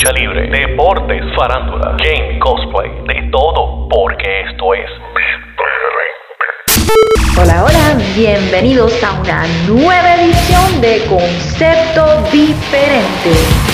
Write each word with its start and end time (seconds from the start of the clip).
lucha 0.00 0.12
libre, 0.12 0.48
deportes, 0.48 1.22
farándula, 1.36 1.96
game, 1.98 2.38
cosplay, 2.38 2.90
de 3.06 3.30
todo, 3.30 3.88
porque 3.88 4.40
esto 4.48 4.74
es 4.74 4.90
Hola, 7.38 7.64
hola, 7.64 7.98
bienvenidos 8.16 9.02
a 9.04 9.20
una 9.20 9.46
nueva 9.66 10.14
edición 10.16 10.80
de 10.80 11.04
Concepto 11.08 12.22
Diferente. 12.32 13.69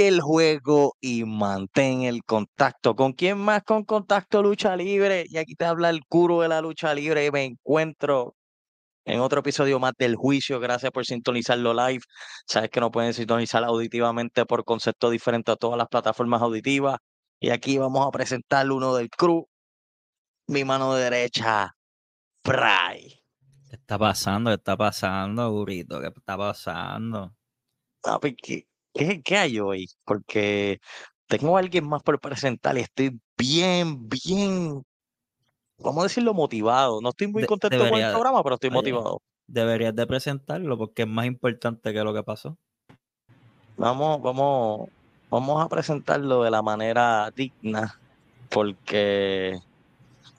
Sigue 0.00 0.08
el 0.08 0.22
juego 0.22 0.96
y 0.98 1.24
mantén 1.26 2.04
el 2.04 2.24
contacto. 2.24 2.96
¿Con 2.96 3.12
quién 3.12 3.36
más? 3.36 3.62
Con 3.64 3.84
Contacto 3.84 4.42
Lucha 4.42 4.74
Libre. 4.74 5.26
Y 5.28 5.36
aquí 5.36 5.54
te 5.54 5.66
habla 5.66 5.90
el 5.90 6.06
curo 6.06 6.40
de 6.40 6.48
la 6.48 6.62
lucha 6.62 6.94
libre. 6.94 7.26
Y 7.26 7.30
me 7.30 7.44
encuentro 7.44 8.34
en 9.04 9.20
otro 9.20 9.40
episodio 9.40 9.78
más 9.78 9.92
del 9.98 10.16
juicio. 10.16 10.58
Gracias 10.58 10.90
por 10.90 11.04
sintonizarlo 11.04 11.74
live. 11.74 12.02
Sabes 12.46 12.70
que 12.70 12.80
no 12.80 12.90
pueden 12.90 13.12
sintonizar 13.12 13.62
auditivamente 13.62 14.46
por 14.46 14.64
concepto 14.64 15.10
diferente 15.10 15.52
a 15.52 15.56
todas 15.56 15.76
las 15.76 15.88
plataformas 15.88 16.40
auditivas. 16.40 16.96
Y 17.38 17.50
aquí 17.50 17.76
vamos 17.76 18.06
a 18.06 18.10
presentar 18.10 18.70
uno 18.70 18.94
del 18.94 19.10
crew. 19.10 19.46
Mi 20.46 20.64
mano 20.64 20.94
derecha, 20.94 21.74
Fry. 22.42 23.22
¿Qué 23.68 23.76
está 23.76 23.98
pasando? 23.98 24.48
¿Qué 24.48 24.54
está 24.54 24.78
pasando, 24.78 25.52
Burrito? 25.52 26.00
¿Qué 26.00 26.06
está 26.06 26.38
pasando? 26.38 27.34
Papi, 28.00 28.34
¿qué, 28.34 28.69
qué, 28.92 29.22
qué 29.22 29.36
hay 29.36 29.60
hoy? 29.60 29.88
Porque 30.04 30.80
tengo 31.26 31.56
a 31.56 31.60
alguien 31.60 31.88
más 31.88 32.02
por 32.02 32.20
presentar 32.20 32.76
y 32.76 32.80
estoy 32.80 33.20
bien, 33.38 34.08
bien, 34.08 34.82
vamos 35.78 36.00
a 36.00 36.02
decirlo, 36.04 36.34
motivado. 36.34 37.00
No 37.00 37.10
estoy 37.10 37.28
muy 37.28 37.46
contento 37.46 37.78
con 37.78 37.98
el 37.98 38.12
programa, 38.12 38.42
pero 38.42 38.54
estoy 38.56 38.70
motivado. 38.70 39.22
Deberías 39.46 39.94
de 39.94 40.06
presentarlo 40.06 40.78
porque 40.78 41.02
es 41.02 41.08
más 41.08 41.26
importante 41.26 41.92
que 41.92 42.04
lo 42.04 42.14
que 42.14 42.22
pasó. 42.22 42.56
Vamos, 43.76 44.20
vamos, 44.22 44.88
vamos 45.30 45.64
a 45.64 45.68
presentarlo 45.68 46.42
de 46.42 46.50
la 46.50 46.62
manera 46.62 47.30
digna, 47.30 47.98
porque 48.48 49.58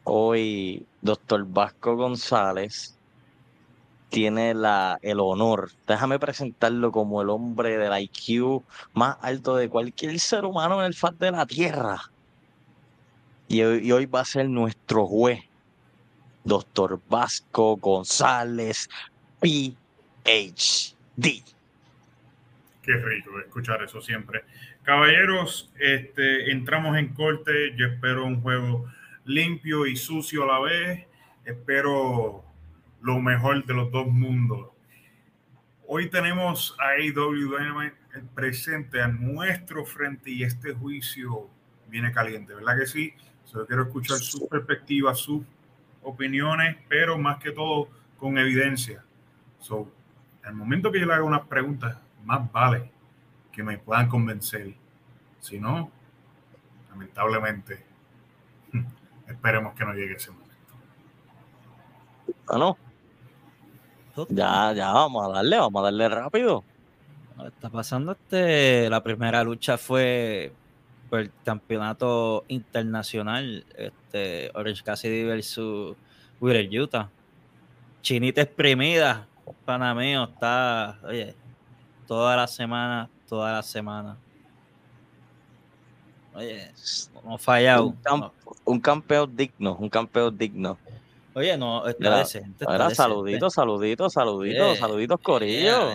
hoy 0.03 0.85
Doctor 1.01 1.45
Vasco 1.45 1.95
González 1.95 2.97
tiene 4.12 4.54
la, 4.54 5.00
el 5.02 5.22
honor, 5.22 5.72
déjame 5.88 6.20
presentarlo 6.20 6.92
como 6.92 7.22
el 7.22 7.30
hombre 7.30 7.78
del 7.78 7.98
IQ 7.98 8.62
más 8.94 9.18
alto 9.22 9.56
de 9.56 9.70
cualquier 9.70 10.20
ser 10.20 10.44
humano 10.44 10.82
en 10.82 10.88
el 10.88 10.94
faz 10.94 11.18
de 11.18 11.32
la 11.32 11.46
Tierra. 11.46 11.98
Y 13.48 13.64
hoy, 13.64 13.88
y 13.88 13.92
hoy 13.94 14.06
va 14.06 14.20
a 14.20 14.26
ser 14.26 14.50
nuestro 14.50 15.08
juez, 15.08 15.40
Doctor 16.44 17.00
Vasco 17.10 17.78
González, 17.78 18.90
PhD. 19.40 19.76
Qué 22.84 22.94
rico 22.94 23.40
escuchar 23.40 23.82
eso 23.82 24.02
siempre. 24.02 24.44
Caballeros, 24.84 25.72
este, 25.80 26.52
entramos 26.52 26.98
en 26.98 27.14
corte. 27.14 27.74
Yo 27.78 27.88
espero 27.88 28.26
un 28.26 28.42
juego 28.42 28.86
limpio 29.24 29.86
y 29.86 29.96
sucio 29.96 30.44
a 30.44 30.48
la 30.48 30.60
vez. 30.60 31.08
Espero 31.46 32.44
lo 33.01 33.19
mejor 33.19 33.66
de 33.66 33.73
los 33.73 33.91
dos 33.91 34.07
mundos. 34.07 34.69
Hoy 35.88 36.09
tenemos 36.09 36.75
a 36.79 36.91
AEW 36.91 37.91
presente 38.34 39.01
a 39.01 39.07
nuestro 39.07 39.85
frente 39.85 40.31
y 40.31 40.44
este 40.44 40.73
juicio 40.73 41.50
viene 41.88 42.12
caliente, 42.12 42.53
¿verdad 42.53 42.78
que 42.78 42.85
sí? 42.85 43.13
Solo 43.44 43.66
quiero 43.67 43.84
escuchar 43.84 44.17
sus 44.17 44.47
perspectivas, 44.47 45.19
sus 45.19 45.44
opiniones, 46.03 46.78
pero 46.88 47.17
más 47.17 47.38
que 47.39 47.51
todo 47.51 47.89
con 48.17 48.38
evidencia. 48.38 49.03
So, 49.59 49.91
al 50.44 50.53
momento 50.53 50.91
que 50.91 51.00
yo 51.00 51.06
le 51.06 51.13
haga 51.13 51.23
unas 51.23 51.47
preguntas, 51.47 51.97
más 52.23 52.50
vale 52.51 52.91
que 53.51 53.63
me 53.63 53.78
puedan 53.78 54.07
convencer. 54.07 54.73
Si 55.39 55.59
no, 55.59 55.91
lamentablemente, 56.89 57.83
esperemos 59.27 59.74
que 59.74 59.86
no 59.86 59.94
llegue 59.94 60.13
ese 60.13 60.31
momento. 60.31 60.51
Ah, 62.47 62.57
no, 62.57 62.77
ya, 64.29 64.73
ya, 64.73 64.91
vamos 64.91 65.27
a 65.27 65.33
darle, 65.33 65.57
vamos 65.57 65.79
a 65.81 65.83
darle 65.85 66.09
rápido. 66.09 66.63
Está 67.45 67.69
pasando 67.69 68.12
este, 68.12 68.89
la 68.89 69.01
primera 69.01 69.44
lucha 69.44 69.77
fue 69.77 70.53
por 71.09 71.19
el 71.19 71.31
campeonato 71.44 72.45
internacional, 72.47 73.65
este, 73.75 74.51
Orange 74.53 74.83
Cassidy 74.83 75.23
versus 75.23 75.95
Wheeler 76.39 76.81
Utah. 76.81 77.09
Chinita 78.01 78.41
exprimida, 78.41 79.27
pana 79.65 79.94
mío, 79.94 80.23
está, 80.23 81.00
oye, 81.03 81.35
toda 82.07 82.35
la 82.35 82.47
semana, 82.47 83.09
toda 83.27 83.51
la 83.53 83.63
semana. 83.63 84.18
Oye, 86.33 86.71
no 87.25 87.38
fallado. 87.38 87.94
Un 88.65 88.79
campeón 88.79 89.35
digno, 89.35 89.75
un 89.75 89.89
campeón 89.89 90.38
digno. 90.38 90.77
Oye, 91.33 91.57
no, 91.57 91.88
está 91.88 92.07
Era- 92.07 92.18
decente. 92.18 92.50
está 92.66 92.74
decente. 92.74 92.95
saluditos, 92.95 93.54
saluditos, 93.54 94.13
saluditos, 94.13 94.75
Eh, 94.75 94.80
saluditos, 94.80 95.19
corillo. 95.22 95.89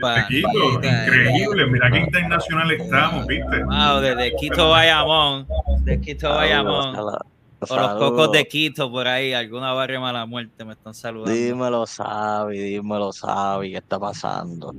Pa- 0.00 0.26
Kiko, 0.26 0.50
pa- 0.80 0.86
increíble. 0.86 1.66
Mira 1.66 1.90
qué 1.90 1.98
internacional 2.00 2.70
estamos, 2.72 3.26
¿viste? 3.26 3.64
Wow, 3.64 4.00
desde 4.00 4.36
Quito 4.36 4.70
Bayamón, 4.70 5.46
de 5.84 6.00
Quito 6.00 6.28
Bayamón, 6.28 6.94
Saludos, 6.94 7.18
o 7.60 7.66
saludos. 7.66 7.90
los 8.00 8.10
cocos 8.10 8.32
de 8.32 8.46
Quito 8.46 8.90
por 8.90 9.08
ahí, 9.08 9.32
alguna 9.32 9.72
barrio 9.72 10.00
mala 10.02 10.26
muerte 10.26 10.64
me 10.66 10.72
están 10.74 10.92
saludando. 10.94 11.32
Dímelo, 11.32 11.86
Sabi, 11.86 12.58
dímelo, 12.58 13.12
Sabi, 13.12 13.70
¿qué 13.72 13.78
está 13.78 13.98
pasando? 13.98 14.74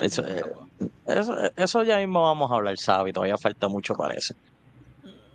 Eso, 0.00 0.24
eh, 0.26 0.44
eso, 1.06 1.34
eso 1.56 1.82
ya 1.82 1.98
mismo 1.98 2.22
vamos 2.22 2.50
a 2.50 2.54
hablar, 2.54 2.76
Sabi, 2.78 3.12
todavía 3.12 3.38
falta 3.38 3.66
mucho 3.68 3.94
para 3.94 4.14
eso. 4.14 4.34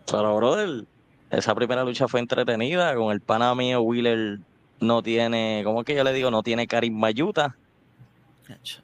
Pero, 0.09 0.35
brother, 0.37 0.85
esa 1.29 1.53
primera 1.55 1.83
lucha 1.83 2.07
fue 2.07 2.19
entretenida, 2.19 2.95
con 2.95 3.11
el 3.11 3.21
pana 3.21 3.53
mío, 3.55 3.81
Wheeler 3.81 4.39
no 4.79 5.03
tiene, 5.03 5.61
¿cómo 5.63 5.81
es 5.81 5.85
que 5.85 5.95
yo 5.95 6.03
le 6.03 6.13
digo? 6.13 6.31
No 6.31 6.41
tiene 6.43 6.67
carisma 6.67 7.11
yuta. 7.11 7.55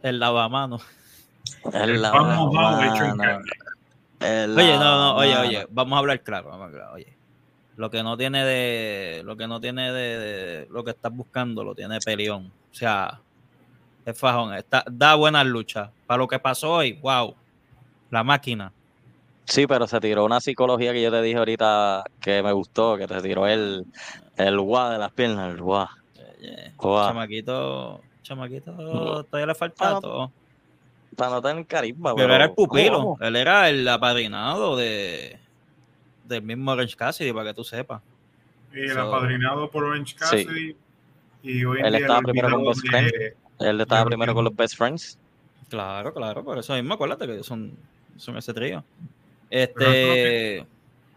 El 0.03 0.19
lavamano. 0.19 0.80
Es 1.74 1.88
la 2.00 2.12
pan 2.12 2.36
mojado 2.36 2.81
hecho 2.83 3.03
en 3.06 3.18
mano, 3.18 3.24
carne. 3.24 3.51
es 4.19 4.50
la 4.50 4.62
Oye, 4.62 4.74
no, 4.77 4.80
no, 5.00 5.15
oye, 5.15 5.38
oye, 5.38 5.68
vamos 5.71 5.95
a 5.95 6.00
hablar 6.00 6.21
claro, 6.21 6.50
vamos 6.50 6.62
a 6.62 6.65
hablar, 6.65 6.89
oye. 6.94 7.15
Lo 7.77 7.89
que 7.89 8.03
no 8.03 8.15
tiene 8.15 8.45
de, 8.45 9.21
lo 9.25 9.36
que 9.36 9.48
no 9.48 9.59
tiene 9.59 9.91
de, 9.91 10.18
de- 10.19 10.68
lo 10.71 10.83
que 10.83 10.91
estás 10.91 11.13
buscando, 11.13 11.63
lo 11.63 11.75
tiene 11.75 12.00
Peleón. 12.00 12.45
O 12.71 12.75
sea, 12.75 13.19
es 14.06 14.18
fajón, 14.18 14.53
está, 14.53 14.83
da 14.89 15.15
buenas 15.15 15.45
luchas. 15.45 15.89
Para 16.06 16.19
lo 16.19 16.27
que 16.27 16.39
pasó 16.39 16.71
hoy, 16.74 16.94
wow, 16.94 17.36
la 18.12 18.24
máquina. 18.24 18.71
Sí, 19.45 19.68
pero 19.68 19.86
se 19.88 20.00
tiró 20.00 20.25
una 20.25 20.39
psicología 20.42 20.92
que 20.92 21.01
yo 21.01 21.12
te 21.12 21.21
dije 21.21 21.38
ahorita 21.38 22.03
que 22.19 22.42
me 22.42 22.51
gustó, 22.51 22.97
que 22.97 23.07
te 23.07 23.21
tiró 23.21 23.47
el, 23.47 23.86
el 24.38 24.59
guá 24.59 24.92
de 24.92 24.97
las 24.97 25.12
piernas, 25.12 25.53
el 25.53 25.62
guá. 25.62 25.89
Chamaquito, 26.81 28.01
chamaquito, 28.24 29.24
todavía 29.24 29.47
le 29.47 29.56
falta 29.56 30.00
todo. 30.00 30.31
Para 31.15 31.31
no 31.31 31.42
tener 31.42 31.65
carisma, 31.65 32.13
Pero 32.15 32.33
era 32.33 32.45
el 32.45 32.53
¿cómo, 32.56 32.68
pupilo, 32.68 32.97
cómo? 32.97 33.18
él 33.21 33.36
era 33.38 33.69
el 33.69 33.88
apadrinado 33.88 34.75
de 34.75 35.39
del 36.25 36.41
mismo 36.41 36.71
Orange 36.71 36.95
Cassidy, 36.95 37.31
para 37.31 37.50
que 37.50 37.53
tú 37.53 37.63
sepas. 37.63 38.01
Y 38.74 38.80
el 38.81 38.94
So- 38.94 39.01
apadrinado 39.01 39.69
por 39.69 39.83
Orange 39.86 40.15
Cassidy. 40.15 40.75
Y 41.44 41.63
hoy 41.63 41.80
en 41.80 41.86
Él 41.86 41.91
día 41.94 42.01
estaba 42.01 42.21
primero 42.21 42.50
con 42.50 42.65
Best 42.65 42.81
Friend. 42.88 43.12
de- 43.12 43.36
Él 43.59 43.80
estaba 43.81 44.06
primero 44.06 44.33
con 44.33 44.44
los 44.44 44.56
best 44.56 44.75
friends. 44.75 45.18
Claro, 45.69 46.13
claro, 46.13 46.44
por 46.44 46.57
eso 46.57 46.74
mismo, 46.74 46.95
acuérdate 46.95 47.27
que 47.27 47.44
son, 47.44 47.71
son 48.18 48.36
ese 48.38 48.53
trío. 48.53 48.83
Este, 49.56 50.68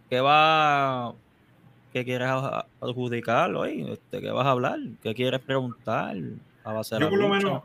¿qué 0.09 0.21
va? 0.21 1.13
¿Qué 1.93 2.05
quieres 2.05 2.29
a- 2.29 2.67
adjudicar 2.81 3.53
hoy? 3.55 3.85
Este, 3.91 4.21
¿Qué 4.21 4.31
vas 4.31 4.47
a 4.47 4.51
hablar? 4.53 4.79
¿Qué 5.03 5.13
quieres 5.13 5.41
preguntar? 5.41 6.17
A 6.63 6.73
base 6.73 6.95
de 6.95 7.01
Yo 7.01 7.11
por 7.11 7.19
lo 7.19 7.29
lucha? 7.29 7.47
menos 7.47 7.63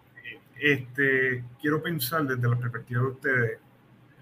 este, 0.60 1.44
quiero 1.62 1.84
pensar 1.84 2.24
desde 2.24 2.48
la 2.50 2.56
perspectiva 2.58 3.02
de 3.02 3.08
ustedes, 3.08 3.60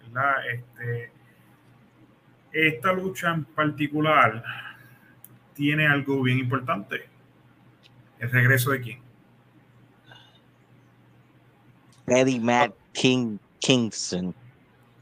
¿verdad? 0.07 0.33
Este, 0.51 1.11
esta 2.51 2.91
lucha 2.93 3.33
en 3.33 3.45
particular 3.45 4.43
tiene 5.53 5.87
algo 5.87 6.21
bien 6.21 6.39
importante. 6.39 7.05
El 8.19 8.29
regreso 8.29 8.71
de 8.71 8.81
quién? 8.81 8.99
Eddie 12.07 12.39
Matt 12.41 12.73
King 12.91 13.37
Kingston. 13.59 14.33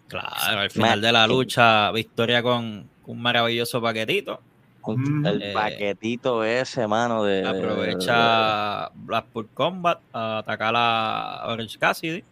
Claro, 0.10 0.60
al 0.60 0.70
final 0.72 1.00
de 1.02 1.12
la 1.14 1.26
King. 1.28 1.34
lucha, 1.34 1.92
victoria 1.92 2.44
con, 2.44 2.90
con 3.04 3.16
un 3.16 3.22
maravilloso 3.22 3.82
paquetito. 3.82 4.42
Mm. 4.86 5.26
El 5.26 5.42
Eh, 5.44 5.54
paquetito 5.54 6.44
ese, 6.44 6.88
mano, 6.88 7.24
de... 7.24 7.46
Aprovecha 7.48 8.90
Blackpool 8.96 9.48
Combat 9.54 10.00
a 10.12 10.40
atacar 10.40 10.74
a 10.76 11.44
Orange 11.48 11.78
Cassidy. 11.78 12.24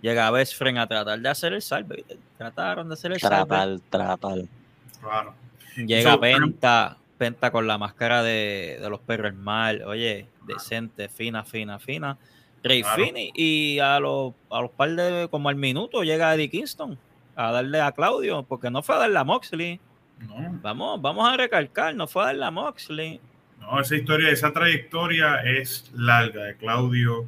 Llega 0.00 0.30
Best 0.30 0.54
Friend 0.56 0.78
a 0.78 0.86
tratar 0.86 1.18
de 1.18 1.28
hacer 1.28 1.52
el 1.52 1.62
salve. 1.62 2.04
Trataron 2.38 2.88
de 2.88 2.94
hacer 2.94 3.12
el 3.12 3.20
salve. 3.20 3.46
Tratar, 3.46 3.78
tratar. 3.90 4.38
Claro. 5.00 5.34
Llega 5.76 6.12
So, 6.12 6.20
Penta, 6.20 6.96
Penta 7.18 7.50
con 7.50 7.66
la 7.66 7.76
máscara 7.78 8.22
de, 8.22 8.78
de 8.80 8.88
los 8.90 9.00
perros 9.00 9.34
mal, 9.34 9.82
oye, 9.82 10.26
decente, 10.46 11.08
fina, 11.08 11.44
fina, 11.44 11.78
fina. 11.78 12.16
Rey 12.68 12.82
Claro. 12.82 13.04
Fini 13.04 13.32
y 13.34 13.78
a 13.78 13.98
los, 14.00 14.34
a 14.50 14.60
los 14.60 14.70
par 14.70 14.90
de, 14.90 15.28
como 15.30 15.48
al 15.48 15.56
minuto, 15.56 16.02
llega 16.02 16.34
Eddie 16.34 16.50
Kingston 16.50 16.98
a 17.34 17.52
darle 17.52 17.80
a 17.80 17.92
Claudio, 17.92 18.42
porque 18.44 18.70
no 18.70 18.82
fue 18.82 18.94
a 18.96 18.98
darle 18.98 19.18
a 19.18 19.24
Moxley. 19.24 19.80
No, 20.20 20.58
Vamos, 20.62 21.02
vamos 21.02 21.28
a 21.28 21.36
recalcar, 21.36 21.94
no 21.94 22.06
fue 22.06 22.22
a 22.22 22.26
darle 22.26 22.44
a 22.46 22.50
Moxley. 22.50 23.20
no, 23.60 23.80
esa 23.80 23.96
historia, 23.96 24.30
esa 24.30 24.52
trayectoria 24.52 25.36
es 25.42 25.90
larga 25.94 26.44
de 26.44 26.56
Claudio 26.56 27.26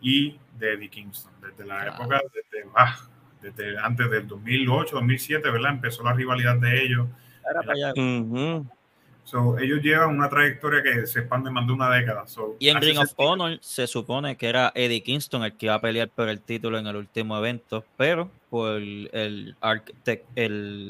y 0.00 0.36
de 0.58 0.72
Eddie 0.74 0.88
Kingston. 0.88 1.32
Desde 1.42 1.66
la 1.66 1.80
Claro. 1.82 1.94
época, 1.94 2.20
desde, 2.32 2.68
ah, 2.76 2.96
desde 3.42 3.78
antes 3.78 4.10
del 4.10 4.26
2008, 4.26 4.96
2007, 4.96 5.50
¿verdad? 5.50 5.72
Empezó 5.72 6.02
la 6.02 6.12
rivalidad 6.14 6.56
de 6.56 6.82
ellos. 6.84 7.06
Era 7.50 7.60
para 7.60 7.72
allá. 7.74 7.92
So, 9.24 9.58
ellos 9.58 9.80
llevan 9.82 10.10
una 10.10 10.28
trayectoria 10.28 10.82
que 10.82 11.06
se 11.06 11.20
expande 11.20 11.50
más 11.50 11.66
de 11.66 11.72
una 11.72 11.88
década. 11.90 12.26
So, 12.26 12.56
Y 12.58 12.68
en 12.68 12.80
Ring 12.80 12.98
of 12.98 13.06
sentido. 13.08 13.30
Honor 13.30 13.58
se 13.62 13.86
supone 13.86 14.36
que 14.36 14.48
era 14.48 14.70
Eddie 14.74 15.02
Kingston 15.02 15.44
el 15.44 15.56
que 15.56 15.66
iba 15.66 15.74
a 15.74 15.80
pelear 15.80 16.10
por 16.10 16.28
el 16.28 16.40
título 16.42 16.78
en 16.78 16.86
el 16.86 16.96
último 16.96 17.38
evento, 17.38 17.84
pero 17.96 18.30
por 18.50 18.76
el, 18.76 19.08
el, 19.12 19.56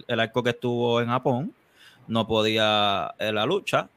el 0.09 0.21
arco 0.21 0.43
que 0.43 0.51
estuvo 0.51 1.01
en 1.01 1.09
Japón, 1.09 1.55
no 2.09 2.27
podía 2.27 3.15
en 3.19 3.37
la 3.37 3.47
lucha. 3.47 3.89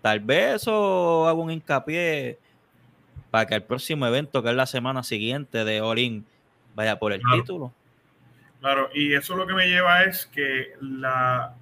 Tal 0.00 0.20
vez 0.20 0.62
eso 0.62 1.26
hago 1.26 1.42
un 1.42 1.50
hincapié 1.50 2.38
para 3.32 3.46
que 3.46 3.56
el 3.56 3.62
próximo 3.64 4.06
evento, 4.06 4.42
que 4.42 4.50
es 4.50 4.54
la 4.56 4.66
semana 4.66 5.02
siguiente 5.02 5.64
de 5.64 5.80
All 5.80 5.98
In, 5.98 6.24
vaya 6.76 6.98
por 6.98 7.12
el 7.12 7.20
Claro. 7.20 7.42
título. 7.42 7.72
Claro, 8.60 8.88
y 8.94 9.12
eso 9.12 9.36
lo 9.36 9.46
que 9.46 9.54
me 9.54 9.66
lleva 9.68 10.04
es 10.04 10.26
que 10.26 10.72
la 10.80 11.54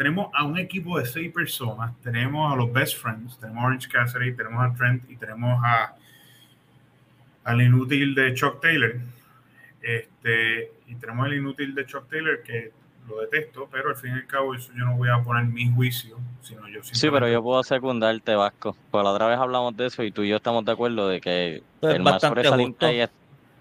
tenemos 0.00 0.30
a 0.32 0.44
un 0.44 0.56
equipo 0.56 0.98
de 0.98 1.04
seis 1.04 1.30
personas, 1.30 1.92
tenemos 2.00 2.50
a 2.50 2.56
los 2.56 2.72
best 2.72 2.96
friends, 2.96 3.38
tenemos 3.38 3.62
a 3.62 3.66
Orange 3.66 3.86
Cassidy, 3.86 4.32
tenemos 4.32 4.64
a 4.64 4.74
Trent 4.74 5.02
y 5.10 5.16
tenemos 5.16 5.62
a 5.62 5.94
al 7.44 7.60
inútil 7.60 8.14
de 8.14 8.32
Chuck 8.32 8.62
Taylor. 8.62 8.94
Este, 9.82 10.72
y 10.86 10.94
tenemos 10.94 11.26
el 11.26 11.34
inútil 11.34 11.74
de 11.74 11.84
Chuck 11.84 12.08
Taylor 12.08 12.42
que 12.42 12.72
lo 13.10 13.20
detesto, 13.20 13.68
pero 13.70 13.90
al 13.90 13.96
fin 13.96 14.12
y 14.12 14.14
al 14.14 14.26
cabo 14.26 14.54
eso 14.54 14.72
yo 14.72 14.86
no 14.86 14.96
voy 14.96 15.10
a 15.10 15.22
poner 15.22 15.44
mi 15.44 15.70
juicio, 15.70 16.16
sino 16.40 16.66
yo 16.66 16.82
Sí, 16.82 17.10
pero 17.10 17.28
yo 17.28 17.42
puedo 17.42 17.62
secundarte, 17.62 18.34
Vasco. 18.34 18.74
Pues 18.90 19.04
la 19.04 19.10
otra 19.10 19.26
vez 19.26 19.38
hablamos 19.38 19.76
de 19.76 19.84
eso 19.84 20.02
y 20.02 20.12
tú 20.12 20.22
y 20.22 20.30
yo 20.30 20.36
estamos 20.36 20.64
de 20.64 20.72
acuerdo 20.72 21.08
de 21.08 21.20
que 21.20 21.56
Es 21.56 21.62
el 21.82 22.02
más 22.02 22.22
sobresaliente 22.22 23.02
es, 23.02 23.10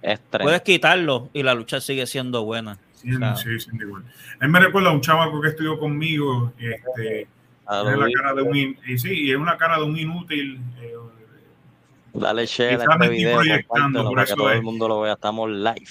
es 0.02 0.22
Trent. 0.30 0.44
Puedes 0.44 0.62
quitarlo 0.62 1.30
y 1.34 1.44
la 1.44 1.54
lucha 1.54 1.82
sigue 1.82 2.06
siendo 2.06 2.46
buena. 2.46 2.78
Claro. 3.02 3.36
sí. 3.38 3.50
Él 4.42 4.50
me 4.50 4.60
recuerda 4.60 4.90
a 4.90 4.94
un 4.94 5.02
chavaco 5.02 5.40
que 5.42 5.50
estudió 5.50 5.78
conmigo, 5.80 6.54
este, 6.58 7.28
A 7.66 7.82
Tiene 7.84 7.98
lo 7.98 8.08
la 8.08 8.14
cara 8.14 8.34
de 8.34 8.42
un 8.42 8.56
in- 8.56 8.78
y 8.88 8.98
sí, 8.98 9.26
y 9.28 9.32
es 9.32 9.38
una 9.38 9.56
cara 9.58 9.78
de 9.78 9.84
un 9.84 9.98
inútil. 9.98 10.60
eh, 10.82 10.96
Dale 12.14 12.46
share 12.48 12.72
a 12.82 12.84
este 12.84 12.94
estoy 12.94 13.10
video, 13.10 13.36
proyectando, 13.38 14.10
para 14.12 14.24
que 14.26 14.32
eso 14.32 14.36
todo 14.36 14.50
es. 14.50 14.56
el 14.58 14.64
mundo 14.64 14.88
lo 14.88 15.02
vea. 15.02 15.14
Estamos 15.14 15.50
live. 15.52 15.88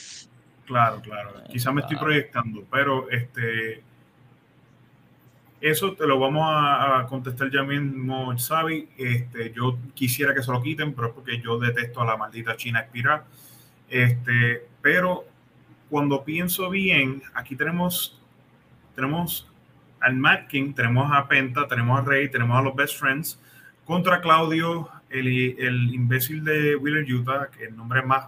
claro, 0.67 1.01
claro. 1.01 1.31
Quizá 1.51 1.73
me 1.73 1.81
estoy 1.83 1.97
Claro. 1.97 2.07
proyectando, 2.07 2.65
pero 2.71 3.09
este 3.11 3.83
eso 5.61 5.93
te 5.95 6.07
lo 6.07 6.19
vamos 6.21 6.45
a, 6.49 7.01
a 7.01 7.07
contestar 7.07 7.51
ya 7.51 7.63
mismo, 7.63 8.33
Xavi. 8.37 8.89
Este, 8.97 9.53
yo 9.53 9.77
quisiera 9.95 10.33
que 10.35 10.43
se 10.43 10.53
lo 10.53 10.63
quiten, 10.63 10.95
pero 10.95 11.09
es 11.09 11.15
porque 11.15 11.41
yo 11.41 11.59
detesto 11.59 12.01
a 12.01 12.05
la 12.07 12.17
maldita 12.17 12.57
China 12.57 12.81
espiral. 12.81 13.23
Este, 13.89 14.67
pero 14.83 15.25
cuando 15.91 16.25
pienso 16.25 16.71
bien, 16.71 17.23
aquí 17.35 17.57
tenemos 17.57 18.21
tenemos 18.95 19.47
al 20.01 20.17
Matt 20.17 20.49
King, 20.49 20.73
tenemos 20.75 21.11
a 21.13 21.29
Penta, 21.29 21.67
tenemos 21.69 22.01
a 22.01 22.03
Rey, 22.03 22.29
tenemos 22.31 22.59
a 22.59 22.63
los 22.63 22.75
Best 22.75 22.99
Friends 22.99 23.41
contra 23.85 24.21
Claudio, 24.21 24.89
el, 25.09 25.27
el 25.59 25.95
imbécil 25.95 26.45
de 26.45 26.77
Wheeler 26.77 27.05
Utah, 27.13 27.49
que 27.49 27.67
el 27.67 27.77
nombre 27.77 28.03
más 28.03 28.27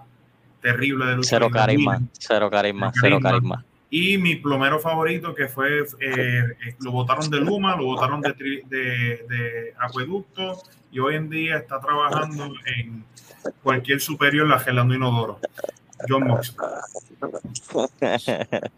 terrible 0.62 1.06
de 1.06 1.16
lucha 1.16 1.28
Cero 1.30 1.50
carisma, 1.50 1.92
Wheeler. 1.92 2.08
cero 2.12 2.50
carisma, 2.50 2.92
Cero 3.00 3.18
carisma. 3.20 3.64
Y 3.90 4.18
mi 4.18 4.36
plomero 4.36 4.78
favorito, 4.78 5.34
que 5.34 5.48
fue, 5.48 5.80
eh, 5.80 5.84
eh, 6.00 6.76
lo 6.78 6.92
votaron 6.92 7.28
de 7.28 7.40
Luma, 7.40 7.76
lo 7.76 7.86
votaron 7.86 8.20
de, 8.20 8.32
de, 8.32 9.26
de 9.28 9.74
Acueducto, 9.80 10.62
y 10.92 11.00
hoy 11.00 11.16
en 11.16 11.28
día 11.28 11.56
está 11.56 11.80
trabajando 11.80 12.52
en 12.76 13.04
cualquier 13.62 14.00
superior 14.00 14.46
la 14.46 14.60
gelando 14.60 14.94
inodoro. 14.94 15.40
John 16.08 16.26
Moxley. 16.26 16.66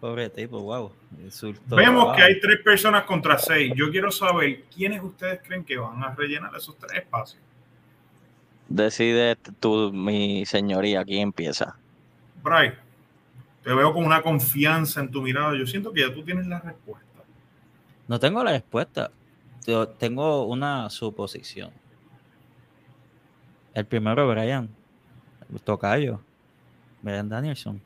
Pobre 0.00 0.30
tipo, 0.30 0.60
wow. 0.60 0.90
Insulto. 1.22 1.76
Vemos 1.76 2.04
wow. 2.06 2.16
que 2.16 2.22
hay 2.22 2.40
tres 2.40 2.60
personas 2.60 3.04
contra 3.04 3.38
seis. 3.38 3.72
Yo 3.76 3.90
quiero 3.90 4.10
saber 4.10 4.64
quiénes 4.74 5.02
ustedes 5.02 5.40
creen 5.46 5.62
que 5.62 5.76
van 5.76 6.02
a 6.02 6.14
rellenar 6.14 6.54
esos 6.56 6.76
tres 6.78 7.02
espacios. 7.02 7.42
Decide 8.68 9.36
tú, 9.58 9.92
mi 9.92 10.46
señoría, 10.46 11.04
quién 11.04 11.22
empieza. 11.22 11.76
Bray, 12.42 12.72
te 13.62 13.74
veo 13.74 13.92
con 13.92 14.04
una 14.06 14.22
confianza 14.22 15.00
en 15.00 15.10
tu 15.10 15.20
mirada. 15.20 15.56
Yo 15.58 15.66
siento 15.66 15.92
que 15.92 16.00
ya 16.00 16.14
tú 16.14 16.22
tienes 16.22 16.46
la 16.46 16.60
respuesta. 16.60 17.06
No 18.08 18.18
tengo 18.18 18.42
la 18.42 18.52
respuesta. 18.52 19.10
yo 19.66 19.88
tengo 19.88 20.46
una 20.46 20.88
suposición. 20.88 21.70
El 23.74 23.84
primero, 23.84 24.28
Brian, 24.28 24.68
Tocayo, 25.64 26.20
Brian 27.02 27.28
Danielson. 27.28 27.80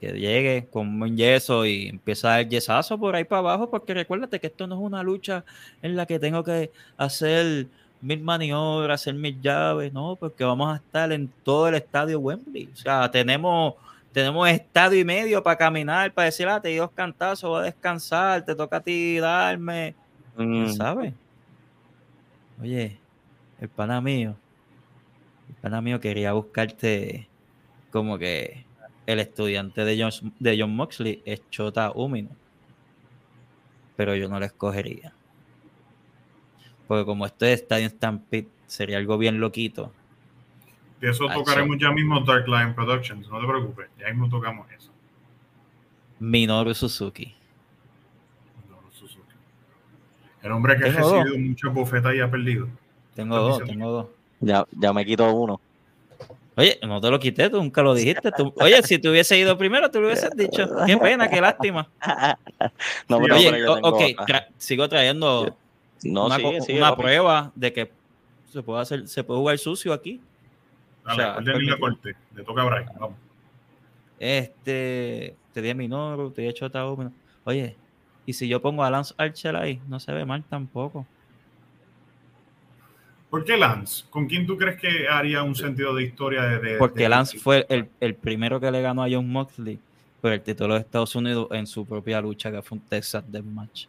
Que 0.00 0.12
llegue 0.12 0.66
con 0.70 1.00
un 1.00 1.16
yeso 1.16 1.64
y 1.64 1.88
empieza 1.88 2.40
el 2.40 2.48
yesazo 2.48 2.98
por 2.98 3.14
ahí 3.14 3.24
para 3.24 3.38
abajo, 3.38 3.70
porque 3.70 3.94
recuérdate 3.94 4.40
que 4.40 4.48
esto 4.48 4.66
no 4.66 4.74
es 4.74 4.80
una 4.80 5.02
lucha 5.02 5.44
en 5.80 5.96
la 5.96 6.06
que 6.06 6.18
tengo 6.18 6.42
que 6.42 6.72
hacer 6.96 7.68
mil 8.00 8.20
maniobras, 8.20 9.00
hacer 9.00 9.14
mil 9.14 9.40
llaves, 9.40 9.92
no, 9.92 10.16
porque 10.16 10.42
vamos 10.42 10.72
a 10.72 10.76
estar 10.76 11.12
en 11.12 11.28
todo 11.44 11.68
el 11.68 11.76
estadio 11.76 12.18
Wembley. 12.18 12.68
O 12.72 12.76
sea, 12.76 13.08
tenemos, 13.10 13.74
tenemos 14.12 14.48
estadio 14.48 14.98
y 14.98 15.04
medio 15.04 15.42
para 15.42 15.56
caminar, 15.56 16.12
para 16.12 16.26
decir, 16.26 16.48
ah, 16.48 16.60
te 16.60 16.70
di 16.70 16.76
dos 16.76 16.90
cantazos, 16.90 17.48
voy 17.48 17.60
a 17.60 17.64
descansar, 17.66 18.44
te 18.44 18.56
toca 18.56 18.78
a 18.78 18.80
ti 18.80 19.18
darme. 19.18 19.94
Mm, 20.36 20.68
¿Sabes? 20.70 21.14
Oye, 22.60 22.98
el 23.60 23.68
pana 23.68 24.00
mío, 24.00 24.34
el 25.48 25.54
pana 25.56 25.80
mío 25.80 26.00
quería 26.00 26.32
buscarte 26.32 27.28
como 27.92 28.18
que 28.18 28.64
el 29.06 29.18
estudiante 29.20 29.84
de 29.84 30.00
John, 30.02 30.32
de 30.38 30.56
John 30.60 30.74
Moxley 30.74 31.22
es 31.24 31.42
Chota 31.50 31.92
Umino. 31.92 32.30
Pero 33.96 34.16
yo 34.16 34.28
no 34.28 34.38
lo 34.40 34.46
escogería. 34.46 35.12
Porque 36.88 37.04
como 37.04 37.26
esto 37.26 37.44
es 37.46 37.60
Estadio 37.60 37.88
Stampede, 37.88 38.48
sería 38.66 38.98
algo 38.98 39.18
bien 39.18 39.38
loquito. 39.40 39.92
De 41.00 41.10
eso 41.10 41.26
tocaremos 41.28 41.76
ya 41.78 41.90
mismo 41.90 42.20
Dark 42.20 42.46
Line 42.46 42.72
Productions, 42.74 43.28
no 43.28 43.40
te 43.40 43.46
preocupes, 43.46 43.88
ya 43.98 44.08
mismo 44.08 44.28
tocamos 44.28 44.70
eso. 44.70 44.90
Minoru 46.20 46.72
Suzuki. 46.74 47.34
Minoru 48.64 48.90
Suzuki. 48.92 49.34
El 50.42 50.52
hombre 50.52 50.76
que 50.76 50.84
ha 50.84 50.92
Tengo 50.92 51.08
dos. 51.08 51.24
recibido 51.24 51.48
muchas 51.48 51.74
bofetas 51.74 52.14
y 52.14 52.20
ha 52.20 52.30
perdido. 52.30 52.68
Tengo 53.14 53.36
dos, 53.36 53.58
diciendo- 53.58 53.72
tengo 53.72 53.90
dos. 53.92 54.06
Ya, 54.40 54.66
ya 54.72 54.92
me 54.92 55.04
quito 55.04 55.32
uno. 55.34 55.60
Oye, 56.56 56.78
no 56.82 57.00
te 57.00 57.10
lo 57.10 57.18
quité, 57.18 57.48
tú 57.48 57.56
nunca 57.58 57.82
lo 57.82 57.94
dijiste. 57.94 58.30
tú- 58.32 58.52
Oye, 58.58 58.82
si 58.82 58.98
te 58.98 59.08
hubiese 59.08 59.38
ido 59.38 59.56
primero, 59.56 59.90
te 59.90 59.98
lo 60.00 60.06
hubieses 60.06 60.30
dicho. 60.36 60.68
Qué 60.86 60.96
pena, 60.98 61.28
qué 61.28 61.40
lástima. 61.40 61.88
no, 63.08 63.18
pero, 63.20 63.36
Oye, 63.36 63.50
pero 63.50 63.58
yo 63.58 63.72
o- 63.72 63.74
tengo 63.76 63.88
ok, 63.88 64.00
tra- 64.26 64.46
sigo 64.58 64.88
trayendo 64.88 65.56
no, 66.04 66.26
una, 66.26 66.36
sigue, 66.36 66.58
co- 66.58 66.64
sigue, 66.64 66.78
una 66.78 66.90
papi. 66.90 67.02
prueba 67.02 67.52
de 67.54 67.72
que 67.72 67.92
se 68.50 68.62
puede 68.62 68.82
hacer, 68.82 69.08
se 69.08 69.24
puede 69.24 69.40
jugar 69.40 69.58
sucio 69.58 69.92
aquí. 69.94 70.20
Dale, 71.04 71.12
O 71.12 71.16
sea, 71.16 71.34
la 71.40 71.44
permitido. 71.44 71.78
corte. 71.80 72.14
Le 72.34 72.44
toca 72.44 72.62
a 72.62 72.64
Brian. 72.66 72.90
Vamos. 73.00 73.16
Este, 74.18 75.34
te 75.52 75.62
di 75.62 75.70
a 75.70 75.74
Minoru, 75.74 76.30
te 76.32 76.42
di 76.42 76.48
a 76.48 76.52
Chota. 76.52 76.84
Oye, 77.44 77.76
y 78.26 78.32
si 78.34 78.46
yo 78.46 78.60
pongo 78.62 78.84
a 78.84 78.90
Lance 78.90 79.14
Archer 79.18 79.56
ahí, 79.56 79.80
no 79.88 79.98
se 79.98 80.12
ve 80.12 80.24
mal 80.24 80.44
tampoco. 80.48 81.06
¿Por 83.32 83.44
qué 83.46 83.56
Lance? 83.56 84.04
¿Con 84.10 84.26
quién 84.26 84.46
tú 84.46 84.58
crees 84.58 84.78
que 84.78 85.08
haría 85.08 85.42
un 85.42 85.54
sentido 85.54 85.94
de 85.94 86.02
historia 86.04 86.42
de, 86.42 86.58
de- 86.60 86.76
Porque 86.76 87.04
de- 87.04 87.08
Lance 87.08 87.38
fue 87.38 87.64
el, 87.70 87.88
el 87.98 88.14
primero 88.14 88.60
que 88.60 88.70
le 88.70 88.82
ganó 88.82 89.02
a 89.02 89.08
John 89.10 89.26
Moxley 89.26 89.78
por 90.20 90.32
el 90.32 90.42
título 90.42 90.74
de 90.74 90.80
Estados 90.80 91.16
Unidos 91.16 91.48
en 91.52 91.66
su 91.66 91.86
propia 91.86 92.20
lucha, 92.20 92.50
que 92.52 92.60
fue 92.60 92.76
un 92.76 92.84
Texas 92.84 93.24
Deathmatch. 93.26 93.86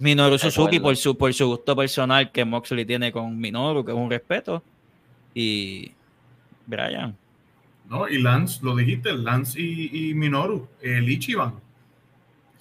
Minoru 0.00 0.36
Suzuki 0.38 0.80
por 0.80 0.96
su, 0.96 1.16
por 1.16 1.32
su 1.32 1.46
gusto 1.46 1.76
personal 1.76 2.32
que 2.32 2.44
Moxley 2.44 2.84
tiene 2.84 3.12
con 3.12 3.38
Minoru, 3.38 3.84
que 3.84 3.92
es 3.92 3.96
un 3.96 4.10
respeto. 4.10 4.60
Y 5.32 5.92
Brian. 6.66 7.16
¿No? 7.88 8.08
Y 8.08 8.20
Lance, 8.20 8.58
lo 8.62 8.74
dijiste, 8.74 9.12
Lance 9.12 9.60
y, 9.60 10.10
y 10.10 10.14
Minoru, 10.14 10.66
el 10.82 11.08
Ichiban. 11.08 11.54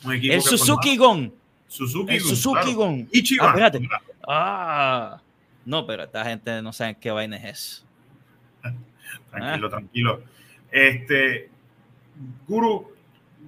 Un 0.05 0.13
El 0.13 0.41
Suzuki 0.41 0.95
formaba- 0.95 1.13
Gon. 1.15 1.33
Suzuki 1.73 2.19
Gun, 2.19 2.29
Suzuki 2.29 2.61
claro. 2.61 2.77
Gon. 2.77 3.09
Ichiban. 3.11 3.47
Ah, 3.47 3.49
espérate. 3.49 3.89
Ah. 4.27 5.21
No, 5.65 5.87
pero 5.87 6.03
esta 6.03 6.23
gente 6.23 6.61
no 6.61 6.71
sabe 6.71 6.97
qué 6.99 7.09
vaina 7.09 7.37
es 7.37 7.43
eso. 7.45 7.85
Tranquilo, 9.31 9.69
tranquilo. 9.69 10.23
Este, 10.71 11.49
Guru, 12.47 12.91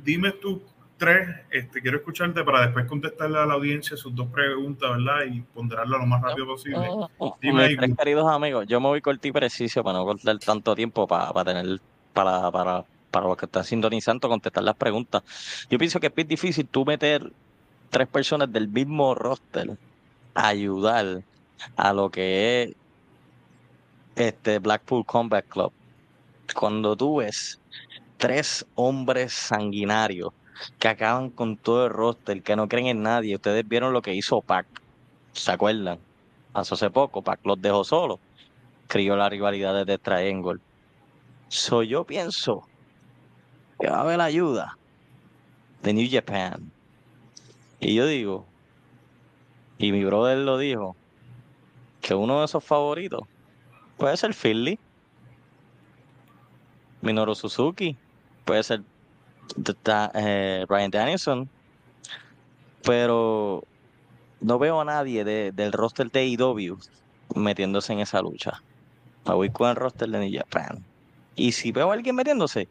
dime 0.04 0.32
tú 0.32 0.64
tres, 0.98 1.28
este, 1.52 1.82
quiero 1.82 1.98
escucharte 1.98 2.44
para 2.44 2.62
después 2.62 2.86
contestarle 2.86 3.38
a 3.38 3.46
la 3.46 3.54
audiencia 3.54 3.96
sus 3.96 4.16
dos 4.16 4.28
preguntas, 4.30 4.90
¿verdad? 4.90 5.26
Y 5.32 5.42
ponderarlo 5.42 6.00
lo 6.00 6.08
más 6.08 6.22
rápido 6.22 6.48
posible. 6.48 6.88
Dime 7.42 7.64
ahí, 7.64 7.70
Mis 7.70 7.78
tres 7.78 7.98
queridos 7.98 8.32
amigos, 8.32 8.66
yo 8.68 8.80
me 8.80 8.88
voy 8.88 9.02
corto 9.02 9.28
y 9.28 9.32
preciso 9.32 9.84
para 9.84 10.00
no 10.00 10.06
cortar 10.06 10.40
tanto 10.40 10.76
tiempo 10.76 11.08
para, 11.08 11.32
para 11.32 11.54
tener, 11.54 11.80
para, 12.14 12.50
para, 12.50 12.86
para 13.12 13.28
los 13.28 13.38
que 13.38 13.46
están 13.46 13.64
sintonizando, 13.64 14.28
contestar 14.28 14.64
las 14.64 14.76
preguntas. 14.76 15.22
Yo 15.70 15.78
pienso 15.78 16.00
que 16.00 16.08
es 16.08 16.16
bien 16.16 16.28
difícil 16.28 16.68
tú 16.68 16.86
meter 16.86 17.32
tres 17.90 18.08
personas 18.08 18.52
del 18.52 18.68
mismo 18.68 19.16
roster 19.16 19.78
ayudar 20.34 21.24
a 21.76 21.94
lo 21.94 22.10
que 22.10 22.64
es 22.64 22.76
este 24.16 24.60
Blackpool 24.60 25.06
Combat 25.06 25.46
Club. 25.48 25.72
Cuando 26.54 26.96
tú 26.96 27.18
ves 27.18 27.60
tres 28.18 28.66
hombres 28.76 29.34
sanguinarios 29.34 30.32
que 30.80 30.88
acaban 30.88 31.30
con 31.30 31.58
todo 31.58 31.86
el 31.86 31.92
roster, 31.92 32.42
que 32.42 32.56
no 32.56 32.68
creen 32.68 32.88
en 32.88 33.04
nadie, 33.04 33.36
ustedes 33.36 33.68
vieron 33.68 33.94
lo 33.94 34.02
que 34.02 34.14
hizo 34.14 34.42
Pac, 34.42 34.66
¿se 35.34 35.52
acuerdan? 35.52 36.00
Hace 36.54 36.90
poco, 36.90 37.22
Pac 37.22 37.40
los 37.44 37.62
dejó 37.62 37.84
solos, 37.84 38.20
crió 38.88 39.16
la 39.18 39.30
rivalidad 39.30 39.86
de 39.86 39.98
Triangle. 39.98 40.60
So 41.50 41.84
yo 41.84 42.06
pienso 42.06 42.68
que 43.80 43.90
va 43.90 43.98
a 43.98 44.02
haber 44.02 44.22
ayuda 44.22 44.78
de 45.84 45.94
New 45.94 46.08
Japan. 46.10 46.72
Y 47.86 47.94
yo 47.94 48.08
digo, 48.08 48.48
y 49.78 49.92
mi 49.92 50.04
brother 50.04 50.40
lo 50.40 50.58
dijo, 50.58 50.96
que 52.02 52.16
uno 52.16 52.40
de 52.40 52.46
esos 52.46 52.64
favoritos 52.64 53.22
puede 53.98 54.18
ser 54.18 54.34
Philly, 54.34 54.80
Minoru 57.04 57.36
Suzuki, 57.36 57.96
puede 58.44 58.64
ser 58.64 58.82
eh, 60.16 60.66
Brian 60.68 60.90
Danielson, 60.90 61.48
pero 62.84 63.64
no 64.42 64.58
veo 64.58 64.82
a 64.82 64.86
nadie 64.86 65.24
de- 65.24 65.52
del 65.52 65.72
roster 65.72 66.10
de 66.10 66.22
AEW 66.22 66.80
metiéndose 67.36 67.94
en 67.94 68.00
esa 68.00 68.20
lucha. 68.20 68.64
Me 69.28 69.36
voy 69.36 69.52
con 69.52 69.70
el 69.70 69.76
roster 69.76 70.10
de 70.10 70.20
New 70.28 70.40
Japan. 70.40 70.84
Y 71.36 71.52
si 71.52 71.72
veo 71.72 71.92
a 71.92 71.94
alguien 71.94 72.16
metiéndose, 72.16 72.68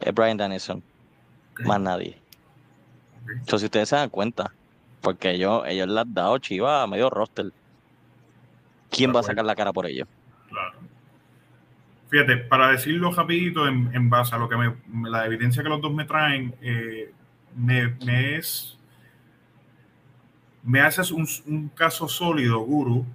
es 0.00 0.14
Brian 0.14 0.36
Danielson, 0.36 0.82
más 1.64 1.80
nadie. 1.80 2.20
Entonces, 3.28 3.60
si 3.60 3.66
ustedes 3.66 3.88
se 3.88 3.96
dan 3.96 4.10
cuenta, 4.10 4.52
porque 5.00 5.30
ellos, 5.30 5.62
ellos 5.66 5.88
le 5.88 6.00
han 6.00 6.14
dado 6.14 6.38
chiva 6.38 6.82
a 6.82 6.86
medio 6.86 7.10
roster. 7.10 7.52
¿Quién 8.90 9.14
va 9.14 9.20
a 9.20 9.22
sacar 9.22 9.44
la 9.44 9.54
cara 9.54 9.72
por 9.72 9.86
ellos? 9.86 10.08
Claro. 10.48 10.78
Fíjate, 12.08 12.36
para 12.36 12.68
decirlo 12.68 13.10
rapidito 13.12 13.66
en, 13.66 13.90
en 13.94 14.08
base 14.08 14.34
a 14.34 14.38
lo 14.38 14.48
que 14.48 14.56
me, 14.56 14.74
me- 14.86 15.10
la 15.10 15.26
evidencia 15.26 15.62
que 15.62 15.68
los 15.68 15.80
dos 15.80 15.92
me 15.92 16.04
traen, 16.04 16.54
eh, 16.62 17.12
me, 17.56 17.88
me 18.04 18.36
es 18.36 18.72
me 20.62 20.80
haces 20.80 21.12
un, 21.12 21.26
un 21.46 21.68
caso 21.68 22.08
sólido, 22.08 22.58
Guru, 22.60 23.06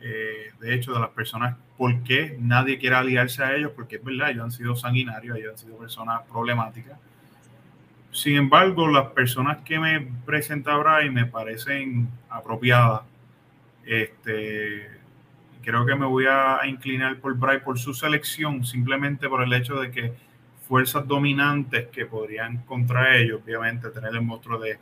eh, 0.00 0.52
de 0.60 0.74
hecho, 0.74 0.92
de 0.92 1.00
las 1.00 1.08
personas, 1.10 1.56
por 1.76 2.02
qué 2.04 2.36
nadie 2.38 2.78
quiere 2.78 2.94
aliarse 2.96 3.42
a 3.42 3.54
ellos, 3.56 3.72
porque 3.74 3.96
es 3.96 4.04
verdad, 4.04 4.30
ellos 4.30 4.44
han 4.44 4.52
sido 4.52 4.76
sanguinarios, 4.76 5.36
ellos 5.36 5.52
han 5.52 5.58
sido 5.58 5.76
personas 5.76 6.22
problemáticas. 6.30 6.98
Sin 8.12 8.36
embargo, 8.36 8.88
las 8.88 9.08
personas 9.08 9.58
que 9.58 9.78
me 9.78 10.00
presenta 10.24 10.76
Brian 10.76 11.14
me 11.14 11.26
parecen 11.26 12.08
apropiadas. 12.28 13.02
Este, 13.84 14.88
creo 15.62 15.86
que 15.86 15.94
me 15.94 16.06
voy 16.06 16.26
a 16.28 16.60
inclinar 16.66 17.18
por 17.18 17.36
Bray 17.36 17.60
por 17.60 17.78
su 17.78 17.94
selección, 17.94 18.64
simplemente 18.64 19.28
por 19.28 19.42
el 19.42 19.52
hecho 19.52 19.76
de 19.80 19.90
que 19.90 20.12
fuerzas 20.68 21.06
dominantes 21.06 21.88
que 21.88 22.06
podrían 22.06 22.58
contra 22.58 23.16
ellos, 23.16 23.40
obviamente, 23.44 23.90
tener 23.90 24.12
el 24.14 24.22
monstruo 24.22 24.58
de, 24.58 24.78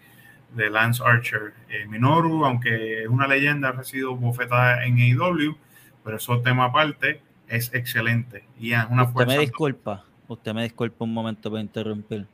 de 0.55 0.71
Lance 0.71 1.03
Archer. 1.05 1.55
Eh, 1.69 1.87
Minoru, 1.87 2.45
aunque 2.45 3.03
es 3.03 3.09
una 3.09 3.27
leyenda, 3.27 3.69
ha 3.69 3.73
recibido 3.73 4.15
bofetada 4.17 4.85
en 4.85 4.99
AEW, 4.99 5.57
pero 6.05 6.17
eso 6.17 6.35
es 6.35 6.43
tema 6.43 6.67
aparte, 6.67 7.21
es 7.49 7.73
excelente. 7.75 8.45
Y 8.59 8.73
es 8.73 8.85
una 8.91 9.05
Usted 9.05 9.13
fuerza. 9.15 9.35
me 9.35 9.41
disculpa, 9.41 10.05
usted 10.29 10.55
me 10.55 10.63
disculpa 10.65 11.05
un 11.05 11.15
momento 11.15 11.51
para 11.51 11.63
interrumpir. 11.63 12.27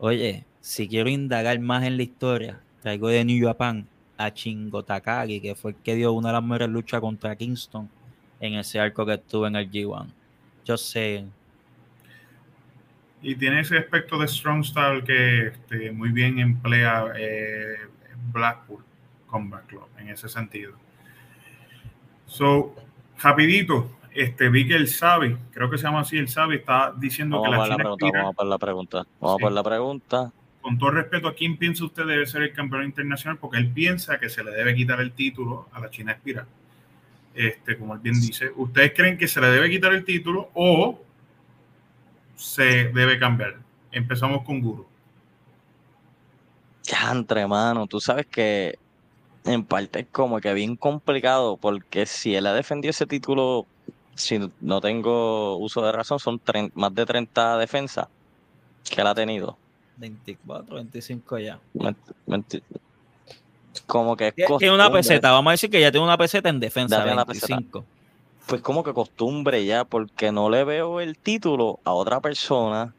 Oye, 0.00 0.44
si 0.60 0.86
quiero 0.86 1.08
indagar 1.10 1.58
más 1.58 1.82
en 1.82 1.96
la 1.96 2.04
historia, 2.04 2.60
traigo 2.82 3.08
de 3.08 3.24
New 3.24 3.44
Japan 3.44 3.84
a 4.16 4.32
Chingo 4.32 4.84
Takagi, 4.84 5.40
que 5.40 5.56
fue 5.56 5.72
el 5.72 5.76
que 5.78 5.96
dio 5.96 6.12
una 6.12 6.28
de 6.28 6.34
las 6.34 6.42
mejores 6.42 6.68
luchas 6.68 7.00
contra 7.00 7.34
Kingston 7.34 7.90
en 8.38 8.54
ese 8.54 8.78
arco 8.78 9.04
que 9.04 9.14
estuvo 9.14 9.48
en 9.48 9.56
el 9.56 9.68
G1. 9.68 10.06
Yo 10.64 10.76
sé, 10.76 11.24
Y 13.22 13.34
tiene 13.34 13.60
ese 13.60 13.78
aspecto 13.78 14.18
de 14.18 14.28
strong 14.28 14.64
style 14.64 15.02
que 15.02 15.48
este, 15.48 15.90
muy 15.90 16.10
bien 16.10 16.38
emplea 16.38 17.12
eh, 17.18 17.78
Blackpool 18.32 18.84
Combat 19.26 19.66
Club 19.66 19.88
en 19.98 20.10
ese 20.10 20.28
sentido. 20.28 20.74
So, 22.26 22.72
rapidito, 23.20 23.97
este, 24.22 24.48
vi 24.48 24.66
que 24.66 24.74
el 24.74 24.88
Sabi, 24.88 25.36
creo 25.52 25.70
que 25.70 25.78
se 25.78 25.84
llama 25.84 26.00
así, 26.00 26.16
el 26.18 26.28
Sabi 26.28 26.56
está 26.56 26.92
diciendo 26.96 27.40
Vamos 27.40 27.46
que 27.46 27.50
la 27.52 27.58
la 27.58 27.64
China 27.64 27.76
pregunta, 27.76 28.06
expira. 28.06 28.20
vamos 28.22 28.34
a 28.34 28.36
por 28.36 28.46
la 28.46 28.58
pregunta. 28.58 29.06
Vamos 29.20 29.36
Sí. 29.36 29.42
a 29.42 29.44
por 29.46 29.52
la 29.52 29.62
pregunta. 29.62 30.32
con 30.60 30.76
todo 30.78 30.90
respeto, 30.90 31.28
¿a 31.28 31.34
quién 31.34 31.56
piensa 31.56 31.84
usted 31.84 32.04
debe 32.04 32.26
ser 32.26 32.42
el 32.42 32.52
campeón 32.52 32.84
internacional? 32.84 33.38
Porque 33.38 33.56
él 33.58 33.68
piensa 33.72 34.18
que 34.18 34.28
se 34.28 34.44
le 34.44 34.50
debe 34.50 34.74
quitar 34.74 35.00
el 35.00 35.12
título 35.12 35.68
a 35.72 35.80
la 35.80 35.88
China 35.90 36.12
Espiral. 36.12 36.46
Este, 37.34 37.78
como 37.78 37.94
él 37.94 38.00
bien 38.00 38.20
dice, 38.20 38.50
¿ustedes 38.56 38.92
creen 38.94 39.16
que 39.16 39.28
se 39.28 39.40
le 39.40 39.46
debe 39.46 39.70
quitar 39.70 39.94
el 39.94 40.04
título 40.04 40.50
o 40.54 41.00
se 42.34 42.88
debe 42.92 43.18
cambiar? 43.18 43.56
Empezamos 43.92 44.42
con 44.44 44.60
Guru. 44.60 44.86
Ya, 46.82 47.10
entre 47.12 47.46
mano, 47.46 47.86
tú 47.86 48.00
sabes 48.00 48.26
que 48.26 48.78
en 49.44 49.64
parte 49.64 50.00
es 50.00 50.06
como 50.10 50.40
que 50.40 50.52
bien 50.54 50.76
complicado 50.76 51.56
porque 51.56 52.04
si 52.06 52.34
él 52.34 52.46
ha 52.46 52.52
defendido 52.52 52.90
ese 52.90 53.06
título, 53.06 53.66
si 54.18 54.50
no 54.60 54.80
tengo 54.80 55.56
uso 55.56 55.84
de 55.84 55.92
razón, 55.92 56.18
son 56.18 56.40
más 56.74 56.94
de 56.94 57.06
30 57.06 57.58
defensas 57.58 58.08
que 58.88 59.00
él 59.00 59.06
ha 59.06 59.14
tenido. 59.14 59.56
24, 59.96 60.74
25 60.76 61.38
ya. 61.38 61.58
como 63.86 64.16
que 64.16 64.32
Tiene 64.32 64.74
una 64.74 64.90
peseta, 64.90 65.30
vamos 65.32 65.50
a 65.50 65.52
decir 65.52 65.70
que 65.70 65.80
ya 65.80 65.90
tiene 65.90 66.04
una 66.04 66.18
peseta 66.18 66.48
en 66.48 66.60
defensa. 66.60 67.02
25. 67.04 67.84
Pues 68.46 68.62
como 68.62 68.82
que 68.82 68.92
costumbre 68.92 69.64
ya, 69.64 69.84
porque 69.84 70.32
no 70.32 70.48
le 70.48 70.64
veo 70.64 71.00
el 71.00 71.18
título 71.18 71.80
a 71.84 71.92
otra 71.92 72.20
persona 72.20 72.94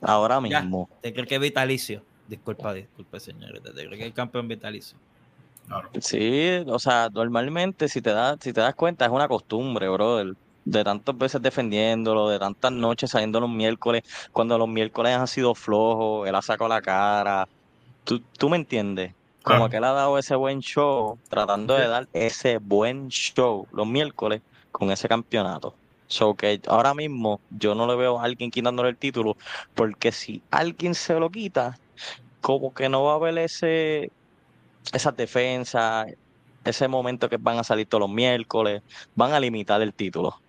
ahora 0.00 0.40
mismo. 0.40 0.88
¿Te 1.02 1.12
crees 1.12 1.28
que 1.28 1.34
es 1.34 1.40
vitalicio? 1.40 2.02
Disculpa, 2.26 2.74
disculpe, 2.74 3.20
señores. 3.20 3.62
¿Te 3.62 3.72
crees 3.72 3.98
que 3.98 4.06
es 4.06 4.14
campeón 4.14 4.48
vitalicio? 4.48 4.96
Sí, 6.00 6.62
o 6.66 6.78
sea, 6.78 7.08
normalmente 7.12 7.88
si 7.88 8.00
te 8.02 8.10
das, 8.10 8.36
si 8.40 8.52
te 8.52 8.60
das 8.60 8.74
cuenta, 8.74 9.04
es 9.04 9.10
una 9.10 9.28
costumbre, 9.28 9.88
brother. 9.88 10.34
De 10.64 10.84
tantas 10.84 11.16
veces 11.16 11.40
defendiéndolo, 11.40 12.28
de 12.28 12.38
tantas 12.38 12.72
noches 12.72 13.10
saliendo 13.10 13.40
los 13.40 13.48
miércoles, 13.50 14.02
cuando 14.32 14.58
los 14.58 14.68
miércoles 14.68 15.16
han 15.16 15.26
sido 15.26 15.54
flojos, 15.54 16.28
él 16.28 16.34
ha 16.34 16.42
sacado 16.42 16.68
la 16.68 16.82
cara. 16.82 17.46
¿Tú, 18.04 18.20
tú 18.38 18.48
me 18.50 18.56
entiendes? 18.58 19.14
Como 19.42 19.68
que 19.70 19.78
él 19.78 19.84
ha 19.84 19.92
dado 19.92 20.18
ese 20.18 20.34
buen 20.36 20.60
show, 20.60 21.18
tratando 21.28 21.74
de 21.74 21.88
dar 21.88 22.06
ese 22.12 22.58
buen 22.58 23.08
show 23.08 23.66
los 23.72 23.86
miércoles 23.86 24.42
con 24.70 24.90
ese 24.90 25.08
campeonato. 25.08 25.78
So 26.06 26.34
que 26.34 26.60
ahora 26.68 26.94
mismo 26.94 27.42
yo 27.48 27.74
no 27.74 27.86
le 27.86 27.96
veo 27.96 28.18
a 28.18 28.24
alguien 28.24 28.50
quitándole 28.50 28.90
el 28.90 28.98
título, 28.98 29.36
porque 29.74 30.12
si 30.12 30.44
alguien 30.50 30.94
se 30.94 31.18
lo 31.18 31.30
quita, 31.30 31.80
como 32.40 32.72
que 32.72 32.88
no 32.88 33.04
va 33.04 33.12
a 33.12 33.16
haber 33.16 33.38
ese, 33.38 34.12
esas 34.92 35.16
defensas, 35.16 36.06
ese 36.64 36.88
momento 36.88 37.28
que 37.28 37.36
van 37.36 37.58
a 37.58 37.64
salir 37.64 37.86
todos 37.86 38.02
los 38.02 38.10
miércoles, 38.10 38.82
van 39.14 39.32
a 39.32 39.40
limitar 39.40 39.80
el 39.82 39.92
título. 39.92 40.40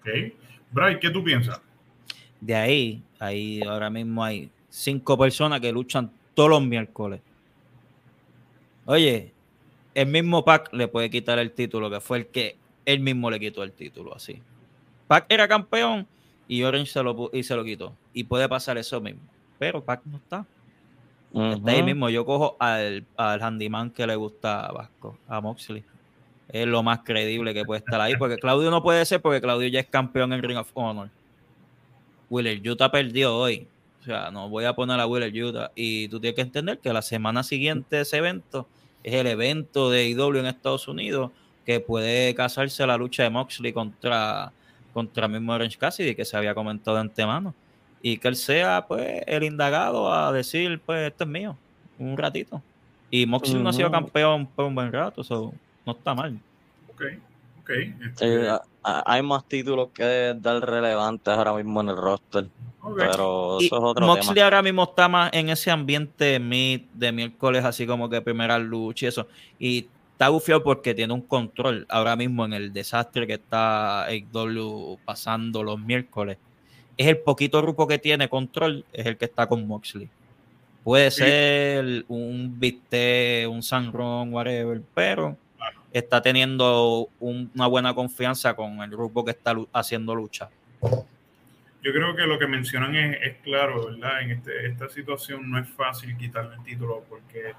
Ok. 0.00 0.08
Bray, 0.70 0.98
¿qué 0.98 1.10
tú 1.10 1.22
piensas? 1.22 1.60
De 2.40 2.54
ahí, 2.54 3.02
ahí 3.18 3.60
ahora 3.62 3.90
mismo 3.90 4.24
hay 4.24 4.50
cinco 4.68 5.16
personas 5.18 5.60
que 5.60 5.70
luchan 5.70 6.10
todos 6.34 6.50
los 6.50 6.62
miércoles. 6.62 7.20
Oye, 8.86 9.32
el 9.94 10.06
mismo 10.06 10.44
Pac 10.44 10.72
le 10.72 10.88
puede 10.88 11.10
quitar 11.10 11.38
el 11.38 11.52
título, 11.52 11.90
que 11.90 12.00
fue 12.00 12.18
el 12.18 12.26
que 12.26 12.56
él 12.84 13.00
mismo 13.00 13.30
le 13.30 13.38
quitó 13.38 13.62
el 13.62 13.72
título, 13.72 14.14
así. 14.14 14.42
Pac 15.06 15.26
era 15.28 15.46
campeón 15.46 16.06
y 16.48 16.62
Orange 16.62 16.90
se 16.90 17.02
lo, 17.02 17.30
y 17.32 17.42
se 17.42 17.54
lo 17.54 17.64
quitó. 17.64 17.94
Y 18.12 18.24
puede 18.24 18.48
pasar 18.48 18.78
eso 18.78 19.00
mismo. 19.00 19.20
Pero 19.58 19.84
Pac 19.84 20.00
no 20.04 20.16
está. 20.16 20.46
Está 21.34 21.70
ahí 21.70 21.82
mismo. 21.82 22.10
Yo 22.10 22.24
cojo 22.24 22.56
al, 22.58 23.04
al 23.16 23.42
handyman 23.42 23.90
que 23.90 24.06
le 24.06 24.16
gusta 24.16 24.66
a 24.66 24.72
Vasco, 24.72 25.18
a 25.28 25.40
Moxley. 25.40 25.82
Es 26.48 26.66
lo 26.66 26.82
más 26.82 27.00
creíble 27.00 27.54
que 27.54 27.64
puede 27.64 27.78
estar 27.78 28.00
ahí. 28.00 28.16
Porque 28.16 28.36
Claudio 28.36 28.70
no 28.70 28.82
puede 28.82 29.04
ser 29.06 29.22
porque 29.22 29.40
Claudio 29.40 29.68
ya 29.68 29.80
es 29.80 29.86
campeón 29.86 30.32
en 30.32 30.42
Ring 30.42 30.58
of 30.58 30.70
Honor. 30.74 31.08
Willer 32.28 32.60
Utah 32.68 32.90
perdió 32.90 33.36
hoy. 33.36 33.66
O 34.00 34.04
sea, 34.04 34.30
no 34.30 34.48
voy 34.48 34.64
a 34.64 34.74
poner 34.74 35.00
a 35.00 35.06
Willer 35.06 35.32
Utah. 35.32 35.70
Y 35.74 36.08
tú 36.08 36.20
tienes 36.20 36.34
que 36.34 36.42
entender 36.42 36.78
que 36.78 36.92
la 36.92 37.02
semana 37.02 37.42
siguiente 37.42 38.00
ese 38.00 38.18
evento 38.18 38.66
es 39.02 39.14
el 39.14 39.26
evento 39.26 39.90
de 39.90 40.08
IW 40.08 40.38
en 40.38 40.46
Estados 40.46 40.86
Unidos 40.88 41.30
que 41.64 41.80
puede 41.80 42.34
casarse 42.34 42.86
la 42.86 42.96
lucha 42.96 43.22
de 43.22 43.30
Moxley 43.30 43.72
contra, 43.72 44.52
contra 44.92 45.28
mismo 45.28 45.52
Orange 45.52 45.78
Cassidy 45.78 46.14
que 46.14 46.24
se 46.24 46.36
había 46.36 46.54
comentado 46.54 46.96
de 46.96 47.02
antemano 47.02 47.54
y 48.02 48.18
que 48.18 48.28
él 48.28 48.36
sea 48.36 48.84
pues 48.86 49.22
el 49.26 49.44
indagado 49.44 50.12
a 50.12 50.32
decir 50.32 50.80
pues 50.84 51.08
esto 51.10 51.24
es 51.24 51.30
mío 51.30 51.56
un 51.98 52.16
ratito. 52.16 52.60
Y 53.10 53.26
Moxley 53.26 53.62
no 53.62 53.68
ha 53.68 53.72
sido 53.72 53.90
campeón 53.90 54.46
por 54.46 54.64
un 54.64 54.74
buen 54.74 54.90
rato 54.92 55.20
eso 55.20 55.54
no 55.86 55.92
está 55.92 56.14
mal. 56.14 56.38
Ok 56.92 57.02
ok 57.62 57.70
este 58.04 58.48
hay 58.82 59.22
más 59.22 59.44
títulos 59.46 59.90
que 59.94 60.34
dar 60.36 60.60
relevantes 60.60 61.32
ahora 61.32 61.54
mismo 61.54 61.80
en 61.80 61.90
el 61.90 61.96
roster 61.96 62.48
pero 62.96 63.60
eso 63.60 63.76
es 63.76 63.82
otro 63.82 64.04
Moxley 64.04 64.42
ahora 64.42 64.60
mismo 64.60 64.82
está 64.82 65.08
más 65.08 65.30
en 65.32 65.50
ese 65.50 65.70
ambiente 65.70 66.40
mid 66.40 66.80
de 66.92 67.12
miércoles 67.12 67.64
así 67.64 67.86
como 67.86 68.10
que 68.10 68.20
primera 68.20 68.58
lucha 68.58 69.06
y 69.06 69.08
eso. 69.08 69.28
Y 69.60 69.88
está 70.12 70.30
bufiado 70.30 70.64
porque 70.64 70.92
tiene 70.92 71.12
un 71.12 71.20
control 71.22 71.86
ahora 71.88 72.16
mismo 72.16 72.44
en 72.44 72.52
el 72.54 72.72
desastre 72.72 73.28
que 73.28 73.34
está 73.34 74.06
AW 74.06 74.98
pasando 75.04 75.62
los 75.62 75.78
miércoles 75.78 76.38
es 76.96 77.06
el 77.06 77.18
poquito 77.18 77.60
grupo 77.62 77.86
que 77.86 77.98
tiene 77.98 78.28
control, 78.28 78.84
es 78.92 79.06
el 79.06 79.16
que 79.16 79.26
está 79.26 79.46
con 79.46 79.66
Moxley. 79.66 80.08
Puede 80.84 81.10
ser 81.10 82.04
un 82.08 82.58
Viste, 82.58 83.46
un 83.46 83.62
Sanron, 83.62 84.32
whatever, 84.34 84.80
pero 84.94 85.36
está 85.92 86.20
teniendo 86.20 87.08
una 87.20 87.66
buena 87.66 87.94
confianza 87.94 88.54
con 88.54 88.82
el 88.82 88.90
grupo 88.90 89.24
que 89.24 89.30
está 89.30 89.54
haciendo 89.72 90.14
lucha. 90.14 90.48
Yo 91.82 91.92
creo 91.92 92.14
que 92.14 92.22
lo 92.22 92.38
que 92.38 92.46
mencionan 92.46 92.94
es, 92.94 93.36
claro, 93.42 93.86
¿verdad? 93.86 94.22
En 94.22 94.30
este, 94.32 94.66
esta 94.66 94.88
situación 94.88 95.50
no 95.50 95.58
es 95.58 95.68
fácil 95.68 96.16
quitarle 96.16 96.56
el 96.56 96.62
título 96.62 97.04
porque 97.08 97.54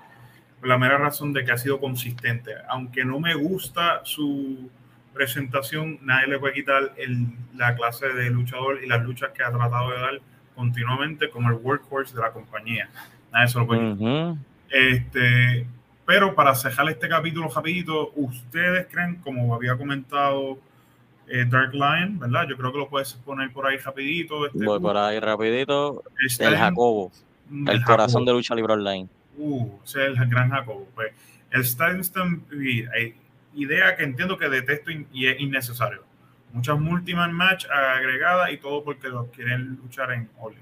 la 0.61 0.77
mera 0.77 0.97
razón 0.97 1.33
de 1.33 1.43
que 1.43 1.51
ha 1.51 1.57
sido 1.57 1.79
consistente. 1.79 2.53
Aunque 2.69 3.03
no 3.03 3.19
me 3.19 3.35
gusta 3.35 4.01
su, 4.03 4.69
presentación, 5.13 5.99
nadie 6.01 6.27
le 6.27 6.39
puede 6.39 6.53
quitar 6.53 6.93
el, 6.97 7.27
la 7.55 7.75
clase 7.75 8.07
de 8.09 8.29
luchador 8.29 8.83
y 8.83 8.87
las 8.87 9.03
luchas 9.03 9.31
que 9.31 9.43
ha 9.43 9.51
tratado 9.51 9.91
de 9.91 9.99
dar 9.99 10.21
continuamente 10.55 11.29
como 11.29 11.49
el 11.49 11.55
workhorse 11.55 12.15
de 12.15 12.21
la 12.21 12.31
compañía. 12.31 12.89
Nadie 13.31 13.47
se 13.47 13.59
lo 13.59 13.67
puede 13.67 13.95
quitar. 13.95 14.35
este, 14.69 15.67
pero 16.05 16.35
para 16.35 16.53
cerrar 16.55 16.89
este 16.89 17.07
capítulo 17.07 17.49
rapidito, 17.49 18.11
¿ustedes 18.15 18.87
creen, 18.91 19.15
como 19.17 19.55
había 19.55 19.77
comentado 19.77 20.57
eh, 21.27 21.45
Dark 21.47 21.73
Lion, 21.73 22.19
verdad? 22.19 22.47
Yo 22.49 22.57
creo 22.57 22.71
que 22.71 22.77
lo 22.79 22.89
puedes 22.89 23.13
poner 23.13 23.51
por 23.53 23.65
ahí 23.65 23.77
rapidito. 23.77 24.45
Este, 24.45 24.65
Voy 24.65 24.79
por 24.79 24.97
ahí 24.97 25.19
rapidito. 25.19 26.03
el 26.39 26.57
Jacobo. 26.57 27.11
El, 27.67 27.83
corazón 27.83 28.25
de 28.25 28.33
lucha 28.33 28.55
libre 28.55 28.73
online. 28.73 29.07
Uh, 29.37 29.69
ese 29.83 30.11
es 30.11 30.17
el 30.17 30.27
gran 30.27 30.49
Jacobo. 30.49 30.87
Pues, 30.93 31.13
el 31.51 31.63
Stampede, 31.65 33.15
idea 33.55 33.95
que 33.95 34.03
entiendo 34.03 34.37
que 34.37 34.49
detesto 34.49 34.91
y 34.91 35.27
es 35.27 35.39
innecesario. 35.39 36.03
Muchas 36.53 36.79
multiman 36.79 37.33
match 37.33 37.65
agregadas 37.65 38.51
y 38.51 38.57
todo 38.57 38.83
porque 38.83 39.09
los 39.09 39.27
quieren 39.29 39.79
luchar 39.81 40.11
en 40.11 40.29
All 40.37 40.53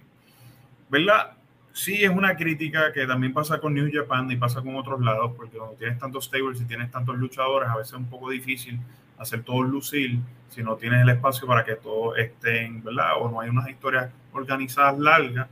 ¿Verdad? 0.89 1.33
Sí, 1.73 2.03
es 2.03 2.09
una 2.09 2.35
crítica 2.35 2.91
que 2.91 3.05
también 3.05 3.33
pasa 3.33 3.59
con 3.59 3.73
New 3.73 3.89
Japan 3.91 4.29
y 4.31 4.35
pasa 4.35 4.61
con 4.61 4.75
otros 4.75 5.01
lados, 5.01 5.33
porque 5.35 5.57
cuando 5.57 5.75
tienes 5.75 5.99
tantos 5.99 6.25
stables 6.25 6.61
y 6.61 6.65
tienes 6.65 6.91
tantos 6.91 7.17
luchadores, 7.17 7.69
a 7.69 7.77
veces 7.77 7.93
es 7.93 7.99
un 7.99 8.09
poco 8.09 8.29
difícil 8.29 8.79
hacer 9.17 9.43
todo 9.43 9.63
lucir 9.63 10.19
si 10.49 10.63
no 10.63 10.75
tienes 10.75 11.01
el 11.01 11.09
espacio 11.09 11.47
para 11.47 11.63
que 11.63 11.75
todos 11.75 12.17
estén, 12.17 12.83
¿verdad? 12.83 13.11
O 13.19 13.29
no 13.29 13.39
hay 13.39 13.49
unas 13.49 13.69
historias 13.69 14.11
organizadas 14.33 14.97
largas. 14.99 15.47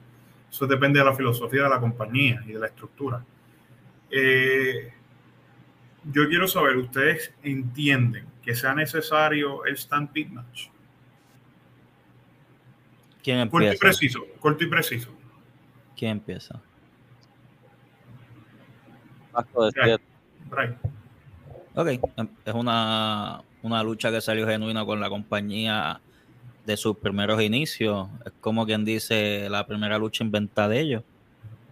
Eso 0.50 0.68
depende 0.68 1.00
de 1.00 1.06
la 1.06 1.14
filosofía 1.14 1.64
de 1.64 1.70
la 1.70 1.80
compañía 1.80 2.42
y 2.46 2.54
de 2.54 2.60
la 2.60 2.68
estructura. 2.68 3.24
Eh, 4.10 4.92
yo 6.06 6.28
quiero 6.28 6.48
saber, 6.48 6.78
¿ustedes 6.78 7.34
entienden 7.44 8.26
que 8.42 8.56
sea 8.56 8.74
necesario 8.74 9.66
el 9.66 9.78
Stampede 9.78 10.30
Match? 10.30 10.68
¿Quién 13.24 13.40
empieza? 13.40 13.52
Corto 13.52 13.76
y 13.76 13.78
preciso, 13.78 14.20
corto 14.40 14.64
y 14.64 14.68
preciso. 14.68 15.10
¿Quién 15.96 16.12
empieza? 16.12 16.62
Ok, 21.76 21.88
em, 21.88 22.28
es 22.46 22.54
una, 22.54 23.42
una 23.62 23.84
lucha 23.84 24.12
que 24.12 24.22
salió 24.22 24.48
genuina 24.48 24.86
con 24.86 25.00
la 25.00 25.10
compañía 25.10 26.02
de 26.66 26.78
sus 26.78 26.98
primeros 26.98 27.42
inicios. 27.42 28.08
Es 28.26 28.32
como 28.42 28.66
quien 28.66 28.86
dice 28.86 29.48
la 29.50 29.68
primera 29.68 29.98
lucha 29.98 30.24
inventada 30.24 30.70
de 30.70 30.80
ellos 30.80 31.04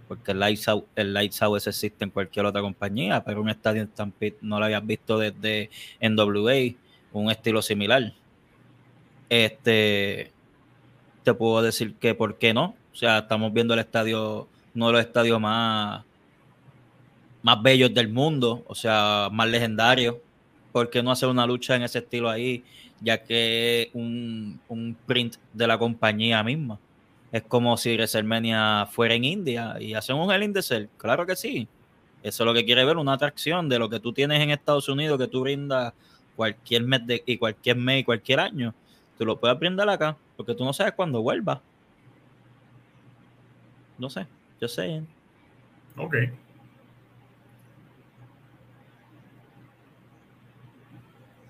porque 0.08 0.32
el 0.32 0.40
Lights 0.40 0.68
Out, 0.70 0.86
el 0.96 1.16
existe 1.18 2.04
en 2.04 2.10
cualquier 2.10 2.46
otra 2.46 2.62
compañía, 2.62 3.24
pero 3.24 3.42
un 3.42 3.50
estadio 3.50 3.86
Stampede 3.86 4.38
no 4.42 4.60
lo 4.60 4.66
habías 4.66 4.86
visto 4.86 5.18
desde 5.18 5.70
NWA, 6.02 6.76
un 7.12 7.30
estilo 7.30 7.62
similar. 7.62 8.14
Este, 9.30 10.32
te 11.24 11.34
puedo 11.34 11.62
decir 11.62 11.96
que 11.96 12.16
por 12.16 12.38
qué 12.38 12.54
no. 12.54 12.76
O 12.94 12.96
sea, 12.96 13.20
estamos 13.20 13.54
viendo 13.54 13.74
el 13.74 13.82
estadio, 13.82 14.48
uno 14.74 14.88
de 14.88 14.94
los 14.94 15.02
estadios 15.02 15.40
más, 15.40 16.04
más 17.42 17.62
bellos 17.62 17.94
del 17.94 18.08
mundo, 18.08 18.64
o 18.68 18.76
sea, 18.76 19.30
más 19.32 19.50
legendarios. 19.50 20.16
¿Por 20.72 20.90
qué 20.90 21.04
no 21.04 21.12
hacer 21.12 21.30
una 21.30 21.46
lucha 21.46 21.76
en 21.76 21.84
ese 21.84 22.00
estilo 22.00 22.30
ahí? 22.30 22.64
Ya 23.02 23.24
que 23.24 23.90
un, 23.94 24.60
un 24.70 24.96
print 25.06 25.36
de 25.54 25.68
la 25.68 25.78
compañía 25.78 26.44
misma 26.44 26.80
Es 27.38 27.44
como 27.44 27.78
si 27.78 27.94
WrestleMania 27.94 28.88
fuera 28.90 29.14
en 29.14 29.24
India 29.24 29.76
y 29.80 29.94
hacen 29.94 30.16
un 30.16 30.32
Hell 30.32 30.42
in 30.42 30.54
the 30.54 30.64
Cell. 30.64 30.88
Claro 30.98 31.24
que 31.28 31.36
sí. 31.36 31.68
Eso 32.24 32.44
es 32.44 32.46
lo 32.48 32.54
que 32.56 32.66
quiere 32.66 32.84
ver, 32.84 32.98
una 32.98 33.14
atracción 33.14 33.70
de 33.70 33.78
lo 33.78 33.90
que 33.90 34.00
tú 34.00 34.12
tienes 34.12 34.42
en 34.42 34.50
Estados 34.50 34.90
Unidos 34.90 35.20
que 35.20 35.28
tú 35.28 35.42
brindas 35.42 35.94
cualquier 36.36 36.82
mes 36.82 37.06
de, 37.06 37.22
y 37.28 37.38
cualquier 37.38 37.76
mes 37.76 38.02
y 38.02 38.04
cualquier 38.04 38.40
año. 38.40 38.74
Tú 39.20 39.26
lo 39.26 39.40
puedes 39.40 39.60
brindar 39.60 39.88
acá, 39.88 40.18
porque 40.36 40.56
tú 40.56 40.66
no 40.66 40.74
sabes 40.74 40.94
cuándo 40.94 41.22
vuelva. 41.22 41.62
No 44.00 44.10
sé, 44.10 44.26
yo 44.60 44.68
sé. 44.68 45.04
Ok. 45.96 46.16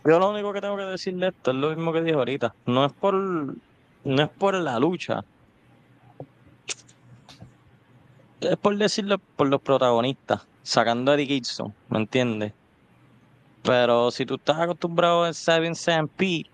Yo 0.04 0.20
lo 0.20 0.32
único 0.32 0.52
que 0.52 0.60
tengo 0.60 0.76
que 0.76 0.84
decirle 0.84 1.30
esto 1.30 1.52
es 1.52 1.58
lo 1.58 1.70
mismo 1.70 1.94
que 1.94 2.02
dijo 2.02 2.20
ahorita. 2.20 2.54
No 2.66 2.84
es 2.84 2.92
por, 2.92 3.14
no 3.14 3.56
es 4.04 4.30
por 4.38 4.54
la 4.54 4.80
lucha. 4.80 5.24
Es 8.37 8.37
por 8.56 8.78
decirlo 8.78 9.18
por 9.36 9.48
los 9.50 9.62
protagonistas, 9.62 10.48
sacando 10.64 11.12
a 11.12 11.16
Eddie 11.16 11.26
Gibson, 11.26 11.74
¿me 11.90 11.98
entiendes? 12.00 12.54
Pero 13.64 14.12
si 14.12 14.26
tú 14.26 14.36
estás 14.36 14.60
acostumbrado 14.60 15.24
a 15.26 15.34
Seven 15.34 15.74
P, 16.16 16.46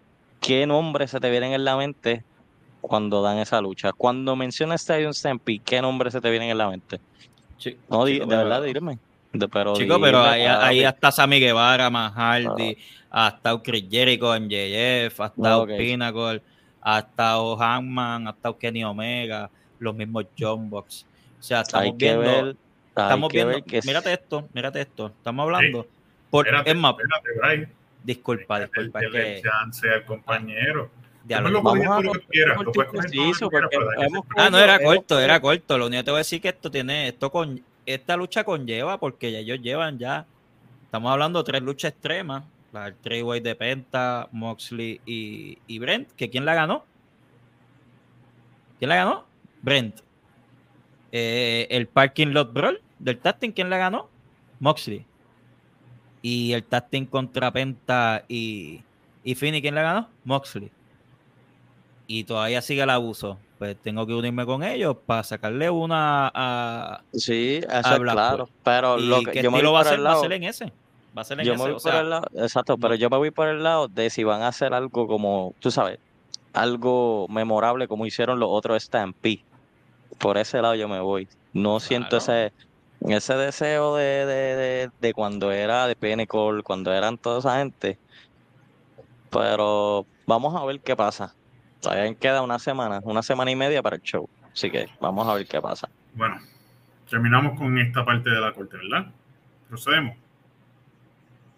¿qué 0.41 0.65
nombre 0.65 1.07
se 1.07 1.19
te 1.19 1.29
vienen 1.29 1.53
en 1.53 1.63
la 1.63 1.77
mente 1.77 2.23
cuando 2.81 3.21
dan 3.21 3.37
esa 3.37 3.61
lucha? 3.61 3.91
Cuando 3.93 4.35
mencionas 4.35 4.81
Seven 4.81 5.39
P, 5.39 5.59
¿qué 5.63 5.81
nombre 5.81 6.09
se 6.09 6.19
te 6.19 6.29
vienen 6.31 6.49
en 6.49 6.57
la 6.57 6.69
mente? 6.69 6.99
No, 7.89 8.05
chico, 8.07 8.25
de 8.25 8.27
pero- 8.27 8.37
verdad, 8.49 8.63
dime. 8.63 8.97
De- 9.31 9.47
pero 9.47 9.73
Chico, 9.75 9.99
pero 9.99 10.21
ahí, 10.21 10.83
hasta 10.83 11.11
Sammy 11.11 11.39
Guevara, 11.39 11.89
Matt 11.89 12.13
Hardy, 12.15 12.77
ha 13.09 13.29
estado 13.29 13.63
Chris 13.63 13.85
Jericho 13.89 14.35
en 14.35 14.47
JF, 14.47 15.19
ha 15.21 15.25
estado 15.27 15.63
Ok. 15.63 15.69
Pinnacle, 15.77 16.41
ha 16.81 16.99
estado 16.99 17.55
Hangman, 17.57 18.27
ha 18.27 18.31
estado 18.31 18.57
Kenny 18.59 18.83
Omega, 18.83 19.49
los 19.79 19.95
mismos 19.95 20.25
John 20.37 20.69
Box. 20.69 21.05
O 21.43 21.45
sea, 21.45 21.59
estamos 21.59 21.83
hay 21.87 21.97
que 21.97 22.05
viendo, 22.05 22.21
ver, 22.21 22.45
hay 22.45 22.55
estamos 23.03 23.29
que 23.29 23.37
viendo, 23.37 23.53
ver 23.55 23.63
que 23.65 23.81
mírate 23.85 24.13
esto, 24.13 24.47
mírate 24.53 24.79
esto, 24.79 25.07
estamos 25.07 25.43
hablando. 25.43 25.87
por, 26.29 26.47
Espérate, 26.47 26.71
es 26.71 26.77
más, 26.77 26.95
espérate, 26.97 27.69
disculpa, 28.01 28.59
disculpa, 28.61 29.01
que 29.01 29.41
chance 29.43 29.89
al 29.89 30.05
compañero. 30.05 30.89
lo 31.27 31.61
Vamos 31.61 31.85
a 31.85 31.97
Ah, 34.37 34.49
no, 34.49 34.57
era 34.57 34.75
Hemos- 34.77 34.95
corto, 34.95 35.19
era 35.19 35.41
corto. 35.41 35.77
Lo 35.77 35.87
único 35.87 35.99
que 35.99 36.05
te 36.05 36.11
voy 36.11 36.17
a 36.19 36.19
decir 36.19 36.39
que 36.41 36.47
esto 36.47 36.71
tiene, 36.71 37.09
esto 37.09 37.29
con, 37.29 37.61
esta 37.85 38.15
lucha 38.15 38.45
conlleva, 38.45 38.97
porque 38.97 39.29
ya 39.33 39.39
ellos 39.39 39.59
llevan 39.61 39.99
ya, 39.99 40.25
estamos 40.85 41.11
hablando 41.11 41.39
de 41.43 41.51
tres 41.51 41.61
luchas 41.61 41.91
extremas, 41.91 42.45
la 42.71 42.85
del 42.85 42.95
three-way 42.95 43.41
de 43.41 43.55
Penta, 43.55 44.29
Moxley 44.31 45.01
y, 45.05 45.57
y 45.67 45.77
Brent, 45.79 46.09
que 46.13 46.29
quién 46.29 46.45
la 46.45 46.53
ganó? 46.55 46.85
¿Quién 48.79 48.87
la 48.87 48.95
ganó? 48.95 49.25
Brent. 49.61 49.99
Eh, 51.13 51.67
el 51.69 51.87
Parking 51.87 52.27
Lot 52.33 52.51
Brawl 52.51 52.81
del 52.99 53.17
Tasting, 53.19 53.51
¿quién 53.53 53.69
la 53.69 53.77
ganó? 53.77 54.09
Moxley. 54.59 55.05
Y 56.21 56.51
el 56.51 56.63
Tasting 56.65 57.05
contra 57.05 57.51
Penta 57.51 58.25
y, 58.27 58.81
y 59.23 59.35
Fini, 59.35 59.61
¿quién 59.61 59.75
la 59.75 59.83
ganó? 59.83 60.09
Moxley 60.25 60.69
y 62.07 62.23
todavía 62.25 62.61
sigue 62.61 62.83
el 62.83 62.89
abuso, 62.89 63.37
pues 63.57 63.77
tengo 63.81 64.05
que 64.05 64.13
unirme 64.13 64.45
con 64.45 64.63
ellos 64.63 64.97
para 65.05 65.23
sacarle 65.23 65.69
una 65.69 66.31
a. 66.33 67.01
Sí, 67.13 67.61
eso 67.63 67.69
a 67.71 67.95
es 67.95 67.99
claro. 67.99 68.49
Pero 68.63 68.99
¿Y 68.99 69.07
lo 69.07 69.21
que 69.23 69.41
yo 69.41 69.51
me 69.51 69.57
estilo 69.57 69.71
voy 69.71 69.83
va 69.83 69.89
a 69.89 69.93
el 69.93 70.05
Va 70.05 70.13
a 70.13 70.19
ser 70.19 70.33
en 70.33 70.43
ese. 70.43 70.71
Va 71.17 71.21
a 71.21 71.25
ser 71.25 71.39
en 71.39 71.45
yo 71.45 71.53
me 71.53 71.55
ese. 71.55 71.63
voy 71.63 71.71
O 71.71 71.73
por 71.75 71.81
sea, 71.81 72.01
el 72.01 72.09
lado, 72.09 72.27
exacto, 72.35 72.77
pero 72.77 72.95
yo 72.95 73.09
me 73.09 73.17
voy 73.17 73.31
por 73.31 73.47
el 73.47 73.63
lado 73.63 73.87
de 73.87 74.09
si 74.09 74.23
van 74.23 74.41
a 74.41 74.49
hacer 74.49 74.73
algo 74.73 75.07
como, 75.07 75.55
tú 75.59 75.71
sabes, 75.71 75.99
algo 76.53 77.27
memorable 77.29 77.87
como 77.87 78.05
hicieron 78.05 78.39
los 78.39 78.49
otros 78.51 78.83
Stampede. 78.83 79.43
Por 80.19 80.37
ese 80.37 80.61
lado 80.61 80.75
yo 80.75 80.87
me 80.87 80.99
voy. 80.99 81.27
No 81.53 81.79
siento 81.79 82.17
Claro. 82.19 82.23
ese, 82.23 82.53
ese 83.07 83.33
deseo 83.35 83.95
de, 83.95 84.25
de, 84.25 84.55
de, 84.55 84.91
de 84.99 85.13
cuando 85.13 85.51
era 85.51 85.87
de 85.87 85.95
Pinnacle, 85.95 86.63
cuando 86.63 86.93
eran 86.93 87.17
toda 87.17 87.39
esa 87.39 87.57
gente. 87.59 87.97
Pero 89.29 90.05
vamos 90.25 90.55
a 90.55 90.65
ver 90.65 90.79
qué 90.79 90.95
pasa. 90.95 91.33
Todavía 91.81 92.13
queda 92.15 92.41
una 92.41 92.59
semana, 92.59 93.01
una 93.03 93.23
semana 93.23 93.51
y 93.51 93.55
media 93.55 93.81
para 93.81 93.95
el 93.97 94.01
show. 94.01 94.29
Así 94.53 94.69
que 94.69 94.87
vamos 95.01 95.27
a 95.27 95.33
ver 95.33 95.47
qué 95.47 95.61
pasa. 95.61 95.89
Bueno, 96.13 96.39
terminamos 97.09 97.57
con 97.57 97.77
esta 97.79 98.05
parte 98.05 98.29
de 98.29 98.39
la 98.39 98.53
corte, 98.53 98.77
¿verdad? 98.77 99.11
Procedemos. 99.67 100.15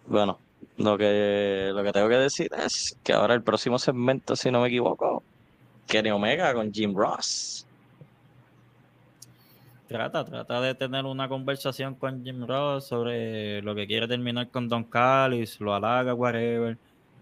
Bueno, 0.06 0.38
lo 0.78 0.96
que, 0.96 1.70
lo 1.74 1.82
que 1.82 1.92
tengo 1.92 2.08
que 2.08 2.16
decir 2.16 2.50
es 2.64 2.96
que 3.04 3.12
ahora 3.12 3.34
el 3.34 3.42
próximo 3.42 3.78
segmento, 3.78 4.34
si 4.36 4.50
no 4.50 4.62
me 4.62 4.68
equivoco, 4.68 5.22
Kenny 5.86 6.10
Omega 6.10 6.54
con 6.54 6.72
Jim 6.72 6.94
Ross. 6.96 7.65
Trata, 9.86 10.24
trata 10.24 10.60
de 10.60 10.74
tener 10.74 11.04
una 11.04 11.28
conversación 11.28 11.94
con 11.94 12.24
Jim 12.24 12.46
Ross 12.46 12.86
sobre 12.86 13.62
lo 13.62 13.74
que 13.74 13.86
quiere 13.86 14.08
terminar 14.08 14.50
con 14.50 14.68
Don 14.68 14.84
Callis, 14.84 15.60
lo 15.60 15.74
halaga, 15.74 16.14
whatever. 16.14 16.76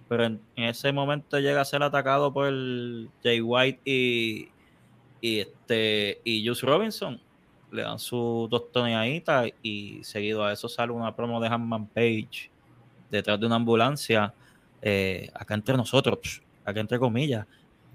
Pero 0.08 0.24
en, 0.24 0.40
ese 0.56 0.92
momento 0.92 1.38
llega 1.38 1.60
a 1.60 1.64
ser 1.64 1.82
atacado 1.82 2.32
por 2.32 2.52
Jay 3.22 3.40
White 3.40 3.80
y, 3.84 4.48
y 5.20 5.40
este 5.40 6.20
y 6.24 6.46
Juice 6.46 6.66
Robinson. 6.66 7.20
Le 7.72 7.82
dan 7.82 7.98
sus 7.98 8.48
dos 8.50 8.70
toneaditas 8.70 9.48
y 9.62 10.02
seguido 10.04 10.44
a 10.44 10.52
eso 10.52 10.68
sale 10.68 10.92
una 10.92 11.14
promo 11.14 11.40
de 11.40 11.48
Hanman 11.48 11.86
Page 11.86 12.50
detrás 13.10 13.38
de 13.40 13.46
una 13.46 13.56
ambulancia. 13.56 14.32
eh, 14.82 15.30
acá 15.34 15.54
entre 15.54 15.76
nosotros, 15.76 16.42
acá 16.64 16.80
entre 16.80 16.98
comillas, 16.98 17.46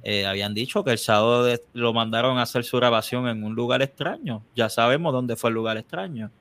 eh, 0.04 0.26
habían 0.26 0.54
dicho 0.54 0.84
que 0.84 0.92
el 0.92 0.98
sábado 0.98 1.44
de- 1.44 1.62
lo 1.74 1.94
mandaron 1.94 2.38
a 2.38 2.44
hacer 2.44 2.64
su 2.64 2.78
grabación 2.78 3.28
en 3.28 3.44
un 3.44 3.54
lugar 3.56 3.82
extraño. 3.82 4.44
Ya 4.56 4.70
sabemos 4.70 5.12
dónde 5.14 5.36
fue 5.36 5.50
el 5.50 5.56
lugar 5.56 5.78
extraño. 5.78 6.32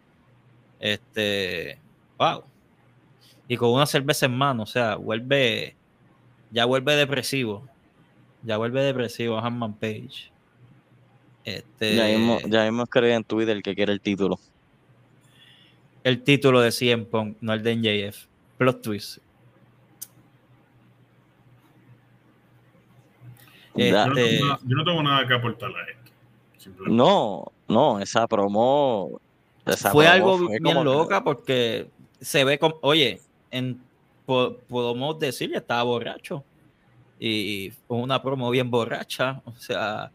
Este, 0.80 1.78
wow. 2.18 2.44
Y 3.48 3.56
con 3.56 3.70
una 3.70 3.86
cerveza 3.86 4.26
en 4.26 4.36
mano, 4.36 4.62
o 4.62 4.66
sea, 4.66 4.96
vuelve, 4.96 5.74
ya 6.50 6.64
vuelve 6.66 6.94
depresivo. 6.96 7.66
Ya 8.42 8.56
vuelve 8.56 8.82
depresivo 8.82 9.38
Hanman 9.38 9.74
Page. 9.74 10.30
Este, 11.44 11.96
Ya 11.96 12.04
mismo, 12.06 12.38
ya 12.46 12.64
mismo 12.64 12.82
escribí 12.84 13.10
en 13.10 13.24
Twitter 13.24 13.62
que 13.62 13.74
quiere 13.74 13.92
el 13.92 14.00
título. 14.00 14.38
el 16.04 16.22
título 16.22 16.60
de 16.60 16.70
CM 16.70 17.04
Punk, 17.06 17.36
no 17.40 17.52
el 17.52 17.62
de 17.62 17.72
NJF. 17.74 18.26
Plot 18.56 18.82
twist. 18.82 19.18
Ya. 23.78 24.04
Yo 24.04 24.10
no, 24.10 24.14
tengo 24.14 24.46
nada, 24.46 24.58
yo 24.64 24.76
no 24.76 24.84
tengo 24.84 25.02
nada 25.02 25.26
que 25.26 25.34
aportar 25.34 25.70
a 25.70 25.90
esto. 25.90 26.70
No, 26.86 27.44
no, 27.68 27.98
esa 28.00 28.26
promo. 28.26 29.20
esa 29.66 29.90
fue 29.90 30.04
promo 30.04 30.14
algo 30.16 30.38
fue 30.38 30.58
bien 30.58 30.62
que- 30.76 30.84
loca 30.84 31.24
porque 31.24 31.88
se 32.20 32.44
ve 32.44 32.58
como, 32.58 32.76
oye, 32.82 33.20
en, 33.50 33.80
po- 34.26 34.56
podemos 34.68 35.18
decir 35.18 35.50
que 35.50 35.58
estaba 35.58 35.82
borracho 35.84 36.44
y 37.20 37.72
fue 37.86 37.96
una 37.98 38.20
promo 38.22 38.50
bien 38.50 38.70
borracha, 38.70 39.40
o 39.44 39.52
sea, 39.54 40.10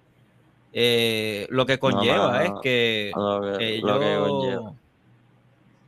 eh, 0.73 1.47
lo 1.49 1.65
que 1.65 1.78
conlleva 1.80 2.32
no, 2.34 2.39
es 2.39 2.49
no, 2.52 2.62
que 2.62 3.12
lo 3.15 3.58
que- 3.58 3.76
ellos, 3.76 3.89
lo 3.89 3.99
que 3.99 4.15
conlleva. 4.17 4.73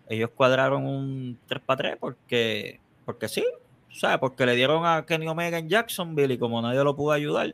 ellos 0.09 0.29
cuadraron 0.35 0.85
un 0.85 1.38
3 1.47 1.61
para 1.65 1.77
3 1.77 1.97
porque, 1.99 2.79
porque 3.05 3.27
sí, 3.27 3.43
¿sabes? 3.91 4.17
Porque 4.19 4.45
le 4.45 4.55
dieron 4.55 4.85
a 4.85 5.05
Kenny 5.05 5.27
Omega 5.27 5.57
en 5.57 5.69
Jacksonville 5.69 6.33
y 6.33 6.38
como 6.38 6.61
nadie 6.61 6.83
lo 6.83 6.95
pudo 6.95 7.11
ayudar, 7.13 7.53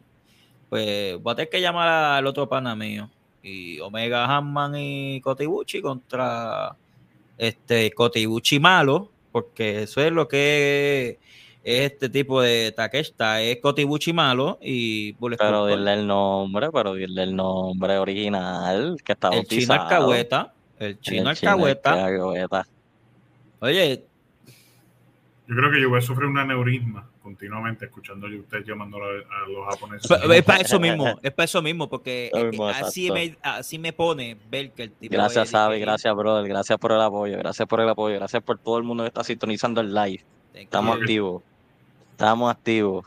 pues 0.72 1.22
voy 1.22 1.34
a 1.34 1.36
tener 1.36 1.50
que 1.50 1.60
llamar 1.60 1.90
al 1.90 2.26
otro 2.26 2.48
pana 2.48 2.78
mío. 2.78 3.10
Y 3.44 3.82
Omega 3.82 4.24
Hanman 4.24 4.74
y 4.78 5.20
Kotibuchi 5.20 5.82
contra 5.82 6.78
este 7.38 7.92
Kotibuchi 7.92 8.58
malo, 8.58 9.12
porque 9.34 9.84
eso 9.84 10.00
es 10.00 10.14
lo 10.14 10.30
que 10.30 11.20
es 11.62 11.92
este 11.92 12.08
tipo 12.08 12.42
de 12.42 12.72
Takeshita, 12.72 13.42
es 13.42 13.60
Kotibuchi 13.60 14.14
malo 14.14 14.60
y 14.62 15.12
Bullet 15.20 15.36
Pero 15.36 15.66
Club 15.66 15.78
dile 15.78 15.94
el 15.94 16.08
nombre, 16.08 16.72
pero 16.72 16.94
dile 16.94 17.24
el 17.24 17.36
nombre 17.36 17.98
original 17.98 18.96
que 19.04 19.12
está 19.12 19.28
el 19.28 19.46
chino 19.46 19.74
alcahueta, 19.74 20.54
el 20.80 20.98
chino 21.02 21.32
El 21.32 21.36
chino 21.36 21.52
alcahueta. 21.52 22.66
Oye, 23.60 24.06
Yo 25.48 25.56
creo 25.58 25.70
que 25.70 25.82
yo 25.82 25.90
voy 25.90 26.00
a 26.00 26.02
sufrir 26.02 26.30
un 26.30 26.38
aneurisma 26.38 27.11
continuamente 27.32 27.86
escuchando 27.86 28.28
a 28.28 28.30
usted 28.30 28.64
llamando 28.66 28.98
a, 28.98 29.08
a 29.10 29.48
los 29.50 29.66
japoneses. 29.74 30.12
es 30.12 30.44
para 30.44 30.62
eso 30.62 30.80
mismo, 30.80 31.06
es 31.24 31.32
para 31.32 31.46
eso 31.46 31.62
mismo, 31.62 31.90
porque 31.90 32.30
mismo, 32.52 32.68
así, 32.68 33.10
me, 33.12 33.38
así 33.42 33.80
me 33.80 33.94
pone 33.94 34.38
ver 34.50 34.72
que 34.72 34.84
el 34.84 34.92
tipo 34.92 35.14
Gracias, 35.14 35.50
Sabi, 35.50 35.80
gracias, 35.80 36.14
brother. 36.16 36.48
Gracias 36.48 36.78
por 36.78 36.92
el 36.92 37.02
apoyo, 37.02 37.38
gracias 37.38 37.68
por 37.68 37.80
el 37.80 37.88
apoyo, 37.90 38.16
gracias 38.18 38.44
por 38.44 38.58
todo 38.60 38.78
el 38.78 38.84
mundo 38.84 39.04
que 39.04 39.08
está 39.08 39.24
sintonizando 39.24 39.80
el 39.82 39.94
live. 39.94 40.24
Estamos 40.54 40.96
Sí. 40.96 41.02
activos. 41.02 41.44
Estamos 42.12 42.52
activos. 42.52 43.06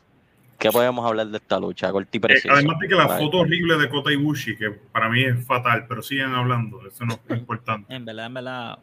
¿Qué 0.59 0.71
podemos 0.71 1.05
hablar 1.07 1.27
de 1.27 1.37
esta 1.37 1.59
lucha? 1.61 1.93
Corto 1.93 2.09
y 2.13 2.17
Eh, 2.17 2.21
preciso. 2.21 2.55
además 2.55 2.79
de 2.81 2.89
que 2.89 2.95
la 2.95 3.09
foto 3.09 3.39
horrible 3.41 3.77
de 3.77 3.89
Kota 3.91 4.11
Ibushi, 4.11 4.57
que 4.57 4.71
para 4.71 5.11
mí 5.11 5.23
es 5.23 5.45
fatal, 5.45 5.85
pero 5.87 6.01
sigan 6.03 6.35
hablando, 6.35 6.87
eso 6.87 7.05
no 7.05 7.15
es 7.29 7.39
importante. 7.39 7.93
En 7.95 8.05
verdad, 8.07 8.27
en 8.27 8.35
verdad, 8.35 8.79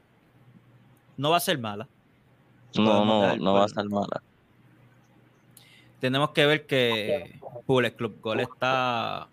no 1.17 1.31
va 1.31 1.37
a 1.37 1.39
ser 1.39 1.57
mala. 1.57 1.87
No, 2.77 3.03
no, 3.05 3.35
no 3.37 3.53
va 3.53 3.63
a 3.63 3.65
estar 3.65 3.83
mala. 3.89 4.21
Tenemos 6.01 6.31
que 6.31 6.45
ver 6.45 6.65
que 6.65 7.39
Bullet 7.67 7.91
Club 7.95 8.19
Gold 8.21 8.41
está 8.41 9.27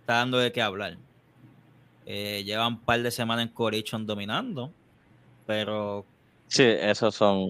está 0.00 0.14
dando 0.14 0.38
de 0.38 0.52
qué 0.52 0.60
hablar. 0.60 0.96
Eh, 2.06 2.42
llevan 2.44 2.74
un 2.74 2.80
par 2.80 3.02
de 3.02 3.10
semanas 3.10 3.46
en 3.46 3.52
Corichon 3.52 4.06
dominando, 4.06 4.70
pero 5.46 6.04
Sí, 6.48 6.62
esos 6.64 7.14
son, 7.14 7.46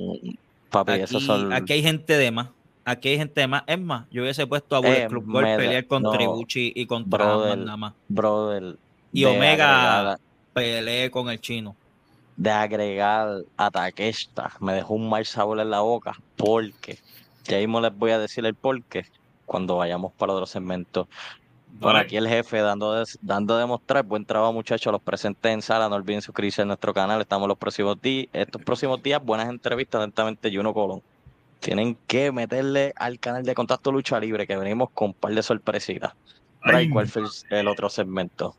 papi, 0.71 0.93
aquí, 0.93 1.03
esos 1.05 1.23
son... 1.25 1.53
aquí 1.53 1.73
hay 1.75 1.83
gente 1.83 2.17
de 2.17 2.31
más. 2.33 2.49
Aquí 2.85 3.11
hay 3.11 3.19
gente 3.19 3.41
de 3.41 3.47
más. 3.47 3.63
Es 3.67 3.79
más, 3.79 4.07
yo 4.11 4.23
hubiese 4.23 4.47
puesto 4.47 4.75
a 4.75 4.81
Bullet 4.81 5.05
Eh, 5.05 5.09
Club 5.09 5.33
da- 5.33 5.57
pelear 5.57 5.87
con 5.87 6.03
no, 6.03 6.11
Tribuchi 6.11 6.73
y 6.75 6.87
contra 6.87 7.19
brother, 7.25 7.59
nada 7.59 7.77
más. 7.77 7.95
brother. 8.09 8.77
Y 9.13 9.25
Omega 9.25 10.19
pelee 10.53 11.11
con 11.11 11.29
el 11.31 11.41
chino. 11.41 11.77
de 12.37 12.51
agregar 12.51 13.43
a 13.57 13.71
Takeshita 13.71 14.53
me 14.61 14.73
dejó 14.75 14.95
un 14.95 15.09
mal 15.09 15.25
sabor 15.27 15.59
en 15.61 15.71
la 15.71 15.81
boca 15.81 16.13
porque 16.37 16.99
ya 17.49 17.59
mismo 17.59 17.81
les 17.81 17.97
voy 17.97 18.11
a 18.13 18.19
decir 18.19 18.45
el 18.47 18.55
porqué 18.55 19.07
cuando 19.47 19.77
vayamos 19.77 20.13
para 20.13 20.33
otro 20.35 20.47
segmento. 20.47 21.09
Bueno, 21.71 21.95
Vale. 21.95 22.07
aquí 22.07 22.17
el 22.17 22.27
jefe 22.29 22.59
dando 22.61 22.93
de, 22.95 23.05
dando 23.21 23.57
de 23.59 23.67
mostrar 23.67 24.03
buen 24.05 24.25
trabajo 24.25 24.53
muchachos, 24.53 24.91
los 24.93 25.03
presentes 25.03 25.53
en 25.53 25.63
sala, 25.63 25.89
no 25.89 25.97
olviden 25.97 26.23
suscribirse 26.23 26.63
a 26.63 26.65
nuestro 26.65 26.93
canal, 26.95 27.21
estamos 27.21 27.47
los 27.47 27.59
próximos 27.59 28.01
días, 28.01 28.27
estos 28.33 28.63
próximos 28.63 29.03
días, 29.03 29.23
buenas 29.25 29.49
entrevistas, 29.49 30.01
atentamente 30.01 30.51
Juno 30.55 30.73
Colón. 30.75 31.03
Tienen 31.61 31.97
que 32.07 32.33
meterle 32.33 32.93
al 32.97 33.19
canal 33.19 33.45
de 33.45 33.55
Contacto 33.55 33.93
Lucha 33.93 34.19
Libre 34.19 34.47
que 34.47 34.57
venimos 34.57 34.91
con 34.91 35.09
un 35.09 35.15
par 35.15 35.35
de 35.35 35.43
sorpresitas. 35.43 36.15
Bray, 36.65 36.87
Ay, 36.87 36.91
¿cuál 36.91 37.07
fue 37.09 37.23
el- 37.23 37.59
el 37.59 37.69
otro 37.69 37.89
segmento? 37.91 38.57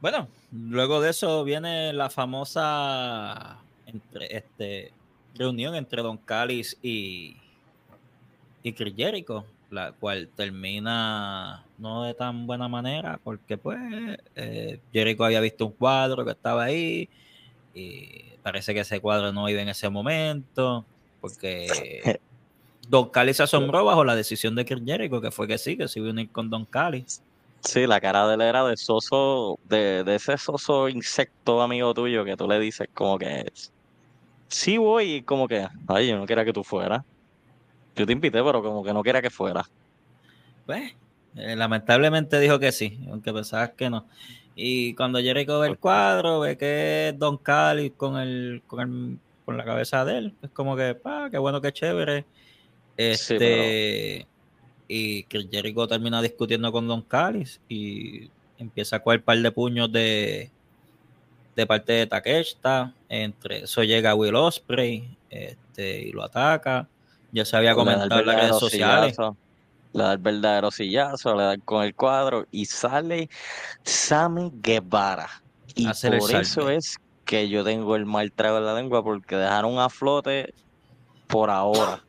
Bueno, 0.00 0.28
luego 0.52 1.00
de 1.00 1.10
eso 1.10 1.44
viene 1.44 1.92
la 1.92 2.08
famosa 2.08 3.58
entre, 3.86 4.36
este, 4.36 4.92
reunión 5.34 5.74
entre 5.74 6.02
Don 6.02 6.16
Callis 6.16 6.76
y, 6.82 7.36
y 8.62 8.72
Chris 8.72 8.94
Jericho, 8.96 9.44
la 9.70 9.92
cual 9.92 10.28
termina 10.36 11.64
no 11.78 12.04
de 12.04 12.14
tan 12.14 12.46
buena 12.46 12.68
manera, 12.68 13.18
porque 13.22 13.56
pues 13.56 13.78
eh, 14.34 14.80
Jericho 14.92 15.24
había 15.24 15.40
visto 15.40 15.66
un 15.66 15.72
cuadro 15.72 16.24
que 16.24 16.32
estaba 16.32 16.64
ahí 16.64 17.08
y 17.74 18.22
parece 18.42 18.74
que 18.74 18.80
ese 18.80 19.00
cuadro 19.00 19.32
no 19.32 19.48
iba 19.48 19.62
en 19.62 19.68
ese 19.68 19.88
momento, 19.88 20.84
porque 21.20 22.20
Don 22.88 23.08
Callis 23.08 23.36
se 23.36 23.44
asombró 23.44 23.84
bajo 23.84 24.04
la 24.04 24.16
decisión 24.16 24.54
de 24.54 24.64
Chris 24.64 24.82
Jericho, 24.84 25.20
que 25.20 25.30
fue 25.30 25.46
que 25.46 25.58
sí, 25.58 25.76
que 25.76 25.88
se 25.88 26.00
iba 26.00 26.08
a 26.08 26.12
unir 26.12 26.30
con 26.30 26.50
Don 26.50 26.64
Callis. 26.64 27.22
Sí, 27.60 27.86
la 27.86 28.00
cara 28.00 28.26
de 28.26 28.34
él 28.34 28.40
era 28.40 28.64
de 28.64 28.76
soso, 28.76 29.58
de, 29.68 30.02
de 30.02 30.14
ese 30.14 30.38
soso 30.38 30.88
insecto 30.88 31.60
amigo 31.60 31.92
tuyo 31.92 32.24
que 32.24 32.36
tú 32.36 32.48
le 32.48 32.58
dices 32.58 32.88
como 32.94 33.18
que 33.18 33.52
sí 34.50 34.76
voy 34.76 35.14
y 35.14 35.22
como 35.22 35.48
que, 35.48 35.66
ay, 35.88 36.08
yo 36.08 36.18
no 36.18 36.26
quería 36.26 36.44
que 36.44 36.52
tú 36.52 36.62
fueras. 36.62 37.02
Yo 37.96 38.06
te 38.06 38.12
invité, 38.12 38.42
pero 38.42 38.62
como 38.62 38.84
que 38.84 38.92
no 38.92 39.02
quería 39.02 39.22
que 39.22 39.30
fuera. 39.30 39.64
Pues, 40.66 40.94
eh, 41.36 41.56
lamentablemente 41.56 42.38
dijo 42.38 42.58
que 42.58 42.72
sí, 42.72 43.00
aunque 43.10 43.32
pensabas 43.32 43.70
que 43.70 43.88
no. 43.88 44.06
Y 44.54 44.94
cuando 44.94 45.20
Jericho 45.20 45.60
ve 45.60 45.68
el 45.68 45.78
cuadro, 45.78 46.40
ve 46.40 46.58
que 46.58 47.08
es 47.08 47.18
Don 47.18 47.38
Cali 47.38 47.90
con 47.90 48.18
el, 48.18 48.62
con 48.66 48.80
el, 48.80 49.18
con 49.44 49.56
la 49.56 49.64
cabeza 49.64 50.04
de 50.04 50.18
él. 50.18 50.34
Es 50.42 50.50
como 50.50 50.76
que, 50.76 50.94
pa, 50.94 51.30
qué 51.30 51.38
bueno, 51.38 51.60
qué 51.60 51.72
chévere. 51.72 52.22
Sí, 52.22 52.26
Este, 52.96 54.26
y 54.88 55.22
que 55.24 55.48
Jericho 55.50 55.86
termina 55.86 56.20
discutiendo 56.20 56.72
con 56.72 56.86
Don 56.88 57.02
Callis 57.02 57.60
y 57.68 58.28
empieza 58.58 58.96
a 58.96 59.02
coger 59.02 59.22
par 59.22 59.38
de 59.38 59.52
puños 59.52 59.90
de, 59.90 60.50
de 61.56 61.66
parte 61.66 61.92
de 61.92 62.06
Takeshita. 62.06 62.92
Entre 63.12 63.64
eso 63.64 63.82
llega 63.82 64.14
Will 64.14 64.36
Osprey 64.36 65.18
este, 65.30 66.00
y 66.00 66.12
lo 66.12 66.22
ataca. 66.22 66.88
Ya 67.32 67.44
se 67.44 67.56
había 67.56 67.74
comentado 67.74 68.20
en 68.20 68.26
las 68.26 68.36
redes 68.36 68.58
sociales. 68.58 69.16
sillazo, 69.16 69.36
Le 69.92 70.02
da 70.04 70.12
el 70.12 70.18
verdadero 70.18 70.70
sillazo, 70.70 71.34
le 71.34 71.42
da 71.42 71.58
con 71.58 71.82
el 71.82 71.92
cuadro 71.96 72.46
y 72.52 72.66
sale 72.66 73.28
Sammy 73.82 74.52
Guevara. 74.54 75.28
Y 75.74 75.88
Hacer 75.88 76.18
por 76.18 76.32
eso 76.36 76.70
es 76.70 76.98
que 77.24 77.48
yo 77.48 77.64
tengo 77.64 77.96
el 77.96 78.06
mal 78.06 78.30
trago 78.30 78.58
en 78.58 78.66
la 78.66 78.74
lengua 78.74 79.02
porque 79.02 79.34
dejaron 79.34 79.80
a 79.80 79.88
flote 79.88 80.54
por 81.26 81.50
ahora 81.50 82.04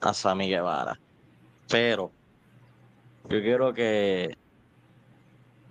a 0.00 0.14
Sammy 0.14 0.48
Guevara. 0.48 0.98
Pero 1.68 2.10
yo 3.28 3.42
quiero 3.42 3.74
que 3.74 4.38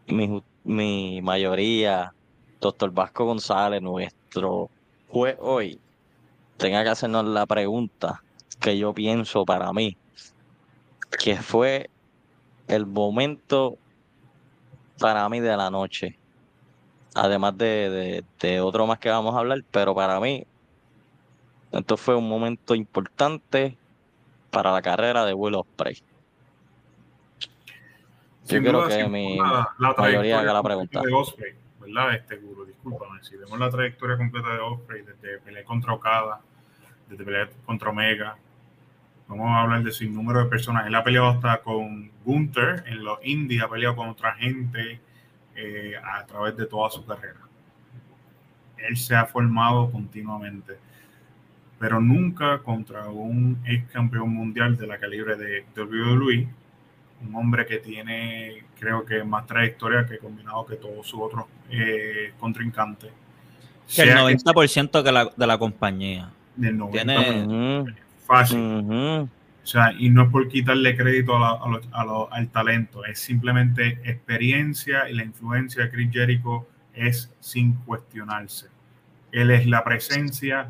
mi, 0.06 0.44
mi 0.64 1.24
mayoría, 1.24 2.14
Doctor 2.62 2.92
Vasco 2.92 3.26
González, 3.26 3.82
nuestro 4.38 4.70
juez 5.10 5.38
hoy, 5.40 5.80
tenga 6.58 6.84
que 6.84 6.90
hacernos 6.90 7.26
la 7.26 7.46
pregunta 7.46 8.22
que 8.60 8.78
yo 8.78 8.94
pienso 8.94 9.46
para 9.46 9.72
mí, 9.74 9.98
que 11.20 11.38
fue 11.38 11.90
el 12.68 12.86
momento 12.86 13.78
para 15.00 15.28
mí 15.30 15.40
de 15.40 15.56
la 15.56 15.70
noche. 15.70 16.18
Además 17.16 17.58
de, 17.58 17.90
de, 17.90 18.24
de 18.40 18.62
otro 18.62 18.86
más 18.86 19.00
que 19.00 19.10
vamos 19.10 19.34
a 19.36 19.40
hablar, 19.40 19.64
pero 19.72 19.96
para 19.96 20.20
mí, 20.20 20.46
esto 21.72 21.98
fue 21.98 22.16
un 22.16 22.30
momento 22.30 22.76
importante 22.76 23.76
para 24.52 24.72
la 24.72 24.82
carrera 24.82 25.26
de 25.26 25.34
Will 25.34 25.56
Ospreay. 25.56 26.02
Yo 28.46 28.62
creo 28.62 28.88
que 28.88 29.08
mi 29.08 29.38
la 29.38 29.96
mayoría 29.98 30.40
haga 30.40 30.54
la 30.54 30.64
pregunta. 30.64 31.02
de 31.02 31.67
¿verdad? 31.88 32.16
Este 32.16 32.38
guru, 32.38 32.66
discúlpame, 32.66 33.24
si 33.24 33.36
vemos 33.38 33.58
la 33.60 33.70
trayectoria 33.70 34.18
completa 34.18 34.50
de 34.54 34.60
Osprey, 34.60 35.04
desde 35.04 35.40
pelear 35.40 35.64
contra 35.64 35.94
Okada, 35.94 36.42
desde 37.10 37.24
pelear 37.24 37.50
contra 37.66 37.90
Omega, 37.90 38.38
vamos 39.28 39.48
a 39.50 39.62
hablar 39.62 39.84
de 39.84 39.92
sin 39.92 40.14
número 40.14 40.44
de 40.44 40.50
personas. 40.50 40.86
Él 40.86 40.96
ha 40.96 41.04
peleado 41.04 41.30
hasta 41.30 41.62
con 41.62 42.12
Gunther 42.26 42.84
en 42.88 43.04
los 43.04 43.20
indies, 43.24 43.62
ha 43.62 43.70
peleado 43.70 43.96
con 43.96 44.10
otra 44.10 44.36
gente 44.36 45.00
eh, 45.56 45.94
a 46.04 46.26
través 46.26 46.58
de 46.58 46.66
toda 46.66 46.90
su 46.90 47.06
carrera. 47.06 47.40
Él 48.78 48.98
se 48.98 49.16
ha 49.16 49.26
formado 49.26 49.90
continuamente, 49.90 50.78
pero 51.80 52.00
nunca 52.00 52.60
contra 52.60 53.08
un 53.08 53.60
ex 53.66 53.90
campeón 53.92 54.34
mundial 54.34 54.78
de 54.78 54.88
la 54.88 54.98
calibre 54.98 55.36
de 55.36 55.66
WWE 55.76 56.48
un 57.26 57.36
hombre 57.36 57.66
que 57.66 57.78
tiene, 57.78 58.64
creo 58.80 59.06
que 59.06 59.24
más 59.24 59.46
trayectoria 59.48 60.06
que 60.06 60.18
combinado 60.20 60.66
que 60.66 60.76
todos 60.76 61.08
sus 61.08 61.20
otros 61.22 61.46
eh, 61.70 62.34
contrincantes. 62.40 63.12
Que 63.94 64.02
el 64.04 64.10
Sea 64.10 64.22
90% 64.24 65.04
que 65.04 65.12
la, 65.12 65.26
de 65.36 65.48
la 65.48 65.58
compañía. 65.58 66.30
del 66.56 66.78
90 66.78 67.24
tiene- 67.24 67.46
Ujú, 67.82 67.90
fácil. 68.26 68.58
ujú. 68.60 69.30
O 69.64 69.70
sea, 69.70 69.92
y 69.98 70.10
no 70.10 70.24
es 70.24 70.30
por 70.30 70.48
quitarle 70.48 70.96
crédito 70.96 71.36
a 71.36 71.40
la- 71.40 71.50
a 71.64 71.68
lo- 71.70 71.82
a 71.92 72.06
lo- 72.06 72.34
al 72.34 72.48
talento, 72.50 73.04
es 73.06 73.20
simplemente 73.20 74.00
experiencia 74.06 75.10
y 75.10 75.14
la 75.14 75.24
influencia 75.24 75.84
de 75.84 75.92
Chris 75.92 76.10
Jericho 76.12 76.68
es 76.94 77.34
sin 77.40 77.74
cuestionarse. 77.74 78.68
Él 79.32 79.52
es 79.52 79.68
la 79.68 79.84
presencia 79.84 80.70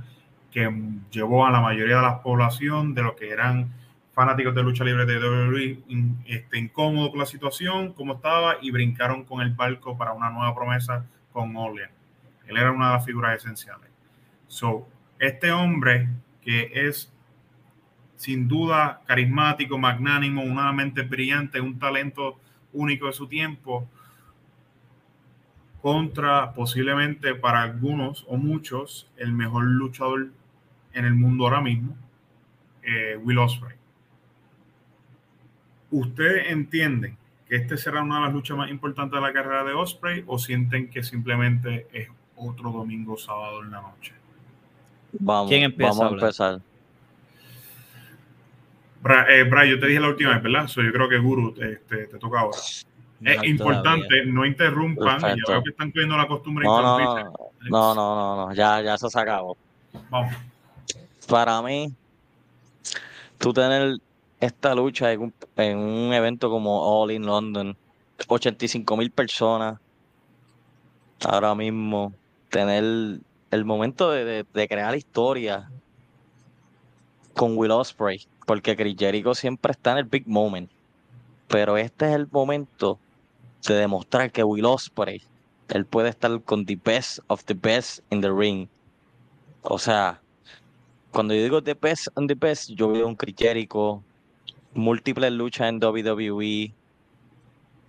que 0.51 0.69
llevó 1.11 1.45
a 1.45 1.51
la 1.51 1.61
mayoría 1.61 1.97
de 1.97 2.01
la 2.01 2.21
población 2.23 2.93
de 2.95 3.03
lo 3.03 3.15
que 3.15 3.29
eran 3.29 3.71
fanáticos 4.17 4.55
de 4.55 4.63
lucha 4.63 4.83
libre 4.83 5.05
de 5.05 5.19
WWE 5.19 5.83
in- 5.89 6.17
este, 6.25 6.57
incómodo 6.57 7.11
con 7.11 7.19
la 7.19 7.27
situación, 7.27 7.93
como 7.93 8.15
estaba, 8.15 8.55
y 8.63 8.71
brincaron 8.71 9.23
con 9.23 9.41
el 9.41 9.51
barco 9.51 9.95
para 9.95 10.11
una 10.11 10.31
nueva 10.31 10.55
promesa 10.55 11.05
con 11.31 11.55
Olean. 11.55 11.91
Él 12.47 12.57
era 12.57 12.71
una 12.71 12.87
de 12.87 12.93
las 12.95 13.05
figuras 13.05 13.37
esenciales. 13.37 13.91
So, 14.47 14.87
este 15.19 15.51
hombre 15.51 16.09
que 16.41 16.71
es 16.73 17.13
sin 18.15 18.47
duda 18.47 19.01
carismático, 19.05 19.77
magnánimo, 19.77 20.41
una 20.41 20.73
mente 20.73 21.03
brillante, 21.03 21.61
un 21.61 21.77
talento 21.77 22.39
único 22.73 23.05
de 23.05 23.13
su 23.13 23.27
tiempo, 23.27 23.87
contra 25.79 26.53
posiblemente 26.53 27.35
para 27.35 27.61
algunos 27.61 28.25
o 28.27 28.37
muchos 28.37 29.11
el 29.17 29.31
mejor 29.31 29.65
luchador 29.65 30.29
en 30.93 31.05
el 31.05 31.13
mundo 31.13 31.43
ahora 31.43 31.61
mismo, 31.61 31.95
eh, 32.81 33.15
Will 33.21 33.37
Ospreay. 33.37 33.77
¿Ustedes 35.91 36.51
entienden 36.51 37.17
que 37.47 37.55
este 37.55 37.77
será 37.77 38.01
una 38.01 38.15
de 38.15 38.21
las 38.25 38.33
luchas 38.33 38.57
más 38.57 38.69
importantes 38.69 39.19
de 39.19 39.25
la 39.25 39.33
carrera 39.33 39.63
de 39.63 39.73
Osprey 39.73 40.23
o 40.27 40.37
sienten 40.37 40.89
que 40.89 41.03
simplemente 41.03 41.87
es 41.93 42.09
otro 42.35 42.71
domingo 42.71 43.13
o 43.13 43.17
sábado 43.17 43.63
en 43.63 43.71
la 43.71 43.81
noche? 43.81 44.13
Vamos, 45.13 45.49
¿Quién 45.49 45.63
empieza 45.63 45.93
vamos 45.93 46.11
a 46.11 46.15
empezar. 46.15 46.61
Bra, 49.01 49.25
eh, 49.29 49.43
Bra, 49.43 49.65
yo 49.65 49.79
te 49.79 49.87
dije 49.87 49.99
la 49.99 50.09
última 50.09 50.33
vez, 50.33 50.43
¿verdad? 50.43 50.67
So, 50.67 50.81
yo 50.81 50.91
creo 50.91 51.07
que 51.07 51.17
Guru 51.17 51.55
este, 51.61 52.07
te 52.07 52.17
toca 52.17 52.41
ahora. 52.41 52.57
No, 53.19 53.31
Es 53.31 53.43
importante, 53.45 54.25
no 54.25 54.45
interrumpan. 54.45 55.19
Ya 55.21 55.35
veo 55.47 55.63
que 55.63 55.69
están 55.71 55.91
cogiendo 55.91 56.17
la 56.17 56.27
costumbre 56.27 56.63
de 56.63 56.67
No, 56.67 56.81
no, 56.81 56.99
no, 56.99 57.95
no, 57.95 57.95
no, 57.95 58.47
no, 58.47 58.53
ya, 58.53 58.81
ya 58.81 58.95
eso 58.95 59.09
se 59.09 59.19
acabó. 59.19 59.57
Vamos. 60.09 60.35
Para 61.27 61.61
mí, 61.61 61.93
tú 63.37 63.53
tener 63.53 63.97
esta 64.39 64.75
lucha 64.75 65.11
en 65.13 65.21
un, 65.21 65.35
en 65.57 65.77
un 65.77 66.13
evento 66.13 66.49
como 66.49 67.01
All 67.01 67.11
in 67.11 67.25
London, 67.25 67.77
85 68.27 68.97
mil 68.97 69.11
personas, 69.11 69.79
ahora 71.25 71.55
mismo, 71.55 72.13
tener 72.49 72.83
el 73.51 73.65
momento 73.65 74.11
de, 74.11 74.25
de- 74.25 74.43
de 74.53 74.67
crear 74.67 74.95
historia 74.95 75.73
con 77.33 77.57
Will 77.57 77.71
Ospreay, 77.71 78.19
porque 78.45 78.75
Chris 78.75 78.97
siempre 79.37 79.71
está 79.71 79.91
en 79.93 79.97
el 79.99 80.05
big 80.05 80.27
moment. 80.27 80.71
Pero 81.47 81.77
este 81.77 82.07
es 82.09 82.15
el 82.15 82.27
momento 82.31 82.99
de 83.67 83.75
demostrar 83.75 84.31
que 84.31 84.43
Will 84.43 84.65
Ospreay, 84.65 85.21
él 85.69 85.85
puede 85.85 86.09
estar 86.09 86.41
con 86.43 86.65
the 86.65 86.77
best 86.83 87.19
of 87.27 87.43
the 87.45 87.53
best 87.53 87.99
in 88.09 88.21
the 88.21 88.31
ring. 88.31 88.69
O 89.61 89.79
sea, 89.79 90.21
cuando 91.11 91.33
yo 91.33 91.43
digo 91.43 91.63
the 91.63 91.75
best 91.75 92.07
and 92.15 92.27
the 92.29 92.35
best, 92.35 92.69
yo 92.71 92.89
veo 92.89 93.07
un 93.07 93.15
Chris 93.15 93.35
múltiples 94.77 95.31
luchas 95.31 95.69
en 95.69 95.83
WWE 95.83 96.71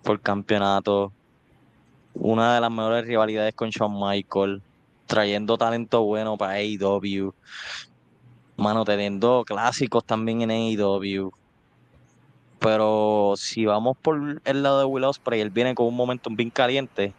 por 0.03 0.19
campeonato, 0.21 1.13
una 2.15 2.55
de 2.55 2.61
las 2.61 2.71
mejores 2.71 3.05
rivalidades 3.05 3.53
con 3.53 3.69
Shawn 3.69 3.93
Michael, 3.99 4.63
trayendo 5.05 5.57
talento 5.57 6.03
bueno 6.03 6.35
para 6.35 6.53
AEW, 6.53 7.33
mano, 8.57 8.85
teniendo 8.85 9.43
clásicos 9.45 10.03
también 10.03 10.41
en 10.41 10.49
AEW. 10.49 11.31
Pero 12.57 13.35
si 13.37 13.65
vamos 13.65 13.95
por 14.01 14.41
el 14.43 14.63
lado 14.63 14.79
de 14.79 14.85
Will 14.85 15.03
Ospreay, 15.03 15.41
él 15.41 15.51
viene 15.51 15.75
con 15.75 15.85
un 15.85 15.95
momento 15.95 16.29
bien 16.31 16.49
caliente, 16.49 17.13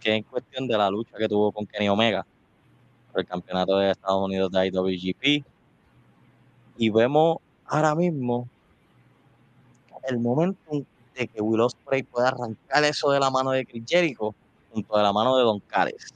que 0.00 0.10
es 0.10 0.16
en 0.16 0.22
cuestión 0.22 0.66
de 0.66 0.78
la 0.78 0.90
lucha 0.90 1.18
que 1.18 1.28
tuvo 1.28 1.52
con 1.52 1.66
Kenny 1.66 1.90
Omega 1.90 2.26
por 3.12 3.20
el 3.20 3.26
campeonato 3.26 3.76
de 3.76 3.90
Estados 3.90 4.24
Unidos 4.24 4.50
de 4.50 4.66
IWGP. 4.68 5.44
Y 6.78 6.90
vemos 6.90 7.38
ahora 7.66 7.94
mismo 7.94 8.48
el 10.08 10.18
momento 10.18 10.84
de 11.14 11.28
que 11.28 11.40
Will 11.40 11.60
Ospreay 11.60 12.02
pueda 12.02 12.28
arrancar 12.28 12.84
eso 12.84 13.10
de 13.10 13.20
la 13.20 13.30
mano 13.30 13.50
de 13.50 13.64
Chris 13.66 13.84
Jericho 13.86 14.34
junto 14.72 14.96
de 14.96 15.02
la 15.02 15.12
mano 15.12 15.36
de 15.36 15.44
Don 15.44 15.60
Callis. 15.60 16.14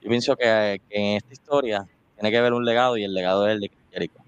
Yo 0.00 0.08
pienso 0.08 0.34
que, 0.36 0.80
en 0.90 1.16
esta 1.16 1.32
historia 1.32 1.86
tiene 2.14 2.30
que 2.30 2.38
haber 2.38 2.52
un 2.52 2.64
legado 2.64 2.96
y 2.96 3.04
el 3.04 3.14
legado 3.14 3.46
es 3.46 3.54
el 3.54 3.60
de 3.60 3.68
Chris 3.68 3.84
Jericho. 3.92 4.18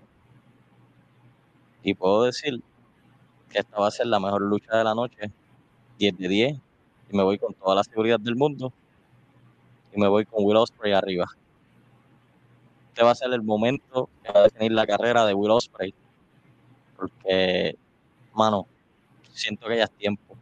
Y 1.83 1.95
puedo 1.95 2.25
decir 2.25 2.63
que 3.51 3.59
esta 3.59 3.79
va 3.79 3.89
a 3.89 3.91
ser 3.91 4.07
la 4.07 4.21
mejor 4.21 4.43
lucha 4.43 4.77
de 4.77 4.85
la 4.85 4.95
noche, 4.95 5.31
10 5.99 6.19
de 6.19 6.29
10, 6.29 6.57
y 7.11 7.17
me 7.17 7.23
voy 7.23 7.39
con 7.39 7.55
toda 7.55 7.75
la 7.75 7.85
seguridad 7.85 8.21
del 8.21 8.37
mundo, 8.37 8.73
y 9.95 10.01
me 10.01 10.09
voy 10.09 10.25
con 10.25 10.45
Will 10.45 10.57
Ospreay 10.57 10.93
arriba. 10.93 11.27
Este 12.89 13.05
va 13.05 13.11
a 13.11 13.15
ser 13.15 13.33
el 13.33 13.43
momento 13.43 14.09
que 14.23 14.33
va 14.33 14.41
a 14.41 14.43
definir 14.45 14.73
la 14.73 14.87
carrera 14.87 15.27
de 15.27 15.35
Will 15.35 15.51
Ospreay, 15.51 15.95
porque, 16.97 17.77
mano, 18.35 18.67
siento 19.33 19.67
que 19.69 19.77
ya 19.77 19.85
es 19.85 19.91
tiempo 19.93 20.37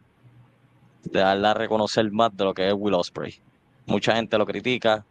de 1.03 1.19
darle 1.19 1.47
a 1.47 1.53
reconocer 1.53 2.09
más 2.11 2.35
de 2.35 2.45
lo 2.45 2.53
que 2.53 2.67
es 2.67 2.73
Will 2.75 2.93
Ospreay. 2.93 3.39
Mucha 3.85 4.15
gente 4.15 4.37
lo 4.37 4.45
critica, 4.45 5.05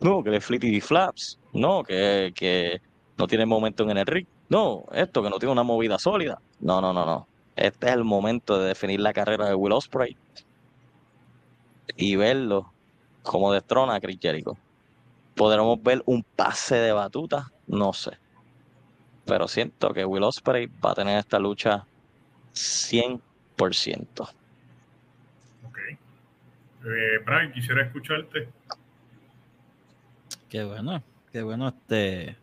no, 0.00 0.22
que 0.22 0.30
le 0.30 0.40
flitty 0.40 0.80
flaps, 0.80 1.38
no, 1.52 1.82
que, 1.82 2.32
que 2.34 2.80
no 3.16 3.26
tiene 3.26 3.46
momento 3.46 3.88
en 3.88 3.96
el 3.96 4.06
ring 4.06 4.26
no, 4.48 4.84
esto 4.92 5.22
que 5.22 5.30
no 5.30 5.38
tiene 5.38 5.52
una 5.52 5.62
movida 5.62 5.98
sólida. 5.98 6.40
No, 6.60 6.80
no, 6.80 6.92
no, 6.92 7.04
no. 7.04 7.28
Este 7.54 7.88
es 7.88 7.92
el 7.92 8.04
momento 8.04 8.58
de 8.58 8.68
definir 8.68 9.00
la 9.00 9.12
carrera 9.12 9.46
de 9.46 9.54
Will 9.54 9.72
Ospreay 9.72 10.16
y 11.96 12.16
verlo 12.16 12.72
como 13.22 13.52
destrona 13.52 13.96
a 13.96 14.00
Chris 14.00 14.18
Jericho. 14.20 14.56
¿Podremos 15.34 15.82
ver 15.82 16.02
un 16.06 16.22
pase 16.22 16.76
de 16.76 16.92
batuta? 16.92 17.52
No 17.66 17.92
sé. 17.92 18.12
Pero 19.28 19.46
siento 19.46 19.92
que 19.92 20.04
Will 20.04 20.22
Ospreay 20.22 20.66
va 20.66 20.92
a 20.92 20.94
tener 20.94 21.18
esta 21.18 21.38
lucha 21.38 21.84
100%. 22.54 23.20
Ok. 25.64 25.78
Eh, 25.78 25.98
Brian, 27.24 27.52
quisiera 27.52 27.82
escucharte. 27.82 28.48
Qué 30.48 30.64
bueno, 30.64 31.02
qué 31.30 31.42
bueno 31.42 31.68
este 31.68 32.36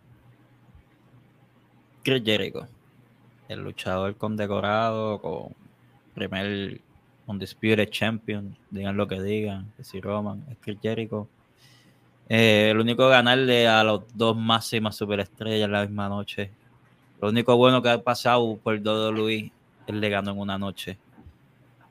Chris 2.04 2.22
Jericho, 2.24 2.68
el 3.50 3.64
luchador 3.64 4.16
condecorado 4.16 5.20
con 5.20 5.56
primer 6.14 6.80
Undisputed 7.26 7.90
Champion, 7.90 8.56
digan 8.70 8.96
lo 8.96 9.08
que 9.08 9.20
digan, 9.20 9.72
que 9.76 9.84
si 9.84 10.00
Roman, 10.00 10.46
es 10.52 10.58
Chris 10.62 10.78
Jericho. 10.80 11.28
Eh, 12.30 12.70
el 12.70 12.80
único 12.80 13.10
ganarle 13.10 13.68
a 13.68 13.84
los 13.84 14.04
dos 14.16 14.38
máximas 14.38 14.96
superestrellas 14.96 15.68
la 15.68 15.82
misma 15.82 16.08
noche. 16.10 16.52
Lo 17.26 17.32
único 17.32 17.58
bueno 17.58 17.82
que 17.82 17.90
ha 17.90 18.04
pasado 18.04 18.56
por 18.62 18.76
WWE, 18.76 19.52
él 19.88 20.00
le 20.00 20.10
ganó 20.10 20.30
en 20.30 20.38
una 20.38 20.60
noche. 20.60 20.96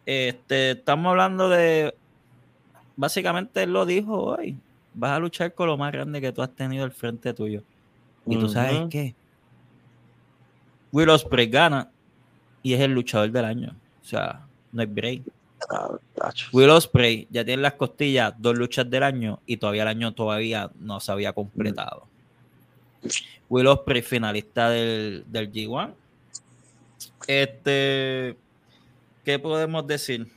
Este, 0.07 0.71
estamos 0.71 1.11
hablando 1.11 1.49
de. 1.49 1.93
Básicamente 2.95 3.65
él 3.65 3.73
lo 3.73 3.85
dijo 3.85 4.17
hoy. 4.17 4.57
Vas 4.95 5.11
a 5.11 5.19
luchar 5.19 5.53
con 5.53 5.67
lo 5.67 5.77
más 5.77 5.91
grande 5.91 6.21
que 6.21 6.31
tú 6.31 6.41
has 6.41 6.55
tenido 6.55 6.85
al 6.85 6.93
frente 6.93 7.35
tuyo. 7.35 7.65
Y 8.25 8.39
tú 8.39 8.49
sabes 8.49 8.81
qué. 8.89 9.13
Will 10.93 11.11
Ospreay 11.11 11.49
gana 11.49 11.91
y 12.63 12.75
es 12.75 12.81
el 12.81 12.93
luchador 12.93 13.33
del 13.33 13.45
año. 13.45 13.75
O 14.05 14.07
sea, 14.07 14.47
no 14.71 14.83
hay 14.83 14.87
break. 14.87 15.23
Ah. 15.69 15.99
Will 16.53 16.71
Ospreay 16.71 17.27
ya 17.29 17.45
tiene 17.45 17.61
las 17.61 17.73
costillas 17.73 18.35
dos 18.39 18.57
luchas 18.57 18.89
del 18.89 19.03
año 19.03 19.41
y 19.47 19.57
todavía 19.57 19.83
el 19.83 19.89
año 19.89 20.15
todavía 20.15 20.71
no 20.79 21.01
se 21.01 21.11
había 21.11 21.33
completado. 21.33 22.07
Will 23.49 23.67
Ospreay 23.67 24.03
finalista 24.03 24.71
del, 24.71 25.25
del 25.27 25.53
G1. 25.53 25.95
Este, 27.27 28.37
¿qué 29.25 29.39
podemos 29.39 29.87
decir? 29.87 30.31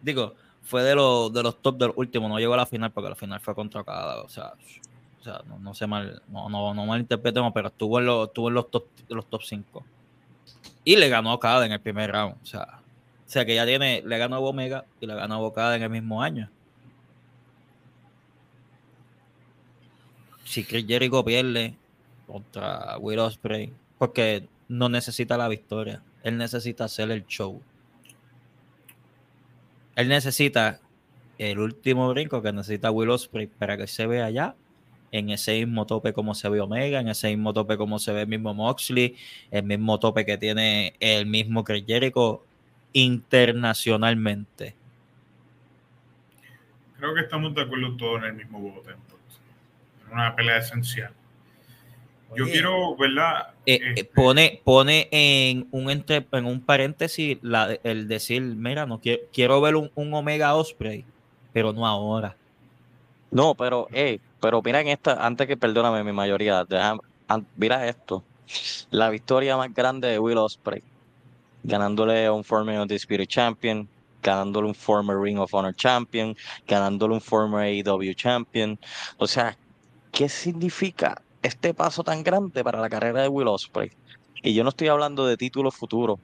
Digo, 0.00 0.34
fue 0.62 0.82
de 0.82 0.94
los 0.94 1.32
de 1.32 1.42
los 1.42 1.60
top 1.60 1.78
del 1.78 1.92
último, 1.96 2.28
no 2.28 2.38
llegó 2.38 2.54
a 2.54 2.58
la 2.58 2.66
final 2.66 2.90
porque 2.92 3.10
la 3.10 3.14
final 3.14 3.40
fue 3.40 3.54
contra 3.54 3.84
cada, 3.84 4.22
o 4.22 4.28
sea, 4.28 4.54
o 5.20 5.24
sea, 5.24 5.42
no, 5.46 5.58
no 5.58 5.74
sé 5.74 5.86
mal, 5.86 6.22
no, 6.28 6.48
no, 6.48 6.74
no 6.74 6.86
malinterpretemos, 6.86 7.52
pero 7.52 7.68
estuvo 7.68 7.98
en 7.98 8.06
los, 8.06 8.28
estuvo 8.28 8.48
en 8.48 8.54
los 8.54 8.70
top 8.70 8.86
los 9.08 9.26
top 9.26 9.42
5. 9.42 9.84
Y 10.84 10.96
le 10.96 11.08
ganó 11.08 11.32
a 11.32 11.38
cada 11.38 11.64
en 11.66 11.72
el 11.72 11.80
primer 11.80 12.10
round. 12.10 12.36
O 12.42 12.46
sea, 12.46 12.80
o 13.26 13.30
sea 13.30 13.44
que 13.44 13.54
ya 13.54 13.64
tiene, 13.64 14.02
le 14.04 14.18
ganó 14.18 14.36
a 14.36 14.40
Omega 14.40 14.84
y 15.00 15.06
le 15.06 15.14
ganó 15.14 15.34
a 15.34 15.38
Bocada 15.38 15.76
en 15.76 15.82
el 15.82 15.90
mismo 15.90 16.22
año. 16.22 16.50
Si 20.44 20.64
Chris 20.64 20.86
Jericho 20.86 21.24
pierde 21.24 21.74
contra 22.26 22.98
Will 22.98 23.18
Ospreay, 23.18 23.72
porque 23.98 24.48
no 24.68 24.88
necesita 24.88 25.36
la 25.36 25.48
victoria, 25.48 26.02
él 26.22 26.38
necesita 26.38 26.84
hacer 26.84 27.10
el 27.10 27.26
show. 27.26 27.60
Él 29.96 30.08
necesita 30.08 30.80
el 31.38 31.58
último 31.58 32.08
brinco 32.10 32.42
que 32.42 32.52
necesita 32.52 32.90
Will 32.90 33.10
Ospreay 33.10 33.46
para 33.46 33.76
que 33.76 33.86
se 33.86 34.06
vea 34.06 34.26
allá 34.26 34.54
en 35.12 35.28
ese 35.28 35.52
mismo 35.64 35.86
tope 35.86 36.12
como 36.12 36.34
se 36.34 36.48
ve 36.48 36.60
Omega, 36.60 37.00
en 37.00 37.08
ese 37.08 37.28
mismo 37.28 37.52
tope 37.52 37.76
como 37.76 37.98
se 37.98 38.12
ve 38.12 38.22
el 38.22 38.28
mismo 38.28 38.54
Moxley, 38.54 39.14
el 39.50 39.62
mismo 39.62 40.00
tope 40.00 40.24
que 40.24 40.38
tiene 40.38 40.94
el 41.00 41.26
mismo 41.26 41.64
Chris 41.64 41.84
Jericho 41.86 42.44
internacionalmente. 42.94 44.74
Creo 46.98 47.14
que 47.14 47.20
estamos 47.20 47.54
de 47.54 47.62
acuerdo 47.62 47.96
todos 47.96 48.22
en 48.22 48.24
el 48.28 48.34
mismo 48.34 48.60
bote, 48.60 48.92
una 50.12 50.34
pelea 50.36 50.58
esencial. 50.58 51.12
Yo 52.34 52.44
Oye, 52.44 52.52
quiero, 52.52 52.96
¿verdad? 52.96 53.48
eh, 53.66 53.74
eh, 53.74 53.92
Este, 53.96 54.04
pone, 54.04 54.60
pone 54.64 55.08
en 55.10 55.68
un 55.70 55.90
entre, 55.90 56.26
en 56.32 56.46
un 56.46 56.64
paréntesis 56.64 57.38
la- 57.42 57.76
el 57.84 58.08
decir, 58.08 58.40
mira, 58.42 58.86
no 58.86 59.00
quiero, 59.00 59.22
quiero 59.32 59.60
ver 59.60 59.76
un, 59.76 59.90
un 59.94 60.14
Omega 60.14 60.54
Osprey, 60.54 61.04
pero 61.52 61.72
no 61.72 61.86
ahora. 61.86 62.36
No, 63.30 63.54
pero, 63.54 63.86
eh, 63.92 64.18
pero 64.40 64.62
mira 64.62 64.80
en 64.80 64.88
esta, 64.88 65.24
antes 65.24 65.46
que 65.46 65.56
perdóname 65.56 66.02
mi 66.04 66.12
mayoría, 66.12 66.64
déjame- 66.64 67.00
mira 67.56 67.86
esto. 67.88 68.24
La 68.90 69.08
victoria 69.10 69.56
más 69.56 69.72
grande 69.72 70.08
de 70.08 70.18
Will 70.18 70.38
Ospreay, 70.38 70.82
ganándole 71.62 72.26
a 72.26 72.32
un 72.32 72.44
former 72.44 72.78
Undisputed 72.80 73.26
Champion, 73.26 73.88
ganándole 74.22 74.68
un 74.68 74.74
former 74.74 75.16
Ring 75.18 75.38
of 75.38 75.52
Honor 75.54 75.74
Champion, 75.74 76.34
ganándole 76.66 77.14
un 77.14 77.20
former 77.20 77.60
AEW 77.62 78.14
Champion. 78.14 78.78
O 79.18 79.26
sea, 79.26 79.56
¿qué 80.12 80.28
significa 80.28 81.20
este 81.42 81.74
paso 81.74 82.04
tan 82.04 82.22
grande 82.22 82.62
para 82.62 82.80
la 82.80 82.88
carrera 82.88 83.22
de 83.22 83.28
Will 83.28 83.48
Ospreay? 83.48 83.90
Y 84.42 84.54
yo 84.54 84.62
no 84.62 84.70
estoy 84.70 84.88
hablando 84.88 85.26
de 85.26 85.36
títulos 85.36 85.74
futuros, 85.74 86.20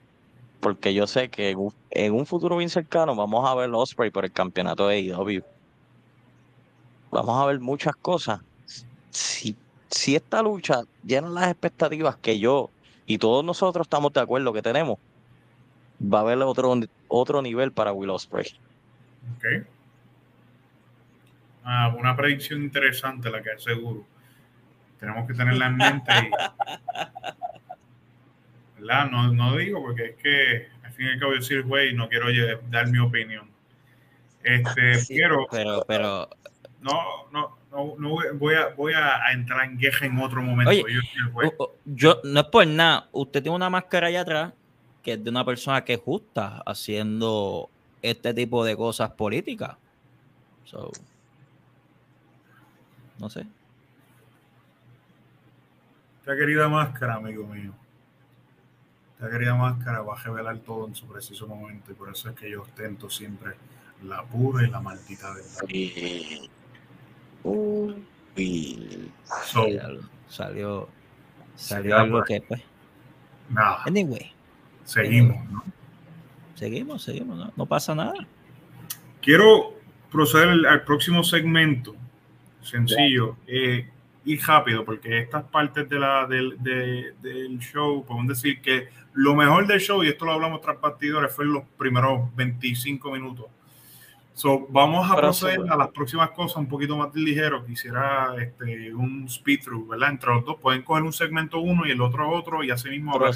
porque 0.61 0.95
yo 0.95 1.07
sé 1.07 1.29
que 1.29 1.57
en 1.91 2.13
un, 2.13 2.27
futuro 2.27 2.57
bien 2.57 2.71
cercano 2.71 3.17
vamos 3.17 3.49
a 3.49 3.55
ver 3.57 3.71
a 3.71 3.77
Ospreay 3.77 4.11
por 4.11 4.25
el 4.25 4.33
campeonato 4.33 4.87
de 4.87 5.13
AEW 5.13 5.43
vamos 7.11 7.43
a 7.43 7.47
ver 7.47 7.61
muchas 7.61 7.97
cosas. 7.97 8.41
Si, 9.11 9.57
si 9.91 10.17
esta 10.17 10.43
lucha 10.43 10.83
llena 11.05 11.29
las 11.29 11.51
expectativas 11.51 12.17
que 12.17 12.39
yo 12.39 12.71
y 13.07 13.19
todos 13.19 13.45
nosotros 13.45 13.87
estamos 13.87 14.13
de 14.13 14.21
acuerdo 14.21 14.53
que 14.53 14.63
tenemos, 14.63 14.99
va 16.03 16.19
a 16.19 16.23
haber 16.23 16.39
otro, 16.43 16.75
otro 17.09 17.43
nivel 17.43 17.73
para 17.73 17.93
Will 17.93 18.11
Ospreay. 18.11 18.47
ok. 19.37 19.67
Ah, 21.71 21.95
una 21.99 22.17
predicción 22.17 22.63
interesante 22.63 23.29
la 23.31 23.43
que 23.43 23.51
es 23.51 23.63
seguro. 23.63 24.07
Tenemos 24.99 25.27
que 25.29 25.35
tenerla 25.35 25.67
en 25.67 25.77
mente 25.77 26.13
y. 26.13 26.31
¿Verdad? 28.79 29.11
No, 29.11 29.33
no 29.33 29.57
digo 29.57 29.83
porque 29.83 30.05
es 30.07 30.17
que 30.17 30.69
al 30.83 30.93
fin 30.93 31.07
y 31.07 31.11
al 31.11 31.19
cabo 31.21 31.35
yo 31.35 31.43
soy 31.43 31.61
güey 31.63 31.91
y 31.91 31.95
no 31.95 32.09
quiero 32.09 32.29
dar 32.71 32.89
mi 32.89 32.99
opinión. 32.99 33.51
Este, 34.43 34.95
Sí, 34.95 35.19
pero 35.21 35.47
Pero, 35.51 35.85
pero 35.87 36.31
no, 36.81 37.29
no, 37.33 37.59
no, 37.71 37.95
no 37.99 38.17
voy- 38.35 38.55
a, 38.55 38.69
voy 38.75 38.93
a 38.95 39.31
entrar 39.33 39.65
en 39.65 39.77
queja 39.79 40.07
en 40.07 40.17
otro 40.19 40.41
momento. 40.43 40.71
Oye, 40.71 40.85
Yo- 41.59 41.75
Yo, 41.85 42.21
no 42.25 42.41
es 42.41 42.47
por 42.47 42.67
nada, 42.67 43.09
usted 43.13 43.43
tiene 43.43 43.57
una 43.57 43.69
máscara 43.69 44.07
allá 44.07 44.23
atrás 44.23 44.53
que 45.03 45.13
es 45.15 45.23
de 45.25 45.29
una 45.31 45.45
persona 45.45 45.85
que 45.85 45.95
es 45.95 46.01
justa 46.01 46.63
haciendo 46.65 47.69
este 48.01 48.33
tipo 48.33 48.65
de 48.65 48.77
cosas 48.77 49.11
políticas. 49.11 49.77
So, 50.65 50.91
no 53.19 53.29
sé. 53.29 53.47
Esta 56.21 56.37
querida 56.37 56.69
máscara, 56.69 57.15
amigo 57.15 57.47
mío. 57.47 57.73
Esta 59.15 59.31
querida 59.31 59.55
máscara 59.55 60.03
va 60.03 60.15
a 60.15 60.23
revelar 60.23 60.59
todo 60.59 60.87
en 60.87 60.95
su 60.95 61.07
preciso 61.07 61.47
momento 61.47 61.91
y 61.91 61.95
por 61.95 62.11
eso 62.11 62.29
es 62.31 62.37
que 62.37 62.51
yo 62.51 62.63
ostento 62.63 63.11
siempre 63.11 63.55
la 64.05 64.23
pura 64.23 64.67
y 64.67 64.71
la 64.71 64.81
maldita 64.81 65.33
verdad. 65.35 65.61
Uy. 65.65 66.51
Uy. 68.37 69.11
So, 69.47 69.67
Salió, 70.29 70.89
salió, 71.57 71.97
algo 71.97 72.23
que, 72.23 72.41
pues. 72.43 72.63
nada, 73.49 73.83
Anyway, 73.87 74.31
seguimos. 74.85 75.51
¿no? 75.51 75.65
seguimos, 76.55 77.03
seguimos, 77.03 77.39
no, 77.39 77.53
no 77.57 77.67
pasa 77.67 77.95
nada. 77.95 78.15
Quiero 79.23 79.73
proceder 80.13 80.67
al 80.67 80.85
próximo 80.85 81.25
segmento. 81.25 81.97
Sencillo. 82.71 83.37
eh, 83.47 83.89
y 84.25 84.37
rápido, 84.39 84.85
porque 84.85 85.21
estas 85.21 85.45
partes 85.45 85.89
de 85.89 85.99
la, 85.99 86.27
del, 86.27 86.57
de- 86.63 87.15
del 87.23 87.59
show, 87.61 88.05
podemos 88.05 88.29
decir 88.29 88.61
que 88.61 88.89
lo 89.15 89.35
mejor 89.35 89.67
del 89.67 89.81
show, 89.81 90.05
y 90.05 90.09
esto 90.09 90.27
lo 90.27 90.33
hablamos 90.33 90.61
tras 90.61 90.77
partidores, 90.77 91.35
fue 91.35 91.45
en 91.47 91.55
los 91.55 91.65
primeros 91.79 92.35
25 92.37 93.11
minutos. 93.11 93.47
So, 94.35 94.67
vamos 94.69 95.11
a 95.11 95.15
Pero 95.17 95.29
proceder 95.29 95.61
a 95.69 95.77
las 95.77 95.89
próximas 95.89 96.31
cosas 96.31 96.59
un 96.59 96.69
poquito 96.69 96.97
más 96.97 97.13
ligero. 97.15 97.65
Quisiera 97.67 98.35
este, 98.41 98.95
un 98.95 99.25
speed 99.27 99.61
through, 99.65 99.89
¿verdad? 99.89 100.11
Entre 100.11 100.33
los 100.33 100.45
dos 100.45 100.57
pueden 100.61 100.83
coger 100.83 101.03
un 101.03 101.13
segmento 101.13 101.59
uno 101.59 101.87
y 101.87 101.91
el 101.91 102.01
otro 102.01 102.31
otro, 102.31 102.63
y 102.63 102.71
así 102.71 102.89
mismo 102.89 103.15
hablar 103.15 103.31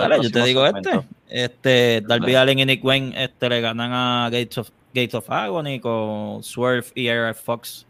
dale, 0.00 0.16
yo 0.22 0.30
te 0.30 0.42
digo 0.44 0.64
segmento. 0.64 0.90
este. 1.28 1.44
Este, 1.44 2.00
Darby. 2.06 2.34
Allen 2.34 2.58
y 2.58 2.64
Nick 2.66 2.84
Wayne 2.84 3.12
este, 3.22 3.48
le 3.48 3.60
ganan 3.60 3.92
a 3.92 4.24
Gates 4.30 4.58
of, 4.58 4.70
Gates 4.96 5.14
of 5.14 5.28
Agony 5.30 5.78
con 5.78 6.42
Swerve 6.42 6.86
y 6.94 7.08
AR 7.08 7.34
Fox 7.34 7.86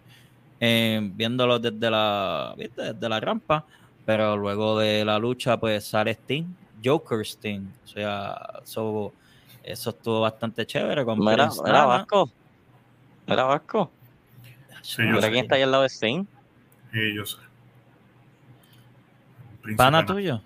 eh, 0.59 1.01
viéndolo 1.15 1.61
desde 1.61 1.89
la, 1.89 2.53
¿viste? 2.59 2.93
desde 2.93 3.09
la 3.09 3.21
rampa. 3.21 3.65
Pero 4.05 4.37
luego 4.37 4.79
de 4.81 5.05
la 5.05 5.17
lucha, 5.19 5.57
pues 5.59 5.85
sale 5.85 6.13
Sting, 6.15 6.45
Joker 6.85 7.21
Sting. 7.25 7.69
O 7.85 7.87
sea, 7.87 8.61
so- 8.65 9.13
eso 9.63 9.91
estuvo 9.91 10.21
bastante 10.21 10.67
chévere. 10.67 11.05
Con 11.05 11.19
Mira, 11.21 11.49
mira. 11.65 11.87
Vasco. 11.87 12.31
Mira 13.27 13.45
Vasco. 13.45 13.91
Sí, 14.83 15.03
Mira 15.03 15.29
quién 15.31 15.45
está 15.45 15.57
ahí 15.57 15.63
al 15.63 15.71
lado 15.71 15.83
de 15.85 15.89
Sting. 15.89 16.25
Sí, 16.93 17.15
yo 17.15 17.25
sé. 17.25 17.37
¿Pana 19.77 20.07
tuyo? 20.07 20.41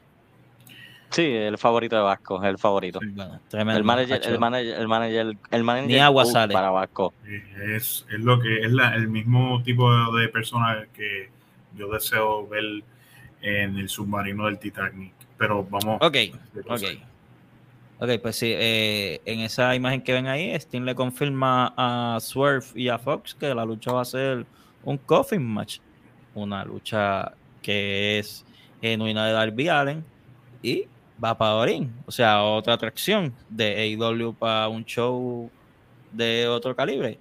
Sí, 1.11 1.23
el 1.23 1.59
favorito 1.59 1.97
de 1.97 2.03
Vasco, 2.03 2.43
el 2.45 2.57
favorito. 2.59 3.01
Bueno, 3.15 3.41
tremendo. 3.49 3.79
El 3.79 3.85
manager, 3.85 4.21
el 4.25 4.39
manager, 4.39 4.79
el 4.81 4.89
manager, 4.89 5.37
el 5.51 5.65
manager 5.65 5.89
Ni 5.91 5.99
agua 5.99 6.23
coach 6.25 6.33
sale. 6.33 6.53
para 6.55 6.71
Vasco. 6.71 7.13
Es, 7.75 8.07
es 8.11 8.21
lo 8.21 8.39
que 8.41 8.61
es 8.61 8.71
la- 8.73 8.95
el 8.95 9.09
mismo 9.09 9.63
tipo 9.63 9.93
de, 9.93 10.21
de 10.23 10.29
persona 10.29 10.87
que 10.95 11.29
yo 11.77 11.91
deseo 11.93 12.47
ver 12.49 12.65
en 13.43 13.77
el 13.77 13.89
submarino 13.89 14.47
del 14.47 14.59
Titanic. 14.59 15.13
Pero 15.37 15.65
vamos. 15.65 15.99
Ok, 16.01 16.17
ok. 16.69 16.83
Ok, 18.03 18.09
pues 18.23 18.37
sí, 18.37 18.51
eh, 18.55 19.21
en 19.27 19.41
esa 19.41 19.75
imagen 19.75 20.01
que 20.03 20.13
ven 20.15 20.27
ahí, 20.27 20.55
Sting 20.55 20.83
le 20.85 20.95
confirma 20.95 21.75
a 21.77 22.19
Swerve 22.21 22.65
y 22.75 22.89
a 22.89 22.99
Fox 22.99 23.35
que 23.35 23.55
la 23.55 23.65
lucha 23.65 23.93
va 23.93 24.01
a 24.03 24.05
ser 24.07 24.47
un 24.85 24.97
coffin 24.97 25.43
match. 25.47 25.81
Una 26.35 26.65
lucha 26.65 27.33
que 27.61 28.19
es 28.19 28.45
genuina 28.81 29.27
de 29.27 29.33
Darby 29.33 29.69
Allen 29.69 30.05
y 30.63 30.87
va 31.23 31.37
para 31.37 31.55
Orin. 31.55 31.93
O 32.07 32.11
sea, 32.11 32.43
otra 32.43 32.75
atracción 32.75 33.33
de 33.49 33.97
AEW 33.99 34.35
para 34.35 34.69
un 34.69 34.85
show 34.85 35.51
de 36.13 36.49
otro 36.49 36.75
calibre. 36.75 37.19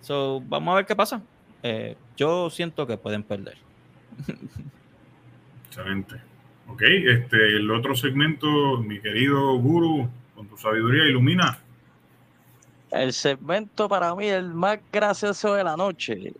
So, 0.00 0.42
vamos 0.46 0.72
a 0.72 0.76
ver 0.76 0.86
qué 0.86 0.96
pasa. 0.96 1.22
Eh, 1.62 1.96
yo 2.16 2.50
siento 2.50 2.86
que 2.86 2.96
pueden 2.96 3.22
perder. 3.22 3.58
Excelente. 5.66 6.16
Ok, 6.68 6.82
este, 6.82 7.56
el 7.56 7.70
otro 7.70 7.94
segmento, 7.94 8.78
mi 8.78 9.00
querido 9.00 9.56
Guru, 9.58 10.08
con 10.34 10.48
tu 10.48 10.56
sabiduría, 10.56 11.04
ilumina. 11.04 11.58
El 12.90 13.12
segmento 13.12 13.88
para 13.88 14.14
mí 14.14 14.26
el 14.26 14.54
más 14.54 14.78
gracioso 14.92 15.54
de 15.54 15.64
la 15.64 15.76
noche. 15.76 16.32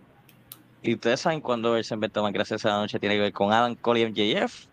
Y 0.82 0.94
ustedes 0.94 1.20
saben 1.20 1.40
cuándo 1.40 1.76
el 1.76 1.84
segmento 1.84 2.22
más 2.22 2.32
gracioso 2.32 2.68
de 2.68 2.74
la 2.74 2.80
noche 2.80 2.98
tiene 2.98 3.16
que 3.16 3.22
ver 3.22 3.32
con 3.32 3.52
Adam 3.52 3.74
Cole 3.74 4.00
y 4.00 4.06
MJF. 4.06 4.66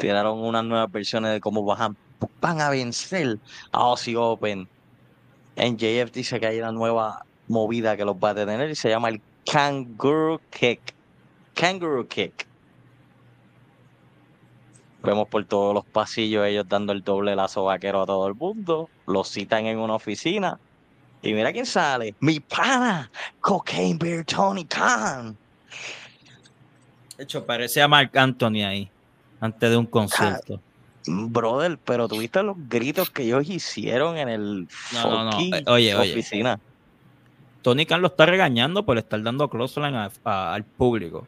Tiraron 0.00 0.38
unas 0.38 0.64
nuevas 0.64 0.90
versiones 0.90 1.32
de 1.32 1.40
cómo 1.40 1.62
van, 1.64 1.96
van 2.40 2.60
a 2.60 2.70
vencer 2.70 3.38
a 3.70 3.78
Aussie 3.78 4.16
Open. 4.16 4.66
MJF 5.56 6.10
dice 6.12 6.40
que 6.40 6.46
hay 6.46 6.58
una 6.58 6.72
nueva 6.72 7.26
movida 7.48 7.96
que 7.96 8.04
los 8.04 8.16
va 8.16 8.30
a 8.30 8.34
detener 8.34 8.70
y 8.70 8.74
se 8.74 8.88
llama 8.88 9.10
el 9.10 9.20
Kangaroo 9.44 10.40
Kick. 10.50 10.94
Kangaroo 11.54 12.08
Kick. 12.08 12.46
Vemos 15.02 15.28
por 15.28 15.44
todos 15.44 15.74
los 15.74 15.84
pasillos 15.84 16.46
ellos 16.46 16.66
dando 16.68 16.92
el 16.92 17.02
doble 17.02 17.36
lazo 17.36 17.64
vaquero 17.64 18.02
a 18.02 18.06
todo 18.06 18.26
el 18.26 18.34
mundo. 18.34 18.88
Los 19.06 19.30
citan 19.30 19.66
en 19.66 19.78
una 19.78 19.94
oficina. 19.94 20.58
Y 21.22 21.34
mira 21.34 21.52
quién 21.52 21.66
sale. 21.66 22.14
Mi 22.20 22.40
pana, 22.40 23.10
Cocaine 23.40 23.98
Bear 23.98 24.24
Tony 24.24 24.64
Khan. 24.64 25.36
De 27.16 27.24
hecho, 27.24 27.44
parece 27.44 27.82
a 27.82 27.88
Mark 27.88 28.16
Anthony 28.16 28.64
ahí, 28.64 28.90
antes 29.40 29.70
de 29.70 29.76
un 29.76 29.86
concierto. 29.86 30.60
Brother, 31.06 31.78
pero 31.84 32.08
tuviste 32.08 32.42
los 32.42 32.56
gritos 32.68 33.10
que 33.10 33.22
ellos 33.22 33.48
hicieron 33.48 34.18
en 34.18 34.28
el 34.28 34.68
No, 34.92 35.10
no, 35.10 35.24
no. 35.24 35.32
fucking 35.32 35.54
Eh, 35.54 35.64
oye, 35.66 35.94
oficina. 35.96 36.60
Tony 37.62 37.84
Khan 37.86 38.00
lo 38.00 38.08
está 38.08 38.26
regañando 38.26 38.84
por 38.84 38.98
estar 38.98 39.22
dando 39.22 39.48
close 39.48 39.80
line 39.80 39.96
a- 39.96 40.10
a- 40.24 40.54
al 40.54 40.64
público. 40.64 41.26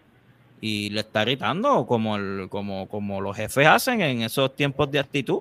Y 0.60 0.90
le 0.90 1.00
está 1.00 1.22
gritando 1.24 1.86
como, 1.86 2.16
el- 2.16 2.48
como, 2.48 2.88
como 2.88 3.20
los 3.20 3.36
jefes 3.36 3.66
hacen 3.66 4.00
en 4.00 4.22
esos 4.22 4.54
tiempos 4.54 4.90
de 4.90 4.98
actitud 4.98 5.40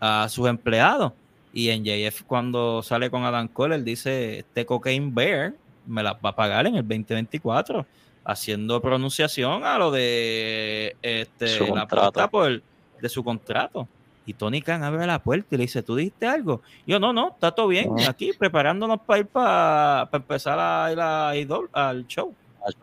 a 0.00 0.28
sus 0.28 0.48
empleados. 0.48 1.12
Y 1.52 1.70
en 1.70 1.84
JF 1.84 2.22
cuando 2.26 2.82
sale 2.82 3.10
con 3.10 3.24
Adam 3.24 3.48
Cole, 3.48 3.76
él 3.76 3.84
dice, 3.84 4.40
este 4.40 4.66
Cocaine 4.66 5.12
Bear 5.14 5.54
me 5.86 6.02
la 6.02 6.12
va 6.14 6.30
a 6.30 6.36
pagar 6.36 6.66
en 6.66 6.76
el 6.76 6.82
2024, 6.86 7.86
haciendo 8.26 8.80
pronunciación 8.82 9.64
a 9.64 9.78
lo 9.78 9.90
de 9.90 10.96
este, 11.00 11.60
la 11.72 11.82
apuesta 11.82 12.28
por, 12.28 12.60
de 13.00 13.08
su 13.08 13.22
contrato. 13.22 13.88
Y 14.28 14.34
Tony 14.34 14.60
Khan 14.60 14.82
abre 14.82 15.06
la 15.06 15.20
puerta 15.20 15.46
y 15.54 15.58
le 15.58 15.62
dice, 15.62 15.84
¿tú 15.84 15.94
dijiste 15.94 16.26
algo? 16.26 16.60
Y 16.84 16.90
yo, 16.90 16.98
no, 16.98 17.12
no, 17.12 17.28
está 17.28 17.52
todo 17.52 17.68
bien, 17.68 17.94
No. 17.94 18.08
aquí 18.10 18.32
preparándonos 18.32 19.00
para 19.02 19.20
ir 19.20 19.26
para 19.28 20.08
empezar 20.12 20.58
a 20.58 20.90
ir 20.92 20.98
a 21.00 21.36
Idol- 21.36 21.70
al 21.72 22.06
show. 22.08 22.34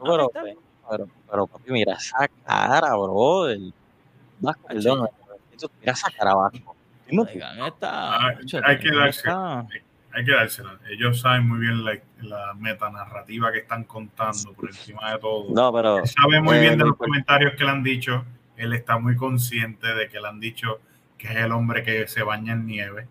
Pero, 0.02 0.28
está. 0.28 0.42
pero, 0.90 1.08
pero, 1.30 1.48
papi, 1.48 1.72
mira 1.72 1.96
esa 1.96 2.30
cara, 2.46 2.96
brother. 2.96 3.60
Vasco, 4.40 4.68
perdón, 4.68 5.10
Mira 5.82 5.92
esa 5.92 6.10
cara, 6.12 6.34
Vasco. 6.36 6.76
Ah, 7.82 8.32
macho, 8.40 8.60
hay 8.64 8.80
que 8.80 8.92
darse. 8.96 9.30
Hay 10.14 10.24
que 10.26 10.32
dársela. 10.32 10.80
Ellos 10.90 11.20
saben 11.22 11.48
muy 11.48 11.60
bien 11.60 11.84
la, 11.84 11.98
la 12.22 12.54
metanarrativa 12.54 13.52
que 13.52 13.60
están 13.60 13.84
contando 13.86 14.54
por 14.54 14.70
encima 14.70 15.12
de 15.12 15.20
todo. 15.20 15.46
No, 15.54 15.74
pero 15.74 15.98
Él 16.00 16.08
sabe 16.08 16.40
muy 16.42 16.58
eh, 16.58 16.60
bien 16.62 16.72
de 16.74 16.84
no 16.84 16.86
los 16.92 16.98
comentarios 16.98 17.54
que 17.58 17.64
le 17.64 17.70
han 17.72 17.84
dicho. 17.84 18.24
Él 18.56 18.74
está 18.74 19.00
muy 19.00 19.16
consciente 19.16 19.88
de 19.94 20.08
que 20.10 20.20
le 20.20 20.28
han 20.28 20.40
dicho 20.40 20.80
que 21.18 21.28
es 21.30 21.36
el 21.38 21.52
hombre 21.52 21.84
que 21.84 22.08
se 22.08 22.22
baña 22.22 22.54
en 22.54 22.66
nieve. 22.68 23.08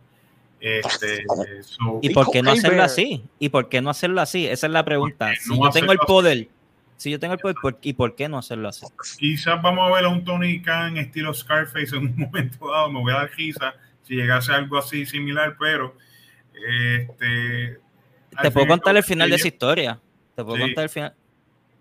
Este, 0.61 1.25
so- 1.63 1.99
¿Y 2.03 2.11
por 2.11 2.31
qué 2.31 2.41
no 2.43 2.53
hacerlo 2.53 2.83
así? 2.85 3.25
¿Y 3.41 3.49
por 3.49 3.69
qué 3.69 3.81
no 3.81 3.91
hacerlo 3.91 4.21
así? 4.21 4.47
Esa 4.47 4.69
es 4.69 4.73
la 4.73 4.85
pregunta. 4.85 5.33
Si 5.41 5.51
no 5.59 5.65
yo 5.65 5.71
tengo 5.71 5.91
el 5.91 5.99
así. 5.99 6.07
poder, 6.07 6.49
si 6.97 7.11
yo 7.11 7.19
tengo 7.19 7.35
el 7.35 7.41
poder, 7.41 7.57
¿por- 7.61 7.79
¿y 7.83 7.93
por 7.95 8.15
qué 8.15 8.29
no 8.29 8.39
hacerlo 8.39 8.69
así? 8.69 8.87
quizás 9.19 9.61
vamos 9.61 9.91
a 9.91 9.95
ver 9.97 10.05
a 10.05 10.09
un 10.09 10.25
Tony 10.25 10.63
Khan 10.63 10.97
estilo 10.99 11.35
Scarface 11.35 11.97
en 11.97 12.07
un 12.07 12.17
momento 12.17 12.71
dado. 12.71 12.93
Me 12.93 13.01
voy 13.01 13.13
a 13.13 13.17
dar 13.17 13.31
risa 13.37 13.75
si 14.05 14.15
llegase 14.15 14.53
algo 14.53 14.79
así 14.79 15.05
similar, 15.05 15.57
pero 15.59 15.97
este. 16.67 17.81
Te 18.43 18.51
puedo 18.51 18.67
contar 18.67 18.97
el 18.97 19.03
final 19.03 19.29
de 19.29 19.37
esa 19.37 19.49
historia. 19.49 20.01
Te 20.35 20.43
puedo 20.45 20.57
Sí. 20.57 20.63
contar 20.63 20.85
el 20.85 20.91
final. 20.91 21.15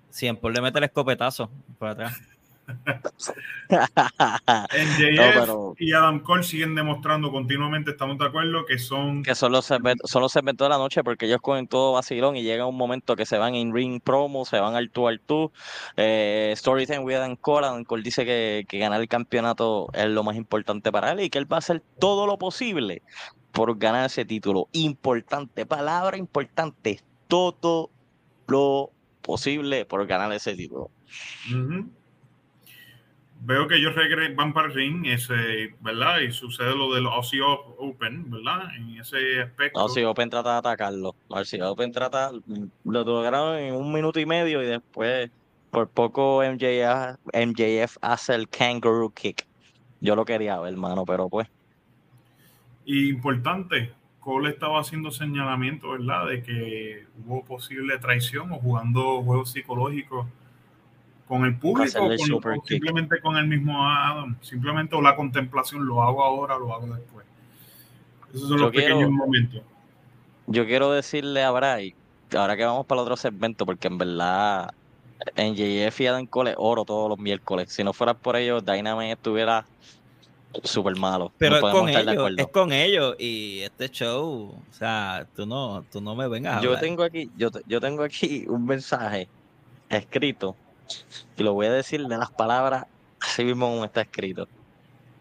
Siempre 0.10 0.52
le 0.52 0.62
mete 0.62 0.78
el 0.80 0.84
escopetazo 0.86 1.50
por 1.80 1.88
atrás. 1.90 2.20
MJF 3.70 5.16
No, 5.16 5.24
pero- 5.40 5.76
y 5.80 5.94
Adam 5.94 6.20
Cole 6.22 6.44
siguen 6.44 6.76
demostrando 6.76 7.32
continuamente, 7.32 7.92
estamos 7.92 8.18
de 8.18 8.26
acuerdo, 8.26 8.66
que 8.66 8.78
son 8.80 9.24
que 9.24 9.36
son 9.36 9.52
los, 9.52 9.66
segmentos, 9.66 10.10
son 10.10 10.22
los 10.22 10.32
segmentos 10.32 10.66
de 10.66 10.70
la 10.70 10.78
noche 10.78 11.04
porque 11.04 11.26
ellos 11.26 11.40
cogen 11.42 11.68
todo 11.68 11.94
vacilón 11.94 12.36
y 12.38 12.44
llega 12.44 12.66
un 12.66 12.78
momento 12.78 13.16
que 13.16 13.26
se 13.26 13.38
van 13.38 13.56
en 13.56 13.74
ring 13.74 14.02
promo, 14.02 14.46
se 14.46 14.60
van 14.60 14.76
al 14.76 14.90
tú 14.90 15.08
al 15.08 15.20
tú. 15.20 15.52
Eh, 15.98 16.54
Storytime 16.56 17.00
with 17.00 17.16
Adam 17.16 17.36
Cole. 17.36 17.68
Adam 17.68 17.84
Cole 17.84 18.04
dice 18.04 18.26
que, 18.26 18.66
que 18.68 18.78
ganar 18.80 19.02
el 19.02 19.08
campeonato 19.08 19.90
es 19.94 20.06
lo 20.08 20.24
más 20.24 20.36
importante 20.36 20.92
para 20.92 21.12
él 21.12 21.22
y 21.22 21.30
que 21.30 21.40
él 21.40 21.52
va 21.52 21.58
a 21.58 21.60
hacer 21.60 21.82
todo 22.00 22.26
lo 22.28 22.38
posible 22.38 23.02
por 23.52 23.78
ganar 23.78 24.06
ese 24.06 24.26
título. 24.26 24.68
Importante, 24.72 25.66
palabra 25.66 26.18
importante, 26.18 27.00
todo 27.28 27.90
lo 28.48 28.92
posible 29.22 29.86
por 29.86 30.06
ganar 30.08 30.32
ese 30.34 30.56
título. 30.56 30.90
Veo 33.44 33.68
que 33.68 33.76
ellos 33.76 33.96
van 34.36 34.54
para 34.54 34.68
el 34.68 34.74
ring, 34.74 35.06
ese, 35.08 35.74
¿verdad? 35.80 36.20
Y 36.20 36.32
sucede 36.32 36.76
lo 36.76 36.94
del 36.94 37.08
Aussie 37.08 37.42
Open, 37.42 38.30
¿verdad? 38.30 38.76
En 38.76 39.00
ese 39.00 39.42
aspecto. 39.42 39.90
Si 39.90 40.04
Open 40.04 40.30
trata 40.30 40.52
de 40.52 40.58
atacarlo. 40.60 41.16
A 41.32 41.38
ver 41.38 41.48
si 41.48 41.60
Open 41.60 41.92
trata, 41.92 42.32
lo 42.84 43.04
lograron 43.04 43.58
en 43.58 43.74
un 43.74 43.92
minuto 43.92 44.20
y 44.20 44.28
medio 44.28 44.62
y 44.62 44.68
después 44.68 45.32
por 45.72 45.90
poco 45.90 46.44
MJF, 46.44 47.18
MJF 47.34 47.98
hace 48.02 48.36
el 48.36 48.48
kangaroo 48.48 49.10
kick. 49.10 49.48
Yo 50.02 50.16
lo 50.16 50.26
quería 50.26 50.60
ver, 50.60 50.74
hermano, 50.74 51.06
pero 51.06 51.30
pues. 51.30 51.48
Y 52.86 53.10
importante, 53.10 53.92
Cole 54.20 54.50
estaba 54.50 54.80
haciendo 54.80 55.12
señalamiento, 55.12 55.92
¿verdad? 55.92 56.28
De 56.28 56.44
que 56.44 57.06
hubo 57.26 57.44
posible 57.44 57.98
traición 58.00 58.52
o 58.52 58.56
jugando 58.60 59.22
juegos 59.24 59.52
psicológicos 59.52 60.28
con 61.28 61.46
el 61.46 61.56
público 61.56 62.04
o 62.04 62.42
con- 62.42 62.62
simplemente 62.66 63.20
con 63.22 63.38
el 63.38 63.48
mismo 63.48 63.88
Adam. 63.88 64.36
Simplemente 64.42 64.96
o 64.96 65.02
la 65.02 65.16
contemplación, 65.16 65.86
lo 65.88 66.04
hago 66.04 66.24
ahora, 66.24 66.58
lo 66.58 66.74
hago 66.74 66.88
después. 66.94 67.26
Esos 68.34 68.48
son 68.50 68.58
Yo 68.58 68.64
los 68.66 68.72
pequeños 68.72 68.98
quiero- 68.98 69.12
momentos. 69.12 69.62
Yo 70.48 70.66
quiero 70.66 70.92
decirle 70.92 71.44
a 71.44 71.52
Bray, 71.52 71.96
ahora 72.38 72.58
que 72.58 72.66
vamos 72.66 72.86
para 72.86 73.00
el 73.02 73.04
otro 73.04 73.16
segmento, 73.18 73.66
porque 73.66 73.88
en 73.88 73.98
verdad 73.98 74.72
en 75.36 75.56
JF 75.56 76.02
y 76.02 76.08
Adam 76.08 76.26
Cole 76.26 76.54
oro 76.58 76.84
todos 76.84 77.08
los 77.10 77.20
miércoles. 77.20 77.72
Si 77.72 77.84
no 77.84 77.94
fuera 77.94 78.14
por 78.14 78.36
ellos, 78.36 78.66
Dynamite 78.66 79.12
estuviera 79.14 79.66
súper 80.64 80.96
malo. 80.98 81.32
Pero 81.38 81.60
No 81.60 81.68
es 81.68 81.74
con 81.74 81.90
ellos, 81.90 82.32
es 82.38 82.48
con 82.48 82.72
ellos. 82.72 83.16
Y 83.20 83.60
este 83.62 83.90
show, 83.90 84.54
o 84.70 84.74
sea, 84.74 85.28
tú 85.36 85.46
no, 85.46 85.84
tú 85.92 86.02
no 86.02 86.16
me 86.16 86.28
vengas 86.28 86.58
a 86.58 86.62
Yo 86.62 86.70
hablar. 86.70 86.82
tengo 86.82 87.04
aquí, 87.04 87.30
yo, 87.38 87.50
yo 87.68 87.80
tengo 87.80 88.04
aquí 88.04 88.46
un 88.48 88.66
mensaje 88.66 89.28
escrito 89.90 90.56
y 91.38 91.44
lo 91.44 91.54
voy 91.54 91.68
a 91.68 91.72
decir 91.74 92.06
de 92.08 92.18
las 92.18 92.32
palabras 92.32 92.86
así 93.20 93.44
mismo 93.44 93.68
como 93.68 93.86
está 93.86 94.02
escrito. 94.02 94.48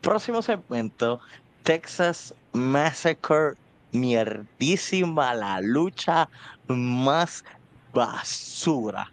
Próximo 0.00 0.42
segmento, 0.42 1.20
Texas 1.62 2.34
Massacre, 2.52 3.54
mierdísima 3.92 5.34
la 5.34 5.60
lucha 5.60 6.28
más 6.68 7.44
basura. 7.92 9.10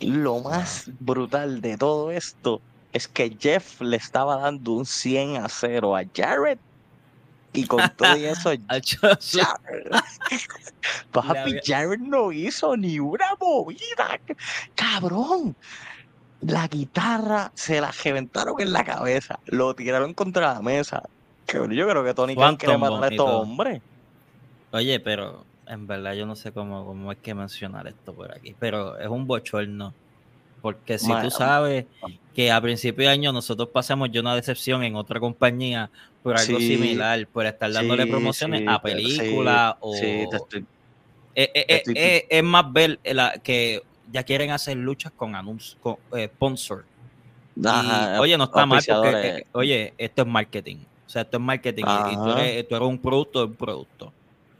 Lo 0.00 0.40
más 0.40 0.90
brutal 1.00 1.60
de 1.60 1.76
todo 1.76 2.10
esto 2.10 2.62
es 2.92 3.08
que 3.08 3.36
Jeff 3.38 3.80
le 3.80 3.96
estaba 3.96 4.36
dando 4.36 4.72
un 4.72 4.86
100 4.86 5.36
a 5.36 5.48
0 5.48 5.96
a 5.96 6.02
Jared 6.14 6.58
y 7.52 7.66
con 7.66 7.82
todo 7.96 8.16
y 8.16 8.24
eso 8.24 8.50
Jared. 8.68 9.90
Papi, 11.10 11.60
Jared 11.64 11.98
no 11.98 12.32
hizo 12.32 12.76
ni 12.76 12.98
una 12.98 13.34
movida. 13.40 14.20
Cabrón. 14.74 15.56
La 16.42 16.68
guitarra 16.68 17.52
se 17.54 17.80
la 17.80 17.92
reventaron 17.92 18.58
en 18.60 18.72
la 18.72 18.84
cabeza. 18.84 19.38
Lo 19.46 19.74
tiraron 19.74 20.14
contra 20.14 20.54
la 20.54 20.62
mesa. 20.62 21.02
Cabrón, 21.44 21.72
Yo 21.72 21.88
creo 21.88 22.04
que 22.04 22.14
Tony 22.14 22.34
Khan 22.34 22.56
quiere 22.56 22.78
matar 22.78 23.04
a 23.04 23.08
estos 23.08 23.28
hombres. 23.28 23.82
Oye, 24.72 25.00
pero 25.00 25.44
en 25.66 25.86
verdad 25.86 26.14
yo 26.14 26.24
no 26.26 26.36
sé 26.36 26.52
cómo, 26.52 26.86
cómo 26.86 27.10
hay 27.10 27.16
que 27.16 27.34
mencionar 27.34 27.86
esto 27.88 28.14
por 28.14 28.32
aquí, 28.32 28.54
pero 28.58 28.98
es 28.98 29.08
un 29.08 29.26
bochorno. 29.26 29.92
Porque 30.60 30.98
si 30.98 31.08
tú 31.22 31.30
sabes 31.30 31.86
que 32.34 32.50
a 32.50 32.60
principio 32.60 33.04
de 33.06 33.10
año 33.12 33.32
nosotros 33.32 33.70
pasamos 33.72 34.10
ya 34.12 34.20
una 34.20 34.34
decepción 34.36 34.82
en 34.84 34.94
otra 34.96 35.18
compañía 35.20 35.90
por 36.22 36.36
algo 36.36 36.58
Sí, 36.58 36.68
similar, 36.68 37.28
por 37.28 37.46
estar 37.46 37.72
dándole 37.72 38.04
Sí, 38.04 38.10
promociones 38.10 38.60
sí, 38.60 38.66
a 38.68 38.82
películas 38.82 39.74
o... 39.80 39.94
Sí, 39.94 40.06
te 40.30 40.36
estoy- 40.36 40.66
Eh, 41.34 41.50
eh, 41.54 41.64
estoy- 41.68 41.94
eh, 41.96 42.26
es 42.28 42.42
más 42.44 42.72
ver 42.72 43.00
la, 43.04 43.32
que 43.42 43.80
ya 44.10 44.24
quieren 44.24 44.50
hacer 44.50 44.76
luchas 44.76 45.12
con 45.14 45.34
anuncios, 45.36 45.76
con 45.80 45.96
sponsor. 46.34 46.86
Y, 47.54 48.18
oye, 48.20 48.36
no 48.38 48.44
está 48.44 48.66
mal 48.66 48.80
porque, 48.86 49.42
oye, 49.52 49.94
esto 49.98 50.22
es 50.22 50.28
marketing. 50.28 50.76
O 51.06 51.08
sea, 51.08 51.22
esto 51.22 51.36
es 51.36 51.42
marketing 51.42 51.84
y- 51.86 52.12
y, 52.12 52.16
tú, 52.16 52.30
eres, 52.30 52.68
tú 52.68 52.76
eres 52.76 52.88
un 52.88 53.00
producto, 53.00 53.44
un 53.46 53.56
producto. 53.56 54.14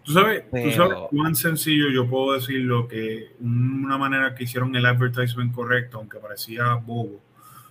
¿Tú 0.05 0.13
sabes, 0.13 0.43
tú 0.45 0.49
Pero- 0.53 0.73
sabes 0.73 0.99
cuán 1.11 1.35
sencillo 1.35 1.91
yo 1.91 2.09
puedo 2.09 2.33
decirlo 2.35 2.89
que 2.89 3.33
una 3.41 3.99
manera 3.99 4.35
que 4.35 4.45
hicieron 4.45 4.75
el 4.75 4.87
advertisement 4.87 5.55
correcto, 5.55 5.99
aunque 5.99 6.19
parecía 6.19 6.75
bobo. 6.75 7.21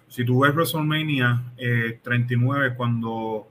Si 0.07 0.23
tú 0.25 0.39
ves 0.41 0.53
WrestleMania 0.53 1.43
eh, 1.57 1.99
39, 2.03 2.75
cuando 2.75 3.47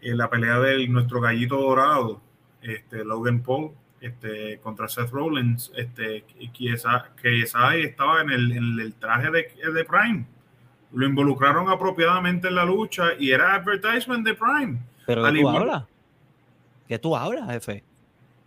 eh, 0.00 0.14
la 0.14 0.28
pelea 0.30 0.58
de 0.60 0.86
nuestro 0.88 1.20
gallito 1.20 1.56
dorado, 1.56 2.20
este, 2.62 3.04
Logan 3.04 3.42
Paul, 3.42 3.70
este, 4.00 4.58
contra 4.60 4.86
Seth 4.88 5.10
Rollins, 5.10 5.72
este, 5.76 6.24
que 6.52 6.72
esa- 6.72 7.10
estaba 7.22 8.20
en 8.22 8.30
el, 8.30 8.52
en 8.52 8.78
el 8.78 8.94
traje 8.94 9.30
de, 9.30 9.72
de 9.72 9.84
Prime. 9.84 10.24
Lo 10.92 11.04
involucraron 11.06 11.68
apropiadamente 11.68 12.48
en 12.48 12.54
la 12.54 12.64
lucha 12.64 13.14
y 13.18 13.30
era 13.32 13.54
advertisement 13.54 14.24
de 14.24 14.34
Prime. 14.34 14.78
Pero 15.06 15.24
Al 15.26 15.32
¿qué 15.34 15.40
tú 15.40 15.48
igual-? 15.48 15.86
¿Qué 16.88 16.98
tú 16.98 17.14
hablas, 17.14 17.48
jefe? 17.50 17.84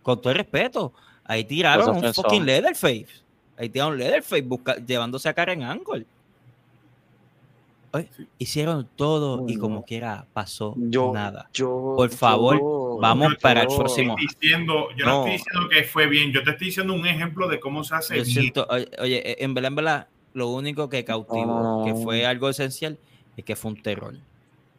Con 0.02 0.20
todo 0.20 0.30
el 0.32 0.38
respeto. 0.38 0.92
Ahí 1.24 1.44
tiraron 1.44 1.98
Pues 2.00 2.18
un 2.18 2.24
fucking. 2.24 2.44
Leatherface. 2.44 3.06
Ahí 3.56 3.68
tiraron 3.68 3.96
Leatherface 3.96 4.42
busca- 4.42 4.76
llevándose 4.84 5.28
a 5.28 5.34
Karen 5.34 5.62
Angle. 5.62 6.04
Oye, 7.94 8.08
Sí. 8.16 8.26
Hicieron 8.38 8.88
todo 8.96 9.44
y 9.48 9.56
No. 9.56 9.60
como 9.60 9.84
quiera 9.84 10.26
pasó 10.32 10.74
Yo, 10.78 11.12
nada. 11.12 11.48
yo, 11.52 11.92
Por 11.94 12.08
favor, 12.10 12.58
yo- 12.58 12.98
vamos 13.00 13.32
Yo- 13.32 13.38
para 13.38 13.62
el 13.62 13.68
yo- 13.68 13.76
próximo. 13.76 14.16
estoy 14.18 14.26
diciendo, 14.40 14.88
yo 14.96 15.04
no. 15.04 15.12
No. 15.12 15.18
estoy 15.26 15.32
diciendo 15.32 15.68
que 15.68 15.84
fue 15.84 16.06
bien, 16.06 16.32
yo 16.32 16.42
te 16.42 16.50
estoy 16.52 16.68
diciendo 16.68 16.94
un 16.94 17.06
ejemplo 17.06 17.48
de 17.48 17.60
cómo 17.60 17.84
se 17.84 17.94
hace 17.94 18.16
Yo 18.16 18.22
bien. 18.24 18.34
siento, 18.34 18.66
oye, 18.70 18.88
oye, 18.98 19.44
en 19.44 19.52
verdad, 19.54 19.68
en 19.68 19.74
verdad, 19.76 20.08
lo 20.32 20.48
único 20.48 20.88
que 20.88 21.04
cautivó, 21.04 21.82
que 21.84 21.94
fue 21.94 22.24
algo 22.24 22.48
esencial, 22.48 22.98
es 23.36 23.44
que 23.44 23.54
fue 23.56 23.72
un 23.72 23.82
terror. 23.82 24.14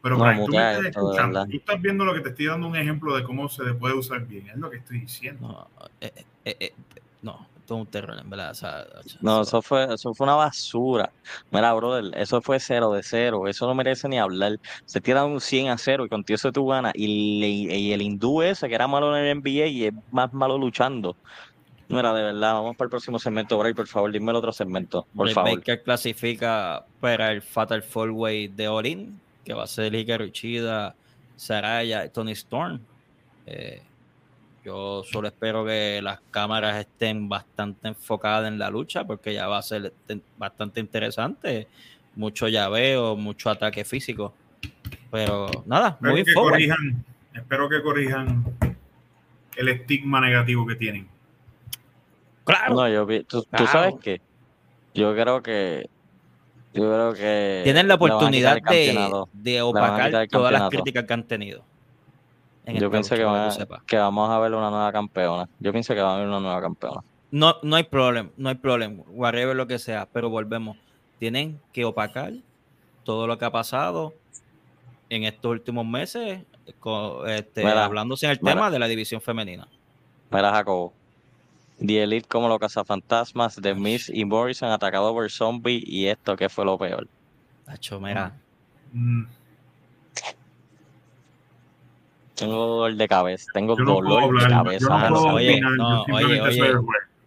Pero 0.04 0.18
No, 0.18 0.24
Brian, 0.24 0.44
tú 0.44 0.52
me 0.52 0.70
estás 0.70 0.84
escuchando, 0.84 1.46
tú 1.46 1.56
estás 1.56 1.80
viendo 1.80 2.04
lo 2.04 2.12
que 2.12 2.20
te 2.20 2.28
estoy 2.28 2.44
dando 2.44 2.66
un 2.68 2.76
ejemplo 2.76 3.16
de 3.16 3.24
cómo 3.24 3.48
se 3.48 3.64
le 3.64 3.72
puede 3.72 3.94
usar 3.94 4.26
bien, 4.26 4.46
es 4.50 4.56
lo 4.58 4.68
que 4.68 4.76
estoy 4.76 5.00
diciendo. 5.00 5.48
No, 5.48 5.86
eh, 5.98 6.12
eh, 6.44 6.56
eh, 6.60 6.74
no, 7.22 7.48
esto 7.56 7.76
es 7.76 7.80
un 7.80 7.86
terror, 7.86 8.18
en 8.20 8.28
verdad. 8.28 8.50
o 8.50 8.54
sea, 8.54 8.84
No, 9.22 9.40
eso 9.40 9.62
fue, 9.62 9.94
eso 9.94 10.12
fue 10.12 10.26
una 10.26 10.34
basura. 10.34 11.10
Mira, 11.50 11.72
brother, 11.72 12.12
eso 12.18 12.42
fue 12.42 12.60
cero 12.60 12.92
de 12.92 13.02
cero. 13.02 13.48
Eso 13.48 13.66
no 13.66 13.74
merece 13.74 14.06
ni 14.06 14.18
hablar. 14.18 14.60
Se 14.84 15.00
tiran 15.00 15.30
un 15.30 15.40
100 15.40 15.68
a 15.68 15.78
0 15.78 16.04
y 16.04 16.08
contigo 16.10 16.34
eso 16.34 16.52
tú 16.52 16.66
ganas. 16.66 16.92
Y, 16.94 17.90
el 17.90 18.02
hindú 18.02 18.42
ese 18.42 18.68
que 18.68 18.74
era 18.74 18.86
malo 18.86 19.16
en 19.16 19.24
el 19.24 19.38
NBA 19.38 19.66
y 19.68 19.84
es 19.86 19.94
más 20.12 20.34
malo 20.34 20.58
luchando. 20.58 21.16
Mira, 21.88 22.12
de 22.12 22.24
verdad, 22.24 22.52
vamos 22.52 22.76
para 22.76 22.86
el 22.88 22.90
próximo 22.90 23.18
segmento, 23.18 23.56
Bray, 23.56 23.72
por 23.72 23.86
favor, 23.86 24.12
dime 24.12 24.32
el 24.32 24.36
otro 24.36 24.52
segmento, 24.52 25.06
por 25.16 25.24
Britt 25.24 25.34
favor. 25.34 25.56
Baker 25.56 25.82
clasifica 25.82 26.84
para 27.00 27.32
el 27.32 27.40
Fatal 27.40 27.82
Four 27.82 28.10
Way 28.10 28.48
de 28.48 28.68
Orin, 28.68 29.20
que 29.44 29.54
va 29.54 29.64
a 29.64 29.66
ser 29.66 29.94
Hikaru 29.94 30.24
Uchida, 30.26 30.94
Saraya 31.36 32.08
Tony 32.12 32.32
Storm. 32.32 32.80
Eh, 33.46 33.82
yo 34.64 35.02
solo 35.04 35.28
espero 35.28 35.64
que 35.64 36.00
las 36.02 36.20
cámaras 36.30 36.76
estén 36.80 37.28
bastante 37.28 37.88
enfocadas 37.88 38.48
en 38.48 38.58
la 38.58 38.70
lucha, 38.70 39.04
porque 39.04 39.34
ya 39.34 39.46
va 39.46 39.58
a 39.58 39.62
ser 39.62 39.92
te- 40.06 40.20
bastante 40.38 40.80
interesante. 40.80 41.68
Mucho 42.16 42.48
llaveo, 42.48 43.16
mucho 43.16 43.50
ataque 43.50 43.84
físico. 43.84 44.32
Pero 45.10 45.50
nada, 45.66 45.88
Espero 45.90 46.12
muy 46.12 46.24
que 46.24 46.32
corrijan, 46.34 47.04
espero 47.34 47.68
que 47.68 47.82
corrijan 47.82 48.44
el 49.56 49.68
estigma 49.68 50.20
negativo 50.20 50.66
que 50.66 50.74
tienen. 50.76 51.08
Claro. 52.44 52.74
No, 52.74 52.88
yo, 52.88 53.04
vi- 53.06 53.24
tú, 53.24 53.42
tú 53.42 53.48
Claro. 53.50 53.66
sabes 53.66 53.94
que 54.02 54.20
yo 54.94 55.14
creo 55.14 55.42
que 55.42 55.88
yo 56.74 56.82
creo 56.82 57.14
que 57.14 57.60
Tienen 57.64 57.88
la 57.88 57.94
oportunidad 57.94 58.58
de, 58.68 59.10
de 59.32 59.62
opacar 59.62 60.26
todas 60.28 60.52
las 60.52 60.68
críticas 60.70 61.04
que 61.04 61.12
han 61.14 61.22
tenido. 61.24 61.62
en 62.66 62.76
Yo 62.76 62.90
pienso 62.90 63.14
que, 63.14 63.22
que 63.86 63.96
vamos 63.96 64.30
a 64.30 64.38
ver 64.40 64.52
una 64.54 64.70
nueva 64.70 64.92
campeona. 64.92 65.48
Yo 65.60 65.72
pienso 65.72 65.94
que 65.94 66.00
va 66.00 66.12
a 66.12 66.14
haber 66.16 66.26
una 66.28 66.40
nueva 66.40 66.60
campeona. 66.60 67.00
No, 67.30 67.56
no 67.62 67.76
hay 67.76 67.84
problema, 67.84 68.30
no 68.36 68.48
hay 68.48 68.54
problema, 68.56 69.02
whatever 69.08 69.56
lo 69.56 69.66
que 69.66 69.78
sea, 69.78 70.06
pero 70.12 70.30
volvemos. 70.30 70.76
Tienen 71.18 71.60
que 71.72 71.84
opacar 71.84 72.32
todo 73.04 73.26
lo 73.26 73.38
que 73.38 73.44
ha 73.44 73.50
pasado 73.50 74.14
en 75.08 75.24
estos 75.24 75.50
últimos 75.50 75.86
meses, 75.86 76.42
co- 76.80 77.26
este, 77.26 77.64
Mira, 77.64 77.84
hablándose 77.84 78.26
en 78.26 78.32
el 78.32 78.38
mira. 78.40 78.54
tema 78.54 78.70
de 78.70 78.78
la 78.78 78.86
división 78.88 79.20
femenina. 79.20 79.68
Mira, 80.30 80.50
Jacobo. 80.52 80.92
The 81.86 82.02
Elite 82.02 82.28
como 82.28 82.48
los 82.48 82.58
cazafantasmas 82.58 83.56
de 83.60 83.74
Miss 83.74 84.08
y 84.12 84.24
Morrison 84.24 84.70
atacado 84.70 85.12
por 85.12 85.30
zombie 85.30 85.82
y 85.86 86.06
esto 86.06 86.36
que 86.36 86.48
fue 86.48 86.64
lo 86.64 86.78
peor. 86.78 87.06
Tacho, 87.66 88.00
mira, 88.00 88.34
Mm, 88.92 89.24
Tengo 92.34 92.54
dolor 92.66 92.94
de 92.96 93.08
cabeza, 93.08 93.50
tengo 93.54 93.76
no 93.76 93.84
dolor 93.94 94.40
de 94.40 94.48
cabeza. 94.48 95.10
no 95.10 95.34
Oye, 95.34 95.60
no, 95.60 96.02
oye, 96.12 96.40
oye. 96.40 96.72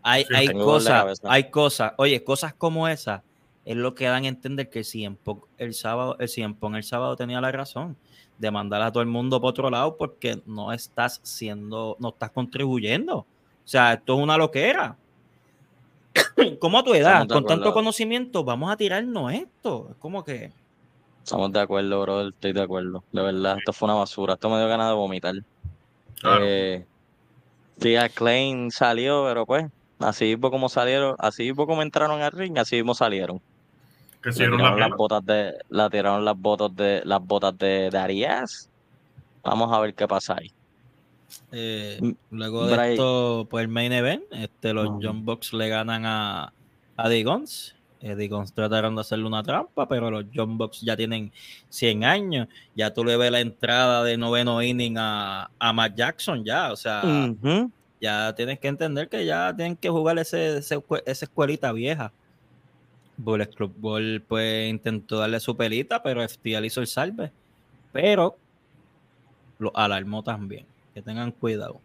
hay, 0.04 0.24
Sí, 0.26 0.54
cosas, 0.54 1.02
cabeza. 1.02 1.28
hay 1.32 1.50
cosas, 1.50 1.94
oye, 1.98 2.24
cosas 2.24 2.54
como 2.54 2.88
esa 2.88 3.24
es 3.66 3.76
lo 3.76 3.96
que 3.96 4.06
dan 4.06 4.26
a 4.26 4.28
entender 4.28 4.70
que 4.70 4.80
el 4.80 4.86
CM 4.86 5.18
el 5.58 5.74
sábado, 5.74 6.16
el 6.20 6.28
CM 6.30 6.56
Punk 6.56 6.76
el 6.76 6.84
sábado 6.84 7.16
tenía 7.16 7.40
la 7.42 7.52
razón 7.52 7.96
de 8.38 8.52
mandar 8.52 8.82
a 8.82 8.92
todo 8.92 9.02
el 9.02 9.10
mundo 9.10 9.40
por 9.42 9.50
otro 9.50 9.70
lado 9.70 9.98
porque 9.98 10.42
no 10.46 10.72
estás 10.72 11.20
siendo, 11.24 11.96
no 12.00 12.10
estás 12.10 12.32
contribuyendo. 12.32 13.26
O 13.68 13.70
sea, 13.70 13.92
esto 13.92 14.16
es 14.16 14.24
una 14.24 14.38
loquera. 14.38 14.96
¿Cómo 16.60 16.80
a 16.80 16.84
tu 16.86 16.94
edad, 16.94 17.24
Estamos 17.24 17.34
con 17.34 17.46
tanto 17.46 17.74
conocimiento, 17.74 18.46
vamos 18.46 18.72
a 18.72 18.78
tirarnos 18.78 19.34
esto? 19.34 19.88
Es 19.92 19.98
como 19.98 20.24
que. 20.24 20.54
Estamos 21.22 21.52
de 21.52 21.60
acuerdo, 21.60 22.02
bro, 22.02 22.30
estoy 22.30 22.54
de 22.54 22.62
acuerdo. 22.62 23.04
De 23.12 23.22
verdad, 23.22 23.58
esto 23.58 23.74
fue 23.74 23.88
una 23.88 23.96
basura. 23.96 24.36
Esto 24.36 24.50
me 24.50 24.58
dio 24.58 24.70
ganas 24.70 24.88
de 24.88 24.96
vomitar. 24.96 25.36
Claro. 26.22 26.46
Eh, 26.48 26.86
Tia 27.78 28.08
Klein 28.08 28.72
salió, 28.72 29.26
pero 29.26 29.46
pues, 29.46 29.66
así 30.00 30.28
mismo 30.28 30.50
como 30.50 30.70
salieron, 30.70 31.18
así 31.20 31.44
mismo 31.44 31.68
como 31.68 31.82
entraron 31.82 32.22
al 32.22 32.32
ring, 32.32 32.58
así 32.58 32.78
mismo 32.78 32.96
salieron. 32.96 33.42
que 34.24 34.32
se 34.32 34.48
la 34.48 34.56
tiraron 34.56 34.80
las 34.80 34.92
botas 34.92 35.26
de, 35.26 35.58
la 35.68 35.90
tiraron 35.90 36.24
las 36.24 36.38
botas 36.38 36.74
de, 36.74 37.02
las 37.04 37.22
botas 37.22 37.58
de, 37.58 37.90
de 37.90 37.98
Arias. 37.98 38.70
Vamos 39.44 39.74
a 39.74 39.80
ver 39.82 39.94
qué 39.94 40.08
pasa 40.08 40.38
ahí. 40.40 40.54
Eh, 41.52 41.98
Mm, 42.02 42.12
luego 42.32 42.68
de 42.68 42.92
esto, 42.92 43.48
pues 43.50 43.64
el 43.64 43.68
main 43.70 43.92
event, 43.92 44.24
este, 44.32 44.74
los 44.74 44.88
Ujú. 44.88 45.00
John 45.02 45.26
Bucks 45.26 45.54
le 45.54 45.70
ganan 45.70 46.06
a, 46.06 46.54
a. 46.96 47.10
Eh, 48.00 48.16
The 48.16 48.28
Guns 48.28 48.54
trataron 48.54 48.96
de 48.96 49.02
hacerle 49.02 49.26
una 49.26 49.42
trampa, 49.42 49.88
pero 49.88 50.12
los 50.12 50.26
John 50.34 50.58
Bucks 50.58 50.82
ya 50.82 50.96
tienen 50.96 51.32
100 51.70 52.04
años. 52.04 52.48
Ya 52.76 52.94
tú 52.94 53.04
le 53.04 53.18
ves 53.18 53.32
la 53.32 53.40
entrada 53.40 54.04
de 54.04 54.18
noveno 54.18 54.62
inning 54.62 54.98
a, 54.98 55.50
a 55.58 55.74
Matt 55.74 55.96
Jackson, 55.96 56.44
ya. 56.46 56.72
O 56.72 56.76
sea, 56.76 57.02
ya 58.00 58.36
tienes 58.36 58.60
que 58.60 58.68
entender 58.68 59.10
que 59.10 59.26
ya 59.26 59.54
tienen 59.56 59.76
que 59.76 59.90
jugar 59.90 60.20
ese, 60.20 60.58
esa 60.58 60.82
escuelita 61.06 61.72
vieja. 61.72 62.12
Bullet 63.18 63.48
Club 63.48 63.74
Ball 63.78 64.24
pues 64.28 64.70
intentó 64.70 65.18
darle 65.18 65.40
su 65.40 65.58
pelita, 65.58 66.04
pero 66.04 66.22
FTL 66.22 66.66
hizo 66.66 66.82
el 66.82 66.88
salve. 66.88 67.32
Pero 67.92 68.38
lo 69.58 69.76
alarmó 69.76 70.22
también. 70.22 70.68
Que 70.98 71.04
tengan 71.04 71.32
cuidado. 71.32 71.80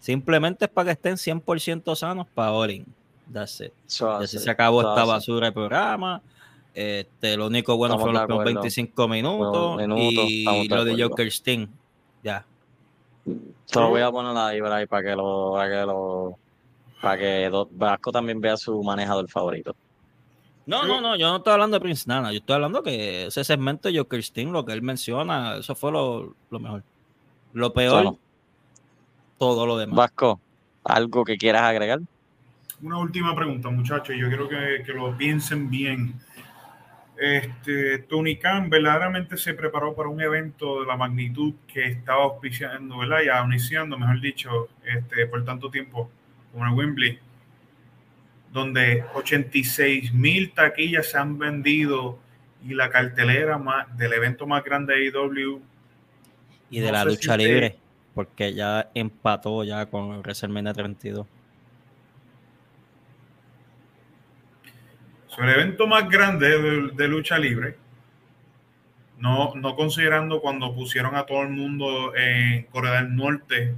Simplemente 0.00 0.66
es 0.66 0.70
para 0.70 0.84
que 0.84 0.92
estén 0.92 1.14
100% 1.14 1.96
sanos 1.96 2.26
para 2.34 2.52
Olin. 2.52 2.84
That's 3.32 3.62
it. 3.62 3.72
Se 3.86 4.50
acabó 4.50 4.82
esta 4.82 5.06
basura 5.06 5.46
de 5.46 5.52
programa. 5.52 6.20
Este, 6.74 7.38
lo 7.38 7.46
único 7.46 7.74
bueno 7.78 7.94
Estamos 7.94 8.02
fueron 8.02 8.20
los 8.20 8.26
primeros 8.26 8.42
acuerdo. 8.42 8.60
25 8.60 9.08
minutos, 9.08 9.76
minutos, 9.78 10.24
y 10.28 10.40
estamos 10.40 10.68
lo 10.68 10.84
de 10.84 10.92
acuerdo. 10.92 11.08
Joker 11.08 11.26
Sting. 11.28 11.66
Ya. 12.22 12.44
Lo 13.24 13.88
voy 13.88 14.02
a 14.02 14.10
poner 14.10 14.36
ahí, 14.36 14.60
Bray, 14.60 14.86
para 14.86 15.02
que 15.02 15.16
lo, 15.16 15.52
para 15.54 15.70
que 15.70 15.86
lo, 15.86 16.38
para 17.00 17.18
que 17.18 17.66
Vasco 17.70 18.12
también 18.12 18.42
vea 18.42 18.58
su 18.58 18.82
manejador 18.82 19.26
favorito. 19.26 19.74
No, 20.70 20.86
no, 20.86 21.00
no, 21.00 21.16
yo 21.16 21.28
no 21.28 21.38
estoy 21.38 21.52
hablando 21.52 21.76
de 21.76 21.80
Prince 21.80 22.04
Nana, 22.06 22.30
yo 22.30 22.38
estoy 22.38 22.54
hablando 22.54 22.80
que 22.84 23.26
ese 23.26 23.42
segmento 23.42 23.88
de 23.88 23.98
Joker 23.98 24.20
Sting, 24.20 24.52
lo 24.52 24.64
que 24.64 24.72
él 24.72 24.82
menciona, 24.82 25.56
eso 25.56 25.74
fue 25.74 25.90
lo, 25.90 26.36
lo 26.48 26.60
mejor. 26.60 26.84
Lo 27.52 27.72
peor, 27.72 28.16
todo 29.36 29.66
lo 29.66 29.76
demás. 29.76 29.96
Vasco, 29.96 30.40
¿algo 30.84 31.24
que 31.24 31.36
quieras 31.36 31.62
agregar? 31.62 31.98
Una 32.82 32.98
última 32.98 33.34
pregunta, 33.34 33.68
muchachos. 33.68 34.14
Yo 34.16 34.28
quiero 34.28 34.48
que, 34.48 34.84
que 34.86 34.92
lo 34.92 35.16
piensen 35.16 35.68
bien. 35.68 36.14
Este, 37.18 37.98
Tony 37.98 38.36
Khan 38.36 38.70
verdaderamente 38.70 39.36
se 39.36 39.54
preparó 39.54 39.94
para 39.94 40.08
un 40.08 40.20
evento 40.20 40.80
de 40.80 40.86
la 40.86 40.96
magnitud 40.96 41.52
que 41.66 41.84
estaba 41.84 42.22
auspiciando, 42.22 42.98
¿verdad? 42.98 43.18
Y 43.24 43.28
anunciando, 43.28 43.98
mejor 43.98 44.20
dicho, 44.20 44.68
este, 44.84 45.26
por 45.26 45.44
tanto 45.44 45.68
tiempo, 45.68 46.08
como 46.52 46.64
el 46.64 46.72
Wembley, 46.74 47.18
donde 48.52 49.04
86 49.14 50.12
mil 50.12 50.52
taquillas 50.52 51.06
se 51.06 51.18
han 51.18 51.38
vendido 51.38 52.18
y 52.64 52.74
la 52.74 52.90
cartelera 52.90 53.58
más, 53.58 53.96
del 53.96 54.12
evento 54.12 54.46
más 54.46 54.64
grande 54.64 54.94
de 54.94 55.08
AEW 55.08 55.60
y 56.70 56.80
de 56.80 56.86
no 56.86 56.92
la 56.92 57.02
si 57.02 57.08
lucha 57.08 57.36
libre, 57.36 57.76
porque 58.14 58.52
ya 58.52 58.90
empató 58.94 59.64
ya 59.64 59.86
con 59.86 60.20
WrestleMania 60.20 60.72
32. 60.72 61.26
So, 65.28 65.42
el 65.42 65.50
evento 65.50 65.86
más 65.86 66.08
grande 66.08 66.48
de, 66.48 66.90
de 66.90 67.08
lucha 67.08 67.38
libre, 67.38 67.76
no, 69.18 69.54
no 69.54 69.76
considerando 69.76 70.40
cuando 70.40 70.74
pusieron 70.74 71.14
a 71.14 71.24
todo 71.24 71.42
el 71.42 71.50
mundo 71.50 72.14
en 72.16 72.64
Corea 72.64 73.02
del 73.02 73.14
Norte 73.14 73.74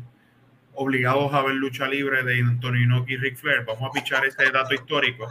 obligados 0.74 1.32
a 1.34 1.42
ver 1.42 1.54
lucha 1.54 1.86
libre 1.86 2.22
de 2.22 2.40
Antonio 2.40 2.82
Inoki 2.82 3.14
y 3.14 3.16
Ric 3.16 3.36
Flair. 3.36 3.64
Vamos 3.66 3.82
a 3.90 3.92
pichar 3.92 4.24
ese 4.24 4.50
dato 4.50 4.74
histórico. 4.74 5.26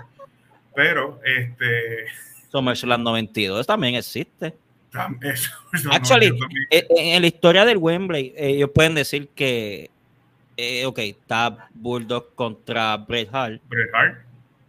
Pero 0.75 1.19
este 1.25 2.05
SummerSlam 2.51 3.03
92 3.03 3.65
también 3.67 3.95
existe. 3.95 4.55
tam- 4.91 5.17
eso, 5.23 5.51
eso 5.73 5.89
no, 5.89 5.93
Actually, 5.95 6.27
yo 6.29 6.35
también- 6.37 6.67
Eh, 6.69 6.85
En 6.89 7.21
la 7.21 7.27
historia 7.27 7.65
del 7.65 7.77
Wembley, 7.77 8.33
eh, 8.35 8.49
ellos 8.51 8.69
pueden 8.73 8.93
decir 8.95 9.29
que, 9.35 9.89
eh, 10.57 10.85
ok, 10.85 10.99
está 10.99 11.69
Bulldog 11.73 12.35
contra 12.35 12.95
Bret 12.97 13.29
Hart, 13.33 13.61
Bret 13.67 13.89
Hart, 13.93 14.17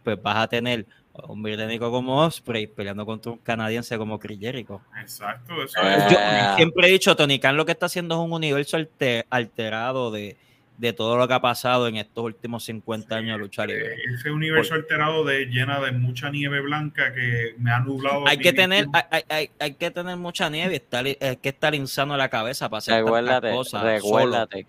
pues 0.03 0.21
vas 0.21 0.37
a 0.37 0.47
tener 0.47 0.85
un 1.27 1.43
británico 1.43 1.91
como 1.91 2.17
Osprey 2.25 2.65
peleando 2.67 3.05
contra 3.05 3.33
un 3.33 3.37
canadiense 3.37 3.97
como 3.97 4.17
Chris 4.17 4.39
Jericho. 4.39 4.81
exacto, 5.01 5.61
eso 5.63 5.79
Eh, 5.81 5.95
es. 5.97 6.11
Yo 6.11 6.17
Ah. 6.19 6.53
siempre 6.57 6.87
he 6.87 6.91
dicho, 6.91 7.15
Tony 7.15 7.37
Khan 7.39 7.55
lo 7.55 7.65
que 7.65 7.73
está 7.73 7.85
haciendo 7.85 8.15
es 8.15 8.21
un 8.21 8.33
universo 8.33 8.77
alte- 8.77 9.25
alterado 9.29 10.09
de, 10.09 10.35
de 10.77 10.91
todo 10.91 11.17
lo 11.17 11.27
que 11.27 11.33
ha 11.35 11.39
pasado 11.39 11.87
en 11.87 11.97
estos 11.97 12.23
últimos 12.23 12.63
50 12.65 13.15
años 13.15 13.37
de 13.37 13.43
lucha 13.43 13.65
libre. 13.65 13.95
Ese 14.13 14.31
universo 14.31 14.73
alterado 14.73 15.23
de 15.23 15.45
llena 15.45 15.79
de 15.79 15.91
mucha 15.91 16.29
nieve 16.31 16.61
blanca 16.61 17.13
que 17.13 17.53
me 17.59 17.71
ha 17.71 17.79
nublado. 17.79 18.27
Hay 18.27 18.37
que 18.37 18.53
tener, 18.53 18.87
hay, 18.93 19.03
hay- 19.11 19.23
hay- 19.29 19.51
hay 19.59 19.73
que 19.75 19.91
tener 19.91 20.17
mucha 20.17 20.49
nieve, 20.49 20.73
y 20.73 20.75
estar, 20.77 21.05
hay 21.05 21.37
que 21.37 21.49
estar 21.49 21.75
insano 21.75 22.13
en 22.13 22.17
la 22.19 22.29
cabeza 22.29 22.69
para 22.69 22.79
hacer 22.79 23.03
Recuérdate, 23.03 23.51
cosas. 23.51 23.81
solo. 23.81 23.91
recuérdate 23.93 24.65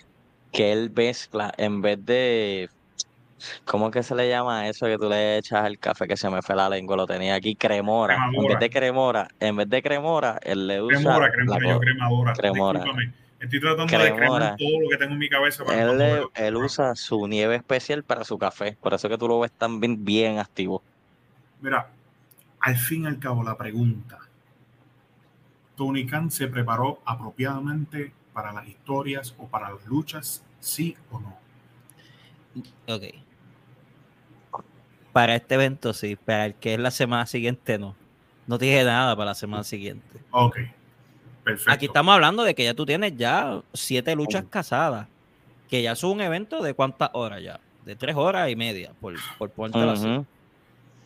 que 0.53 0.73
él 0.73 0.93
mezcla 0.95 1.53
en 1.57 1.81
vez 1.81 2.05
de 2.05 2.69
¿cómo 3.65 3.91
que 3.91 4.03
se 4.03 4.15
le 4.15 4.29
llama 4.29 4.69
eso 4.69 4.87
que 4.87 4.97
tú 4.99 5.09
le 5.09 5.39
echas 5.39 5.65
al 5.65 5.79
café 5.79 6.07
que 6.07 6.17
se 6.17 6.29
me 6.31 6.43
fue 6.43 6.55
la 6.55 6.69
lengua? 6.69 6.97
Lo 6.97 7.07
tenía 7.07 7.35
aquí 7.35 7.55
cremora. 7.57 8.15
En 8.15 8.21
Cremadora. 8.31 8.49
vez 8.55 8.61
de 8.61 8.71
cremora, 8.71 9.29
en 9.41 9.57
vez 9.57 9.69
de 9.69 9.83
cremora, 9.83 10.39
él 10.43 10.67
le 10.67 10.81
usa 10.83 10.97
Cremora, 10.99 11.27
la 11.27 11.33
cremora, 11.33 11.59
co- 11.61 11.73
yo 11.73 11.81
cremadora. 11.81 12.33
cremora. 12.35 12.85
Estoy 13.45 13.61
tratando 13.61 13.99
de 13.99 14.15
cremar 14.15 14.57
todo 14.57 14.81
lo 14.81 14.89
que 14.89 14.97
tengo 14.97 15.13
en 15.13 15.19
mi 15.19 15.29
cabeza 15.29 15.65
para 15.65 15.83
él, 15.83 15.99
no 15.99 16.31
él 16.35 16.57
usa 16.57 16.97
su 16.97 17.29
nieve 17.29 17.57
especial 17.57 18.03
para 18.03 18.25
su 18.25 18.39
café. 18.39 18.77
Por 18.81 18.95
eso 18.95 19.07
que 19.07 19.19
tú 19.19 19.29
lo 19.29 19.41
ves 19.41 19.53
tan 19.53 19.81
bien, 19.81 20.03
bien 20.03 20.39
activo. 20.39 20.83
Mira, 21.61 21.91
al 22.61 22.77
fin 22.77 23.05
y 23.05 23.07
al 23.07 23.19
cabo, 23.19 23.45
la 23.45 23.59
pregunta. 23.59 24.19
¿Tony 25.77 26.07
Khan 26.07 26.31
se 26.31 26.49
preparó 26.49 27.03
apropiadamente 27.05 28.15
para 28.33 28.51
las 28.51 28.67
historias 28.67 29.35
o 29.37 29.47
para 29.47 29.71
las 29.71 29.85
luchas? 29.85 30.43
¿Sí 30.61 30.97
o 31.11 31.21
no? 31.21 31.37
Ok. 32.87 33.03
Para 35.13 35.35
este 35.35 35.57
evento 35.57 35.93
sí, 35.93 36.17
para 36.17 36.47
el 36.47 36.55
que 36.55 36.75
es 36.75 36.81
la 36.81 36.91
semana 36.91 37.27
siguiente 37.27 37.79
no. 37.79 37.95
No 38.47 38.59
tiene 38.59 38.85
nada 38.85 39.15
para 39.15 39.33
la 39.33 39.35
semana 39.35 39.65
siguiente. 39.65 40.19
Ok, 40.31 40.61
perfecto. 41.45 41.71
Aquí 41.73 41.87
estamos 41.87 42.15
hablando 42.15 42.43
de 42.43 42.55
que 42.55 42.65
ya 42.65 42.75
tú 42.75 42.85
tienes 42.87 43.17
ya 43.17 43.61
siete 43.73 44.15
luchas 44.17 44.45
casadas. 44.51 45.07
Que 45.69 45.83
ya 45.83 45.93
es 45.93 46.03
un 46.05 46.21
evento 46.21 46.63
de 46.63 46.75
cuántas 46.75 47.11
horas 47.15 47.43
ya. 47.43 47.61
De 47.85 47.97
tres 47.97 48.17
horas 48.17 48.49
y 48.51 48.57
media, 48.57 48.93
por, 49.01 49.15
por 49.39 49.51
ponértelo 49.51 49.91
así. 49.93 50.25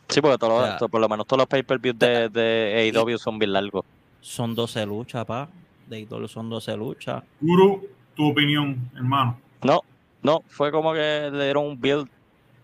Sí, 0.09 0.21
porque 0.21 0.39
todos 0.39 0.53
los- 0.53 0.63
O 0.63 0.67
sea, 0.67 0.77
to- 0.79 0.89
por 0.89 1.01
lo 1.01 1.09
menos 1.09 1.27
todos 1.27 1.39
los 1.39 1.47
pay-per-views 1.49 1.99
de, 1.99 2.29
de 2.29 2.93
AEW 2.97 3.19
son 3.19 3.39
bien 3.39 3.53
largos. 3.53 3.85
Son 4.21 4.55
12 4.55 4.87
luchas, 4.87 5.25
pa. 5.25 5.49
De 5.87 6.01
IW 6.01 6.27
son 6.29 6.49
12 6.51 6.77
luchas. 6.77 7.23
Guru, 7.41 7.87
tu 8.15 8.29
opinión, 8.31 8.91
hermano. 8.95 9.39
No, 9.63 9.81
no, 10.23 10.43
fue 10.49 10.71
como 10.71 10.93
que 10.93 11.31
le 11.33 11.45
dieron 11.45 11.67
un 11.67 11.81
build 11.81 12.09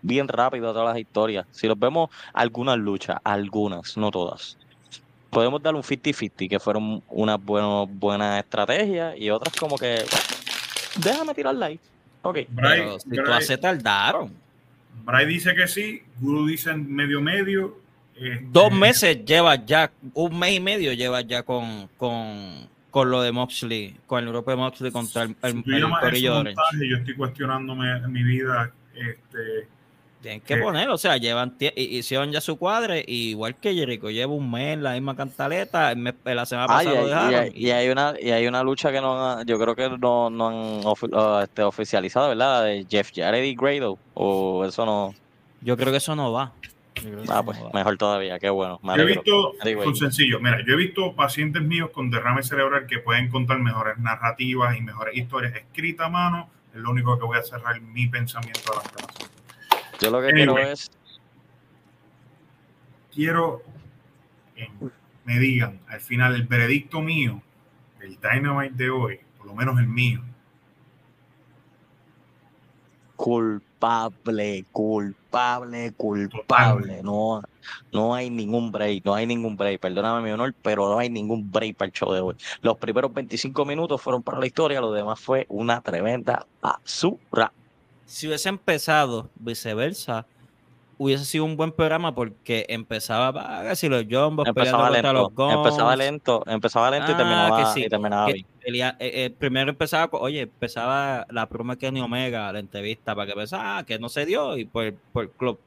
bien 0.01 0.27
rápido 0.27 0.69
a 0.69 0.73
todas 0.73 0.89
las 0.89 0.97
historias. 0.99 1.45
Si 1.51 1.67
los 1.67 1.77
vemos, 1.79 2.09
algunas 2.33 2.77
luchas, 2.77 3.17
algunas, 3.23 3.97
no 3.97 4.11
todas. 4.11 4.57
Podemos 5.35 5.61
dar 5.61 5.75
un 5.75 5.83
50-50, 5.83 6.47
que 6.47 6.59
fueron 6.61 7.03
unas 7.09 7.43
bueno- 7.43 7.85
buenas 7.87 8.41
estrategias 8.41 9.17
y 9.17 9.29
otras 9.29 9.53
como 9.57 9.77
que, 9.77 9.97
déjame 11.03 11.33
tirarla 11.33 11.65
ahí. 11.65 11.79
Ok. 12.21 12.37
Bray, 12.47 12.79
Pero 12.83 12.99
si 13.01 13.09
Bray- 13.09 13.25
todas 13.25 13.45
se 13.45 13.57
tardaron. 13.57 14.31
Bray 15.03 15.25
dice 15.27 15.53
que 15.53 15.67
sí, 15.67 16.01
Guru 16.21 16.45
dice 16.47 16.73
medio 16.73 17.19
medio. 17.19 17.77
este, 18.15 18.45
Dos 18.49 18.71
meses 18.71 19.25
llevas 19.25 19.59
ya, 19.65 19.91
un 20.13 20.39
mes 20.39 20.53
y 20.53 20.59
medio 20.61 20.93
llevas 20.93 21.27
ya 21.27 21.43
con, 21.43 21.89
con, 21.97 22.69
con 22.89 23.11
lo 23.11 23.21
de 23.21 23.33
Moxley, 23.33 23.93
con 24.07 24.23
el 24.23 24.29
grupo 24.29 24.51
de 24.51 24.55
Moxley 24.55 24.89
contra 24.93 25.23
el, 25.23 25.35
el, 25.41 25.51
Si 25.55 25.63
tú 25.63 25.71
el 25.75 25.81
montaje, 25.87 26.21
yo 26.89 26.95
estoy 26.95 27.13
cuestionándome 27.13 27.91
en 27.91 28.09
mi 28.09 28.23
vida. 28.23 28.71
Este, 28.95 29.67
Tienen 30.25 30.41
que 30.41 30.57
poner, 30.57 30.89
o 30.89 30.97
sea, 30.97 31.17
llevan 31.17 31.55
hicieron 31.75 32.31
ya 32.31 32.41
su 32.41 32.57
cuadre, 32.57 33.05
y 33.07 33.29
igual 33.29 33.55
que 33.57 33.75
Jericho, 33.75 34.09
lleva 34.09 34.33
un 34.33 34.49
mes 34.49 34.75
la 34.79 34.93
misma 34.93 35.15
cantaleta, 35.15 35.91
el 35.91 35.97
mes- 35.97 36.15
la 36.23 36.45
semana 36.47 36.67
Ah, 36.77 36.83
y, 36.83 36.85
pasada 36.87 37.01
lo 37.01 37.05
y 37.05 37.09
dejaron. 37.09 37.39
hay- 37.41 37.51
y 37.53 37.69
hay 37.69 37.89
una, 37.89 38.13
y 38.19 38.31
hay 38.31 38.47
una 38.47 38.63
lucha 38.63 38.91
que 38.91 39.01
no 39.01 39.23
han- 39.31 39.45
yo 39.45 39.59
creo 39.59 39.75
que 39.75 39.87
no, 39.99 40.31
no 40.31 40.47
han 40.47 40.81
ah, 41.13 41.41
este, 41.43 41.61
oficializado, 41.61 42.29
¿verdad? 42.29 42.63
De 42.63 42.87
Jeff 42.89 43.11
Jarrett 43.15 43.45
y 43.45 43.55
Grado. 43.55 43.99
O 44.15 44.65
eso 44.65 44.83
no. 44.83 45.13
Yo 45.61 45.77
creo 45.77 45.91
que 45.91 45.97
eso 45.97 46.15
no 46.15 46.31
va. 46.31 46.53
Ah, 47.27 47.35
no 47.37 47.45
pues 47.45 47.61
va. 47.63 47.69
mejor 47.73 47.95
todavía, 47.97 48.39
qué 48.39 48.49
bueno. 48.49 48.79
me 48.81 48.95
yo 48.97 49.03
he 49.03 49.05
visto, 49.05 49.53
Anyway. 49.61 49.83
con 49.85 49.95
sencillo, 49.95 50.39
mira, 50.39 50.57
yo 50.65 50.73
he 50.73 50.77
visto 50.77 51.13
pacientes 51.13 51.61
míos 51.61 51.89
con 51.93 52.09
derrame 52.09 52.41
cerebral 52.41 52.87
que 52.87 52.97
pueden 52.99 53.29
contar 53.29 53.59
mejores 53.59 53.97
narrativas 53.99 54.75
y 54.75 54.81
mejores 54.81 55.15
historias 55.17 55.53
escritas 55.55 56.07
a 56.07 56.09
mano, 56.09 56.49
Es 56.73 56.81
lo 56.81 56.89
único 56.91 57.17
que 57.19 57.25
voy 57.25 57.37
a 57.37 57.41
cerrar 57.43 57.79
mi 57.79 58.07
pensamiento 58.07 58.59
de 58.71 58.75
las 58.77 58.91
grabación. 58.91 59.29
Yo 59.99 60.11
lo 60.11 60.21
que 60.21 60.27
Anyway. 60.29 60.45
quiero 60.45 60.57
es. 60.59 60.91
Quiero 63.13 63.61
que 64.55 64.69
me 65.23 65.39
digan 65.39 65.79
al 65.87 66.01
final 66.01 66.35
el 66.35 66.43
veredicto 66.43 67.01
mío 67.01 67.41
del 67.99 68.17
Dynamite 68.19 68.75
de 68.75 68.89
hoy, 68.89 69.19
por 69.37 69.47
lo 69.47 69.55
menos 69.55 69.79
el 69.79 69.87
mío. 69.87 70.21
culpable, 73.15 74.65
culpable, 74.71 75.93
culpable. 75.93 77.01
No, 77.01 77.41
no 77.91 78.13
hay 78.13 78.29
ningún 78.29 78.71
break, 78.71 79.05
no 79.05 79.15
hay 79.15 79.25
ningún 79.25 79.55
break. 79.55 79.79
Perdóname 79.79 80.21
mi 80.21 80.31
honor, 80.31 80.53
pero 80.61 80.89
no 80.89 80.99
hay 80.99 81.09
ningún 81.09 81.51
break 81.51 81.75
para 81.77 81.87
el 81.87 81.93
show 81.93 82.11
de 82.13 82.19
hoy. 82.19 82.35
Los 82.61 82.77
primeros 82.77 83.13
25 83.13 83.65
minutos 83.65 84.01
fueron 84.01 84.21
para 84.21 84.39
la 84.39 84.45
historia, 84.45 84.81
lo 84.81 84.91
demás 84.91 85.19
fue 85.19 85.45
una 85.49 85.81
tremenda 85.81 86.45
basura. 86.61 87.51
Si 88.05 88.27
hubiese 88.27 88.49
empezado 88.49 89.29
viceversa, 89.35 90.25
hubiese 90.97 91.25
sido 91.25 91.45
un 91.45 91.57
buen 91.57 91.71
programa 91.71 92.13
porque 92.13 92.65
empezaba 92.69 93.33
para 93.33 93.75
si 93.75 93.89
los 93.89 94.05
Jombos 94.09 94.47
Empezaba 94.47 94.89
lento, 94.89 95.13
los 95.13 95.33
Guns. 95.33 95.53
empezaba 95.55 95.95
lento, 95.95 96.43
empezaba 96.47 96.91
lento 96.91 97.11
y 97.11 97.13
Ah, 97.13 97.17
terminaba, 97.17 97.57
que 97.73 97.79
sí, 97.79 97.85
y 97.85 97.89
terminaba 97.89 98.27
que 98.27 98.33
bien. 98.33 98.45
pelea- 98.61 98.97
eh, 98.99 99.25
eh, 99.25 99.29
primero 99.37 99.71
empezaba, 99.71 100.09
oye, 100.19 100.41
empezaba 100.41 101.25
la 101.29 101.45
broma 101.47 101.73
de 101.73 101.79
Kenny 101.79 101.99
Omega, 102.01 102.51
la 102.53 102.59
entrevista, 102.59 103.15
para 103.15 103.27
que 103.27 103.33
pensaba 103.35 103.83
que 103.85 103.99
no 103.99 104.07
se 104.09 104.25
dio 104.25 104.57
y 104.57 104.65
por, 104.65 104.93
por 105.11 105.23
el 105.25 105.31
club. 105.31 105.59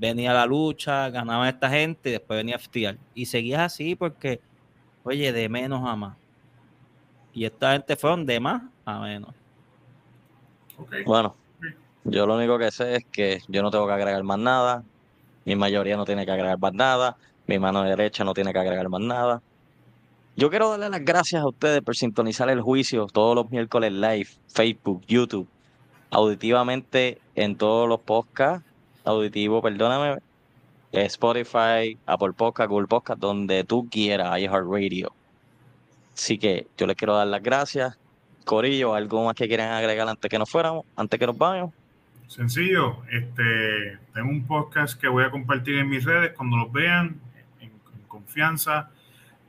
Venía 0.00 0.32
la 0.32 0.46
lucha, 0.46 1.10
ganaba 1.10 1.48
esta 1.48 1.68
gente 1.70 2.10
y 2.10 2.12
después 2.12 2.38
venía 2.38 2.56
FTR. 2.56 2.98
Y 3.14 3.26
seguías 3.26 3.60
así 3.62 3.96
porque, 3.96 4.40
oye, 5.02 5.32
de 5.32 5.48
menos 5.48 5.86
a 5.88 5.96
más. 5.96 6.16
Y 7.32 7.44
esta 7.44 7.72
gente 7.72 7.96
fueron 7.96 8.24
de 8.24 8.38
más 8.38 8.62
a 8.84 9.00
menos. 9.00 9.34
Ok. 10.78 10.94
Bueno, 11.06 11.34
yo 12.04 12.26
lo 12.26 12.36
único 12.36 12.58
que 12.58 12.70
sé 12.70 12.96
es 12.96 13.04
que 13.10 13.40
yo 13.48 13.62
no 13.62 13.70
tengo 13.70 13.86
que 13.86 13.92
agregar 13.92 14.22
más 14.22 14.38
nada, 14.38 14.84
mi 15.44 15.56
mayoría 15.56 15.96
no 15.96 16.04
tiene 16.04 16.24
que 16.24 16.32
agregar 16.32 16.58
más 16.58 16.72
nada, 16.72 17.16
mi 17.46 17.58
mano 17.58 17.82
derecha 17.82 18.24
no 18.24 18.34
tiene 18.34 18.52
que 18.52 18.58
agregar 18.58 18.88
más 18.88 19.00
nada. 19.00 19.42
Yo 20.36 20.50
quiero 20.50 20.70
darle 20.70 20.88
las 20.88 21.04
gracias 21.04 21.42
a 21.42 21.48
ustedes 21.48 21.82
por 21.82 21.96
sintonizar 21.96 22.48
el 22.48 22.60
juicio 22.60 23.06
todos 23.06 23.34
los 23.34 23.50
miércoles 23.50 23.92
live, 23.92 24.28
Facebook, 24.46 25.02
YouTube, 25.06 25.48
auditivamente 26.10 27.20
en 27.34 27.56
todos 27.56 27.88
los 27.88 28.00
podcasts, 28.00 28.64
auditivo, 29.04 29.60
perdóname, 29.60 30.18
eh, 30.92 31.04
Spotify, 31.06 31.98
Apple 32.06 32.32
Podcast, 32.34 32.70
Google 32.70 32.86
Podcast, 32.86 33.20
donde 33.20 33.64
tú 33.64 33.88
quieras, 33.90 34.38
iHeartRadio. 34.38 35.12
Así 36.16 36.38
que 36.38 36.68
yo 36.76 36.86
les 36.86 36.96
quiero 36.96 37.16
dar 37.16 37.26
las 37.26 37.42
gracias. 37.42 37.98
Corillo, 38.48 38.94
¿algo 38.94 39.26
más 39.26 39.34
que 39.34 39.46
quieran 39.46 39.72
agregar 39.72 40.08
antes 40.08 40.30
que 40.30 40.38
nos 40.38 40.48
fuéramos, 40.48 40.86
antes 40.96 41.20
que 41.20 41.26
nos 41.26 41.36
vayamos? 41.36 41.74
Sencillo, 42.28 43.02
este, 43.10 43.98
tengo 44.14 44.30
un 44.30 44.46
podcast 44.46 44.98
que 44.98 45.06
voy 45.06 45.24
a 45.24 45.30
compartir 45.30 45.76
en 45.76 45.90
mis 45.90 46.02
redes 46.02 46.32
cuando 46.34 46.56
los 46.56 46.72
vean, 46.72 47.20
en, 47.60 47.68
en 47.68 48.02
confianza. 48.08 48.88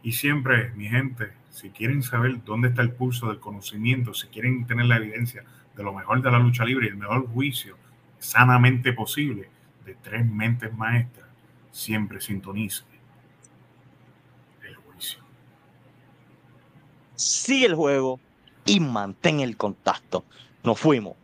Y 0.04 0.12
siempre, 0.12 0.72
mi 0.72 0.90
gente, 0.90 1.32
si 1.50 1.70
quieren 1.70 2.04
saber 2.04 2.44
dónde 2.44 2.68
está 2.68 2.82
el 2.82 2.92
pulso 2.92 3.30
del 3.30 3.40
conocimiento, 3.40 4.14
si 4.14 4.28
quieren 4.28 4.68
tener 4.68 4.88
la 4.88 4.98
evidencia 4.98 5.46
de 5.78 5.84
lo 5.84 5.94
mejor 5.94 6.22
de 6.22 6.32
la 6.32 6.40
lucha 6.40 6.66
libre 6.66 6.88
y 6.88 6.90
el 6.90 6.98
mejor 6.98 7.26
juicio 7.30 7.78
sanamente 8.18 8.92
posible 8.92 9.50
de 9.86 9.96
tres 9.96 10.26
mentes 10.26 10.74
maestras, 10.74 11.30
siempre 11.72 12.20
sintonice 12.20 12.84
el 14.68 14.76
juicio. 14.76 15.22
Sigue 17.16 17.68
el 17.68 17.76
juego 17.76 18.20
y 18.70 18.80
mantén 18.80 19.40
el 19.40 19.58
contacto. 19.58 20.24
Nos 20.64 20.80
fuimos. 20.80 21.16